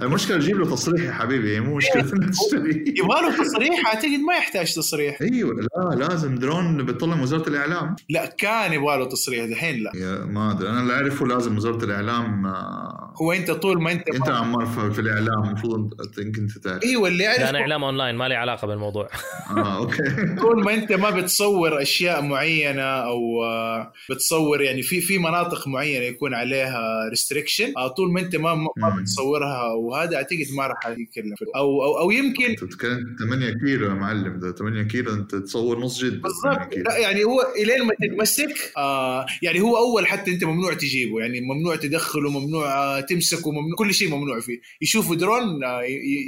المشكلة 0.00 0.38
جيب 0.38 0.58
له 0.58 0.70
تصريح 0.74 1.02
يا 1.04 1.12
حبيبي 1.12 1.60
مو 1.60 1.80
مشكلة. 1.82 2.30
تشتري. 2.30 2.84
يبغى 2.98 3.22
له 3.22 3.44
تصريح؟ 3.44 3.86
أعتقد 3.86 4.20
ما 4.26 4.34
يحتاج 4.34 4.74
تصريح. 4.74 5.22
أيوه 5.22 5.54
لا 5.54 5.94
لازم 5.94 6.34
درون 6.38 6.86
بتطلع 6.86 7.14
من 7.14 7.22
وزارة 7.22 7.48
الإعلام. 7.48 7.96
لا 8.10 8.26
كان 8.26 8.72
يبغى 8.72 8.98
له 8.98 9.04
تصريح 9.04 9.44
دحين 9.44 9.82
لا. 9.82 9.90
Yeah 9.94 10.24
ما 10.24 10.50
أدري. 10.50 10.68
أنا 10.68 10.80
اللي 10.80 10.94
أعرفه 10.94 11.26
لازم 11.26 11.56
وزارة 11.56 11.84
الإعلام 11.84 12.46
آه، 12.46 13.14
هو 13.22 13.32
أنت 13.32 13.50
طول 13.50 13.82
ما 13.82 13.92
أنت 13.92 14.08
أنت 14.08 14.28
عمار 14.28 14.66
في, 14.66 14.98
الإعلام 15.00 15.44
المفروض 15.44 15.94
يمكن 16.18 16.42
أنت 16.42 16.58
تعرف. 16.58 16.82
أيوه 16.82 17.08
اللي 17.08 17.24
لا 17.24 17.50
أنا 17.50 17.58
إعلام 17.58 17.84
أونلاين 17.84 18.14
ما 18.14 18.28
لي 18.28 18.34
علاقة 18.34 18.66
بالموضوع. 18.66 19.08
آه 19.50 19.76
okay. 19.76 20.02
طول 20.42 20.64
ما 20.64 20.74
أنت 20.74 20.92
ما 20.92 21.10
بتصور 21.10 21.82
أشياء 21.82 22.22
معينة 22.22 22.82
أو 22.82 23.44
آه، 23.44 23.92
بتصور 24.10 24.62
يعني 24.62 24.82
في 24.82 25.00
في 25.00 25.18
مناطق 25.18 25.68
معينة 25.68 26.04
يكون 26.04 26.34
عليها 26.34 27.08
restriction 27.10 27.72
طول 27.96 28.12
ما 28.12 28.20
أنت 28.20 28.36
ما 28.36 28.54
ما. 28.54 28.96
بتصورها 29.00 29.72
وهذا 29.72 30.16
أعتقد 30.16 30.46
ما 30.56 30.66
راح 30.66 30.86
يتكلم 30.86 31.34
أو 31.62 31.84
أو 31.84 31.98
أو 31.98 32.10
يمكن 32.10 32.44
أنت 32.44 32.64
بتتكلم 32.64 33.16
8 33.18 33.54
كيلو 33.64 33.86
يا 33.88 33.94
معلم. 33.94 34.40
ده 34.40 34.52
8 34.52 34.82
كيلو 34.82 35.14
أنت 35.14 35.34
تصور 35.34 35.78
نص 35.78 36.04
جد 36.04 36.20
بس 36.20 36.32
8 36.42 36.58
بالضبط. 36.58 36.88
لا 36.88 36.98
يعني 36.98 37.24
هو 37.24 37.40
إلين 37.56 37.82
ما 37.82 37.94
تتمسك 38.02 38.72
آه 38.76 39.26
يعني 39.42 39.60
هو 39.60 39.76
أول 39.76 40.06
حتى 40.06 40.30
أنت 40.30 40.44
ممنوع 40.44 40.74
تجيبه. 40.74 41.20
يعني 41.20 41.40
ممنوع 41.40 41.76
تدخله 41.76 42.30
ممنوع 42.30 42.66
آه، 42.72 43.00
تمسكه 43.00 43.50
ممنوع 43.50 43.76
كل 43.78 43.94
شيء 43.94 44.08
ممنوع 44.08 44.40
فيه. 44.40 44.60
يشوفوا 44.82 45.16
درون 45.16 45.64
آه، 45.64 45.82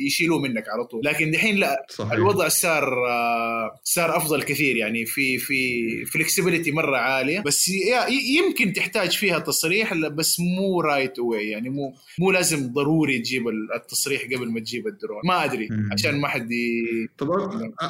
يشيلوه 0.06 0.38
منك 0.40 0.68
على 0.68 0.84
طول. 0.84 1.00
لكن 1.04 1.30
دحين 1.30 1.56
لا 1.56 1.86
صحيح. 1.90 2.12
الوضع 2.12 2.48
صار 2.48 3.06
آه، 3.08 3.80
صار 3.84 4.16
أفضل 4.16 4.42
كثير. 4.42 4.76
يعني 4.76 5.06
في 5.06 5.38
في 5.38 6.04
flexibility 6.04 6.70
مرة 6.72 6.96
عالية. 6.96 7.40
بس 7.40 7.68
يمكن 8.08 8.72
تحتاج 8.72 9.10
فيها 9.10 9.38
تصريح 9.38 9.94
بس 9.94 10.40
مو 10.40 10.80
right 10.80 11.18
away 11.18 11.48
يعني 11.48 11.70
مو 11.70 11.94
مو 12.18 12.30
لازم 12.30 12.72
ضروري 12.72 13.18
تجيب 13.18 13.48
التصريح 13.76 14.22
قبل 14.24 14.50
ما 14.50 14.60
تجيب 14.60 14.86
الدرون. 14.86 15.20
ما 15.24 15.44
أدري. 15.44 15.68
عشان 15.92 16.20
ما 16.20 16.28
حد 16.28 16.52
ي... 16.52 16.84
طب 17.18 17.28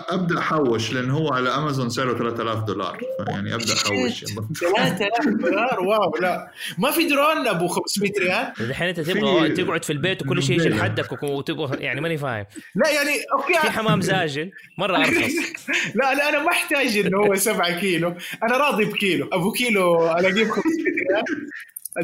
أبدأ 0.08 0.38
احوش 0.38 0.92
لأن 0.92 1.10
هو 1.10 1.28
على 1.32 1.48
أمازون 1.54 1.88
سعره 1.90 2.18
3000 2.18 2.64
دولار. 2.64 3.00
يعني 3.28 3.54
أبدأ 3.54 3.72
احوش 3.74 4.22
يلا 4.22 4.48
3000 4.60 5.26
دولار؟ 5.40 5.80
Wow 5.80 6.12
لا. 6.20 6.50
ما 6.78 6.90
في 6.90 7.08
درون 7.08 7.48
أبو 7.48 7.68
500 7.68 8.10
ريال؟ 8.18 8.52
الحين 8.60 8.88
أنت 8.88 9.00
في- 9.00 9.12
تبغى 9.14 9.48
تقعد 9.48 9.84
في 9.84 9.92
البيت 9.92 10.22
وكل 10.22 10.42
شيء 10.42 10.60
يجي. 10.60 10.68
لحدك 10.68 11.22
وتبغى 11.22 11.76
يعني 11.84 12.00
ماني 12.00 12.18
فاهم. 12.18 12.46
لا 12.74 12.90
يعني 12.90 13.10
في 13.12 13.24
okay 13.32 13.70
حمام 13.70 14.00
زاجل 14.00 14.50
مرة 14.78 14.96
أرخص. 14.96 15.12
لا 16.00 16.14
لا 16.14 16.28
أنا 16.28 16.42
ما 16.42 16.48
أحتاج 16.50 16.98
إنه 16.98 17.18
هو 17.18 17.34
7 17.34 17.80
كيلو. 17.80 18.14
أنا 18.42 18.56
راضي 18.56 18.84
بكيلو. 18.84 19.28
أبو 19.32 19.52
كيلو 19.52 20.10
الاقيه 20.12 20.44
ب 20.44 20.48
500 20.50 20.62
ريال 21.10 21.24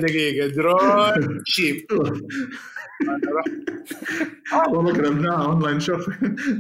دقيقة 0.03 0.47
drone. 0.47 1.43
Cheap. 1.47 1.87
والله 4.73 4.93
قلبناها 4.93 5.45
أونلاين 5.45 5.81
شوف. 5.81 6.09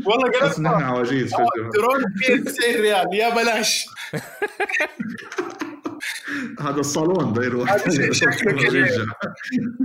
والله 0.06 0.30
بس 0.42 0.60
نحن 0.60 0.74
قلت 0.74 0.82
عواجيز 0.84 1.34
آه،. 1.34 1.70
درون 1.74 2.04
ب 2.04 2.44
90 2.44 2.74
ريال 2.82 3.14
يا 3.14 3.34
بلاش. 3.34 3.86
هذا 6.60 6.80
الصالون 6.80 7.32
ده 7.32 7.44
يروح 7.44 7.76
شكله. 8.12 8.56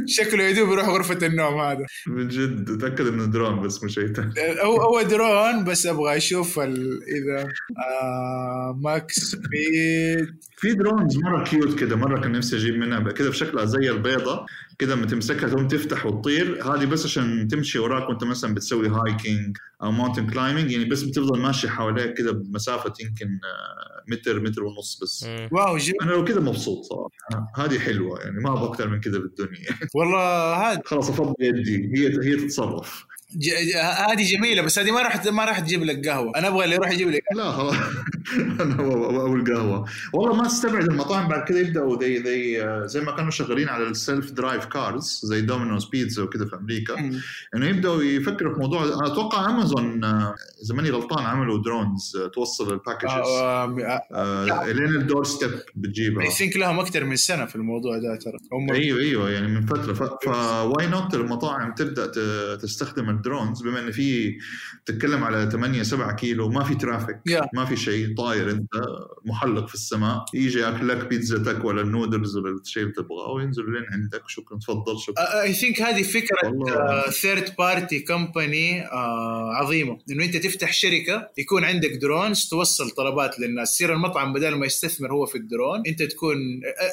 شكله 0.06 0.44
يدوب 0.44 0.70
يروح 0.70 0.88
غرفة 0.90 1.28
النوم 1.28 1.60
هذا. 1.60 1.86
من 2.08 2.28
جد 2.28 2.78
تأكد 2.78 3.08
إنه 3.08 3.26
درون 3.26 3.62
بس 3.62 3.84
مش 3.84 3.96
ثاني 3.96 4.34
هو 4.64 4.82
هو 4.82 5.02
درون 5.02 5.64
بس 5.64 5.86
أبغى 5.86 6.18
أشوف 6.18 6.60
ال... 6.60 7.00
إذا 7.04 7.48
آه 7.78 8.80
max 8.82 9.16
speed 9.16 10.36
في 10.58 10.74
drones 10.74 11.18
مرة 11.18 11.44
cute 11.44 11.80
كده 11.80 11.96
مرة 11.96 12.22
كان 12.22 12.32
نفسي 12.32 12.56
أجيب 12.56 12.76
منها 12.76 13.12
كده 13.12 13.30
بشكلها 13.30 13.66
زي 13.66 13.90
البيضة. 13.90 14.46
كده 14.80 14.96
لما 14.96 15.06
تمسكها 15.06 15.50
تقوم 15.50 15.68
تفتح 15.68 16.06
وتطير. 16.06 16.64
هذه 16.76 16.86
بس 16.86 17.06
عشان 17.06 17.48
تمشي 17.48 17.80
وراك 17.80 18.10
وأنت 18.10 18.24
مثلا 18.24 18.54
بتسوي 18.54 18.88
hiking 18.88 19.58
أو 19.84 19.92
mountain 19.92 20.28
climbing 20.28 20.72
يعني 20.72 20.86
بس 20.86 21.04
بتفضل 21.04 21.40
ماشي 21.40 21.70
حواليك 21.70 22.14
كده 22.18 22.32
بمسافة 22.32 22.94
يمكن 23.00 23.26
آه، 23.26 24.04
متر 24.12 24.40
متر 24.40 24.64
ونص 24.64 25.00
بس. 25.04 25.28
Wow 25.52 25.78
جي 25.78 25.94
أنا 26.02 26.12
لو 26.12 26.24
كده 26.24 26.42
مبسوط 26.42 26.84
صراحة. 26.84 27.52
هذه 27.56 27.80
حلوة 27.80 28.20
يعني 28.20 28.40
ما 28.40 28.52
أبغى 28.54 28.66
أكثر 28.66 28.90
من 28.90 29.00
كده 29.00 29.20
بالدنيا. 29.20 29.70
والله 29.96 30.54
هذا 30.56 30.82
خلاص 30.86 31.10
أفضل 31.10 31.34
يدي. 31.40 31.92
هي 31.96 32.08
هي 32.24 32.36
تتصرف. 32.36 33.06
ج... 33.34 33.50
ج... 33.50 33.76
هذه 34.10 34.24
جميلة 34.24 34.62
بس 34.62 34.80
هذه 34.80 34.92
ما 34.92 35.02
راح 35.02 35.26
ما 35.26 35.46
راح 35.46 35.60
تجيب 35.60 35.84
لك 35.84 36.08
قهوة. 36.08 36.32
أنا 36.36 36.48
أبغى 36.48 36.64
اللي 36.64 36.76
يروح 36.76 36.92
يجيب 36.92 37.10
لك 37.10 37.24
لا 37.36 37.72
أنا 38.62 38.74
ابو 38.74 39.36
القهوة. 39.36 39.86
والله 40.14 40.36
ما 40.36 40.46
أستبعد 40.46 40.84
المطاعم 40.84 41.28
بعد 41.28 41.48
كده 41.48 41.60
يبدأوا 41.60 42.02
زي 42.02 42.24
زي 42.24 42.88
زي 42.88 43.02
ما 43.02 43.12
كانوا 43.12 43.32
شغالين 43.32 43.70
على 43.70 43.84
ال 43.84 44.32
self-drive 44.32 44.66
cars 44.66 45.22
زي 45.24 45.42
Domino's 45.42 45.86
Pizza 45.86 46.24
وكده 46.24 46.46
في 46.46 46.56
أمريكا. 46.56 47.12
إنه 47.56 47.66
يبدأوا 47.66 48.04
يفكروا 48.04 48.54
في 48.54 48.60
موضوع 48.60 48.84
أنا 48.84 49.08
أتوقع 49.08 49.50
امازون 49.50 50.04
آه، 50.04 50.36
اذا 50.64 50.76
ماني 50.76 50.90
غلطان 50.90 51.26
عملوا 51.26 51.62
drones 51.64 52.18
آه، 52.18 52.28
توصل 52.28 52.74
ال 52.74 52.78
packages 52.78 53.12
آه، 53.12 54.72
إلين 54.72 54.96
ال 54.96 55.24
doorstep 55.24 55.52
بتجيبها. 55.76 56.26
I 56.26 56.32
think 56.32 56.58
لهم 56.58 56.80
أكثر 56.80 57.04
من 57.04 57.16
سنة 57.16 57.46
في 57.46 57.56
الموضوع 57.56 57.98
ده 57.98 58.16
ترى. 58.16 58.38
أيوه 58.72 59.00
أيوه 59.00 59.30
يعني 59.30 59.48
من 59.48 59.66
فترة. 59.66 59.94
ف 60.24 60.88
why 60.88 61.01
not 61.01 61.14
المطاعم 61.14 61.74
تبدأ 61.74 62.06
تستخدم 62.56 63.15
ال 63.16 63.22
drones 63.22 63.62
بما 63.62 63.80
إن 63.80 63.92
في 63.92 64.38
تتكلم 64.86 65.24
على 65.24 65.50
8 65.52 65.84
7 65.84 66.16
كيلو 66.16 66.50
ما 66.50 66.64
في 66.64 66.76
traffic. 66.76 67.16
Yeah. 67.30 67.48
ما 67.54 67.66
في 67.66 67.76
شيء 67.78 68.16
طاير 68.18 68.52
أنت 68.52 68.70
محلق 69.26 69.68
في 69.68 69.74
السماء 69.74 70.26
يجي 70.34 70.60
ياكل 70.60 70.88
لك 70.88 71.08
بيتزتك 71.08 71.66
ولا 71.66 71.82
النودلز 71.82 72.38
ولا 72.38 72.56
الشيء 72.62 72.84
اللي 72.84 72.94
تبغاه 72.94 73.32
وينزل 73.32 73.64
لين 73.74 73.84
عندك 73.92 74.24
شكرا 74.28 74.58
تفضل 74.58 75.00
شكرا 75.00 75.42
I 75.42 75.54
think 75.54 75.82
هذه 75.82 76.04
فكرة. 76.04 76.36
third 77.10 77.54
party 77.58 78.00
company 78.00 78.82
عظيمة 79.56 79.98
إنه 80.12 80.26
أنت 80.26 80.38
تفتح 80.38 80.74
شركة 80.74 81.30
يكون 81.38 81.64
عندك 81.64 81.92
drones 82.02 82.48
توصل 82.50 82.90
طلبات 82.90 83.40
للناس 83.40 83.74
يصير 83.74 83.94
المطعم 83.94 84.34
بدل 84.34 84.56
ما 84.56 84.66
يستثمر 84.66 85.14
هو 85.14 85.26
في 85.26 85.38
الدرون 85.38 85.84
أنت 85.88 86.04
تكون 86.04 86.38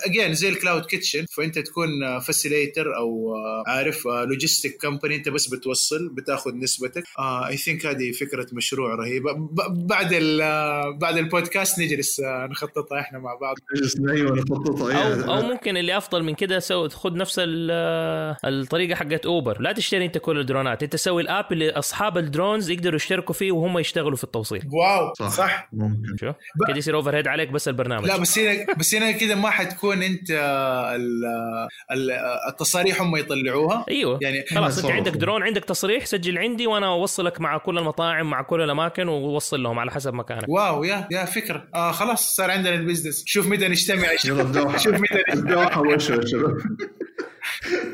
again 0.07 0.35
زي 0.35 0.49
ال 0.49 0.55
cloud 0.55 0.85
kitchen 0.85 1.27
فأنت 1.31 1.59
تكون 1.59 2.19
facilitator 2.19 2.97
أو 2.97 3.35
آه، 3.37 3.65
عارف 3.71 4.07
logistic 4.07 4.77
company 4.81 5.17
أنت 5.17 5.29
بس 5.29 5.47
بتوصل 5.47 6.12
بتاخذ 6.15 6.55
نسبتك. 6.55 7.05
I 7.49 7.57
think 7.57 7.87
هذه 7.87 8.13
فكرة 8.13 8.47
مشروع 8.53 8.95
رهيبة. 8.95 9.33
ب- 9.33 9.87
بعد 9.87 10.13
ال- 10.13 10.41
آه، 10.43 10.91
بعد 11.01 11.17
البودكاست 11.17 11.79
نجلس 11.81 12.21
آه، 12.21 12.47
نخططها 12.51 13.01
إحنا 13.01 13.19
مع 13.19 13.35
بعض. 13.35 13.57
نجلس 13.77 13.97
أيوه 14.11 14.37
نخططها 14.37 14.83
أو 14.83 14.89
أيوة. 15.13 15.37
أو 15.37 15.43
ممكن 15.43 15.77
اللي 15.77 15.97
أفضل 15.97 16.23
من 16.23 16.35
كده 16.35 16.59
so 16.59 16.89
خذ 16.89 17.13
نفس 17.17 17.39
ال- 17.39 17.71
الطريقة 18.45 18.95
حقت 18.95 19.27
Uber 19.27 19.61
لا 19.61 19.73
تشتري 19.73 20.05
أنت 20.05 20.19
كل 20.19 20.39
الدرونات. 20.41 20.83
أنت 20.83 20.97
سوي 20.97 21.23
ال 21.23 21.30
app 21.30 21.53
اللي 21.53 21.71
أصحاب 21.71 22.19
ال 22.19 22.26
drones 22.26 22.71
يقدروا 22.71 22.97
يشتركوا 22.97 23.35
فيه 23.35 23.53
وهم 23.53 23.79
يشتغلوا 23.79 24.17
في 24.17 24.25
التوصيل. 24.25 24.63
wow 24.73 25.13
صح, 25.19 25.29
صح. 25.31 25.69
ممكن. 25.73 26.17
شو؟ 26.21 26.33
كده 26.69 26.77
يصير 26.77 26.95
overhead 26.97 27.27
عليك 27.29 27.49
بس 27.49 27.69
البرنامج. 27.69 28.07
لا 28.07 28.17
بس 28.17 28.39
هنا 28.39 28.67
بس 28.79 28.95
هنا 28.95 29.11
كده 29.11 29.35
ما 29.35 29.51
حتكون 29.51 30.03
أنت 30.03 30.31
ال- 30.31 31.25
ال- 31.93 32.11
التصاريح 32.49 33.01
هم 33.03 33.17
يطلعوها. 33.17 33.85
أيوه. 33.89 34.19
يعني 34.23 34.45
خلاص 34.51 34.79
أنت. 34.79 34.91
عندك 34.93 35.13
درون 35.13 35.43
عندك 35.43 35.65
تصريح 35.65 36.02
سجل 36.05 36.39
عندي 36.39 36.67
وأنا 36.67 36.87
أوصلك 36.87 37.41
مع 37.41 37.59
كل 37.59 37.79
المطاعم 37.79 38.31
مع 38.31 38.43
كل 38.43 38.61
الأماكن 38.61 39.09
ووصل 39.09 39.63
لهم 39.63 39.79
على 39.79 39.91
حسب 39.91 40.15
مكانك. 40.15 40.49
wow 40.49 40.85
يا 40.85 41.09
يا 41.11 41.25
فكرة. 41.25 41.69
آه 41.75 41.93
خلاص 41.93 42.35
صار 42.35 42.51
عندنا 42.51 42.75
ال 42.75 42.80
business 42.80 43.23
شوف 43.27 43.47
متى 43.47 43.69
نجتمع. 43.69 44.09
شوف 44.77 44.95
متى 44.95 45.23
شباب 46.27 46.59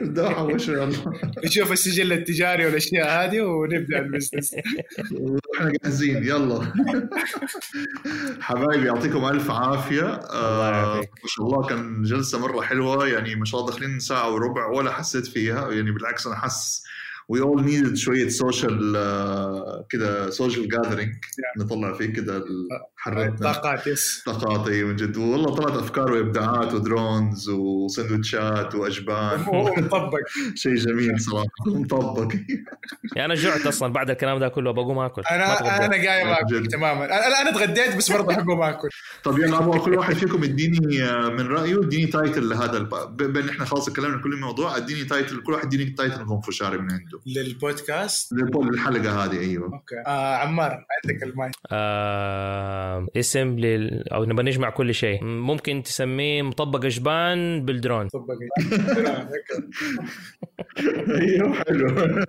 ابدأوا 0.00 0.28
حوشوا 0.30 0.74
يلا 0.74 0.92
نشوف 1.44 1.72
السجل 1.72 2.12
التجاري 2.12 2.66
والأشياء 2.66 3.24
هذه 3.24 3.40
ونبدأ 3.40 3.98
ال 3.98 4.04
business 4.04 4.54
إحنا 4.54 5.72
جاهزين. 5.82 6.16
يلا. 6.16 6.72
حبايبي 8.40 8.86
يعطيكم 8.86 9.24
ألف 9.28 9.50
عافية. 9.50 10.14
الله 10.14 10.30
آه 10.32 10.70
يعافيك. 10.72 11.10
ما 11.22 11.28
شاء 11.28 11.46
الله 11.46 11.66
كان 11.66 12.02
جلسة 12.02 12.38
مرة 12.38 12.60
حلوة. 12.62 13.08
يعني 13.08 13.34
ما 13.34 13.44
شاء 13.44 13.60
الله 13.60 13.72
داخلين 13.72 13.98
ساعة 13.98 14.32
وربع 14.34 14.66
ولا 14.66 14.92
حسيت 14.92 15.26
فيها. 15.26 15.70
يعني 15.72 15.90
بالعكس 15.90 16.26
أنا 16.26 16.36
حس 16.36 16.84
we 17.28 17.40
all 17.40 17.64
needed 17.64 17.94
شوية 17.96 18.28
social 18.28 18.92
كده 19.90 20.30
social 20.30 20.68
gathering 20.68 21.14
نطلع 21.58 21.92
فيه 21.92 22.06
كده 22.06 22.44
حرتنا 22.96 23.52
طاقات 23.52 23.86
yes 23.86 24.22
طاقات 24.26 24.68
أي 24.68 24.84
من 24.84 24.96
جد. 24.96 25.16
والله 25.16 25.54
طلعت 25.54 25.76
أفكار 25.76 26.12
وإبداعات 26.12 26.74
و 26.74 26.85
drones 26.85 27.48
وسندوتشات 27.48 28.74
وأجبان. 28.74 29.40
ومطبق 29.48 30.18
شيء 30.54 30.74
جميل 30.74 31.20
صراحة. 31.20 31.46
مطبق. 31.66 32.32
يعني 33.16 33.32
أنا 33.32 33.34
جعت 33.34 33.66
أصلا 33.66 33.92
بعد 33.92 34.10
الكلام 34.10 34.38
ده 34.38 34.48
كله 34.48 34.70
بقوم 34.72 34.98
آكل. 34.98 35.22
ما 35.30 35.36
أنا 35.36 35.52
اتغديت. 35.52 35.80
أنا 35.80 36.10
قايم 36.10 36.28
آكل. 36.28 36.66
تماما. 36.66 37.04
أنا 37.04 37.40
أنا 37.40 37.52
تغديت 37.52 37.96
بس 37.96 38.12
برضه 38.12 38.32
حقوم 38.34 38.62
آكل. 38.62 38.88
طب 39.24 39.38
يلا 39.38 39.58
أبغى 39.58 39.78
كل 39.78 39.94
واحد 39.94 40.14
فيكم 40.14 40.44
يديني 40.44 41.02
آه، 41.04 41.28
من 41.28 41.46
رأيه 41.46 41.80
اديني 41.80 42.06
title 42.06 42.48
لهذا 42.48 42.76
الب... 42.76 42.94
بما 43.16 43.40
ان 43.40 43.48
إحنا 43.48 43.64
خلاص 43.64 43.88
اتكلمنا 43.88 44.22
كل 44.22 44.32
الموضوع 44.32 44.76
اديني 44.76 45.04
title 45.04 45.42
كل 45.42 45.52
واحد 45.52 45.74
يديني 45.74 45.90
title 45.90 46.26
خنفشاري 46.26 46.78
من 46.78 46.92
عنده. 46.92 47.17
للبودكاست؟ 47.26 48.32
للبول- 48.32 48.68
للحلقه 48.72 49.24
هذه 49.24 49.38
أيوه. 49.40 49.64
okay. 49.64 49.94
آه 50.06 50.36
عمار 50.36 50.70
عندك 51.04 51.22
المايك. 51.22 51.52
آه 51.72 53.06
اسم 53.16 53.58
لل... 53.58 54.08
أو 54.12 54.24
نبغى 54.24 54.44
نجمع 54.46 54.70
كل 54.70 54.94
شيء. 54.94 55.24
ممكن 55.24 55.82
تسميه 55.82 56.42
مطبق 56.42 56.86
جبان 56.86 57.64
بالدرون. 57.64 58.08
طبق 58.08 58.34
أيوه 61.20 61.52
حلو. 61.52 62.24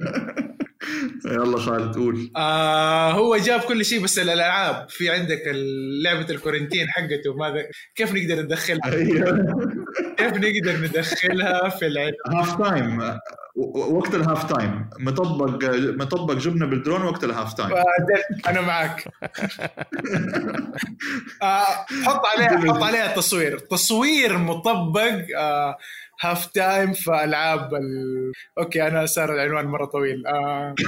يلا 1.26 1.58
خالد 1.58 1.96
قول. 1.96 2.32
آه 2.36 3.12
هو 3.12 3.38
جاب 3.38 3.60
كل 3.60 3.86
شيء 3.86 4.04
بس 4.04 4.20
الألعاب. 4.20 4.90
في 4.90 5.10
عندك 5.10 5.42
لعبة 6.04 6.26
الكورنتين 6.30 6.88
حقته 6.90 7.34
ماذا 7.38 7.66
كيف 7.96 8.14
نقدر 8.14 8.42
ندخلها؟ 8.42 8.94
أيوه. 8.94 9.56
كيف 10.18 10.34
نقدر 10.34 10.78
ندخلها 10.88 11.70
في 11.70 11.88
العلم؟ 11.88 12.14
هاف 12.36 12.58
تايم 12.58 13.20
وقت 13.76 14.16
الهاف 14.16 14.54
تايم 14.54 14.90
مطبق 15.00 15.64
مطبق 15.74 16.34
جبنة 16.34 16.66
بالدرون 16.66 17.02
وقت 17.02 17.24
الهاف 17.24 17.54
تايم 17.54 17.72
أنا 18.48 18.62
معك 18.62 19.04
آه 21.42 21.64
حط 22.06 22.26
عليها 22.26 22.74
حط 22.74 22.84
عليها 22.84 23.16
تصوير. 23.16 23.60
تصوير 23.60 24.38
مطبق 24.38 25.12
آه 25.38 25.78
هاف 26.22 26.46
تايم 26.46 26.94
في 26.94 27.24
ألعاب 27.24 27.74
ال... 27.74 28.32
okay 28.58 28.88
أنا 28.88 29.06
صار 29.06 29.34
العنوان 29.34 29.66
مرة 29.66 29.86
طويل. 29.86 30.28
آه... 30.28 30.76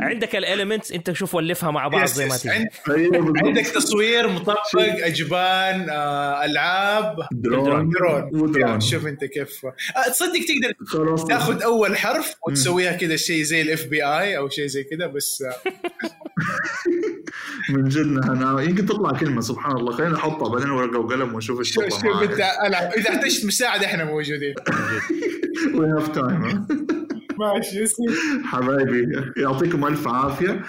عندك 0.00 0.36
ال 0.36 0.42
elements 0.42 0.92
أنت 0.92 1.12
شوف 1.12 1.34
ولفها 1.34 1.70
مع 1.70 1.88
بعض 1.88 2.04
زي 2.06 2.26
ما 2.26 2.36
تيجي. 2.36 2.70
عندك 3.44 3.66
تصوير 3.66 4.28
مطبق 4.28 4.58
أجبان 4.78 5.90
آه... 5.90 6.44
ألعاب. 6.44 7.16
drone. 7.32 7.90
drone. 8.32 8.80
شوف 8.80 9.06
أنت 9.06 9.24
كيف. 9.24 9.66
آه 9.66 10.10
تصدق 10.10 10.40
تقدر 10.92 11.16
تاخذ 11.16 11.62
أول 11.62 11.96
حرف 11.96 12.34
وتسويها 12.48 12.92
كذا 12.92 13.16
شيء 13.16 13.42
زي 13.42 13.62
ال 13.62 13.86
FBI 13.86 14.36
أو 14.36 14.48
شيء 14.48 14.66
زي 14.66 14.84
كذا 14.84 15.06
بس 15.06 15.42
آه، 15.42 15.54
من 17.74 17.88
جد 17.88 18.06
أنا 18.30 18.62
يمكن 18.62 18.86
تطلع 18.86 19.12
كلمة 19.12 19.40
سبحان 19.40 19.76
الله. 19.76 19.92
خلينا 19.92 20.12
نحطها 20.12 20.48
بعدين 20.48 20.70
ورقه 20.70 20.98
وقلم 20.98 21.34
ونشوف 21.34 21.58
إيش 21.58 21.72
شوف 21.72 21.84
تطلع 21.84 21.98
شوف 21.98 22.22
أنت 22.22 22.40
العب 22.66 22.92
إذا 22.92 23.10
احتجت 23.10 23.46
مساعدة 23.46 23.86
إحنا 23.86 24.04
موجودين. 24.04 24.54
we 25.74 25.86
have 25.86 26.08
time 26.08 26.66
ماشي 27.38 27.84
حبايبي 28.44 29.32
يعطيكم 29.36 29.86
ألف 29.86 30.08
عافية. 30.08 30.62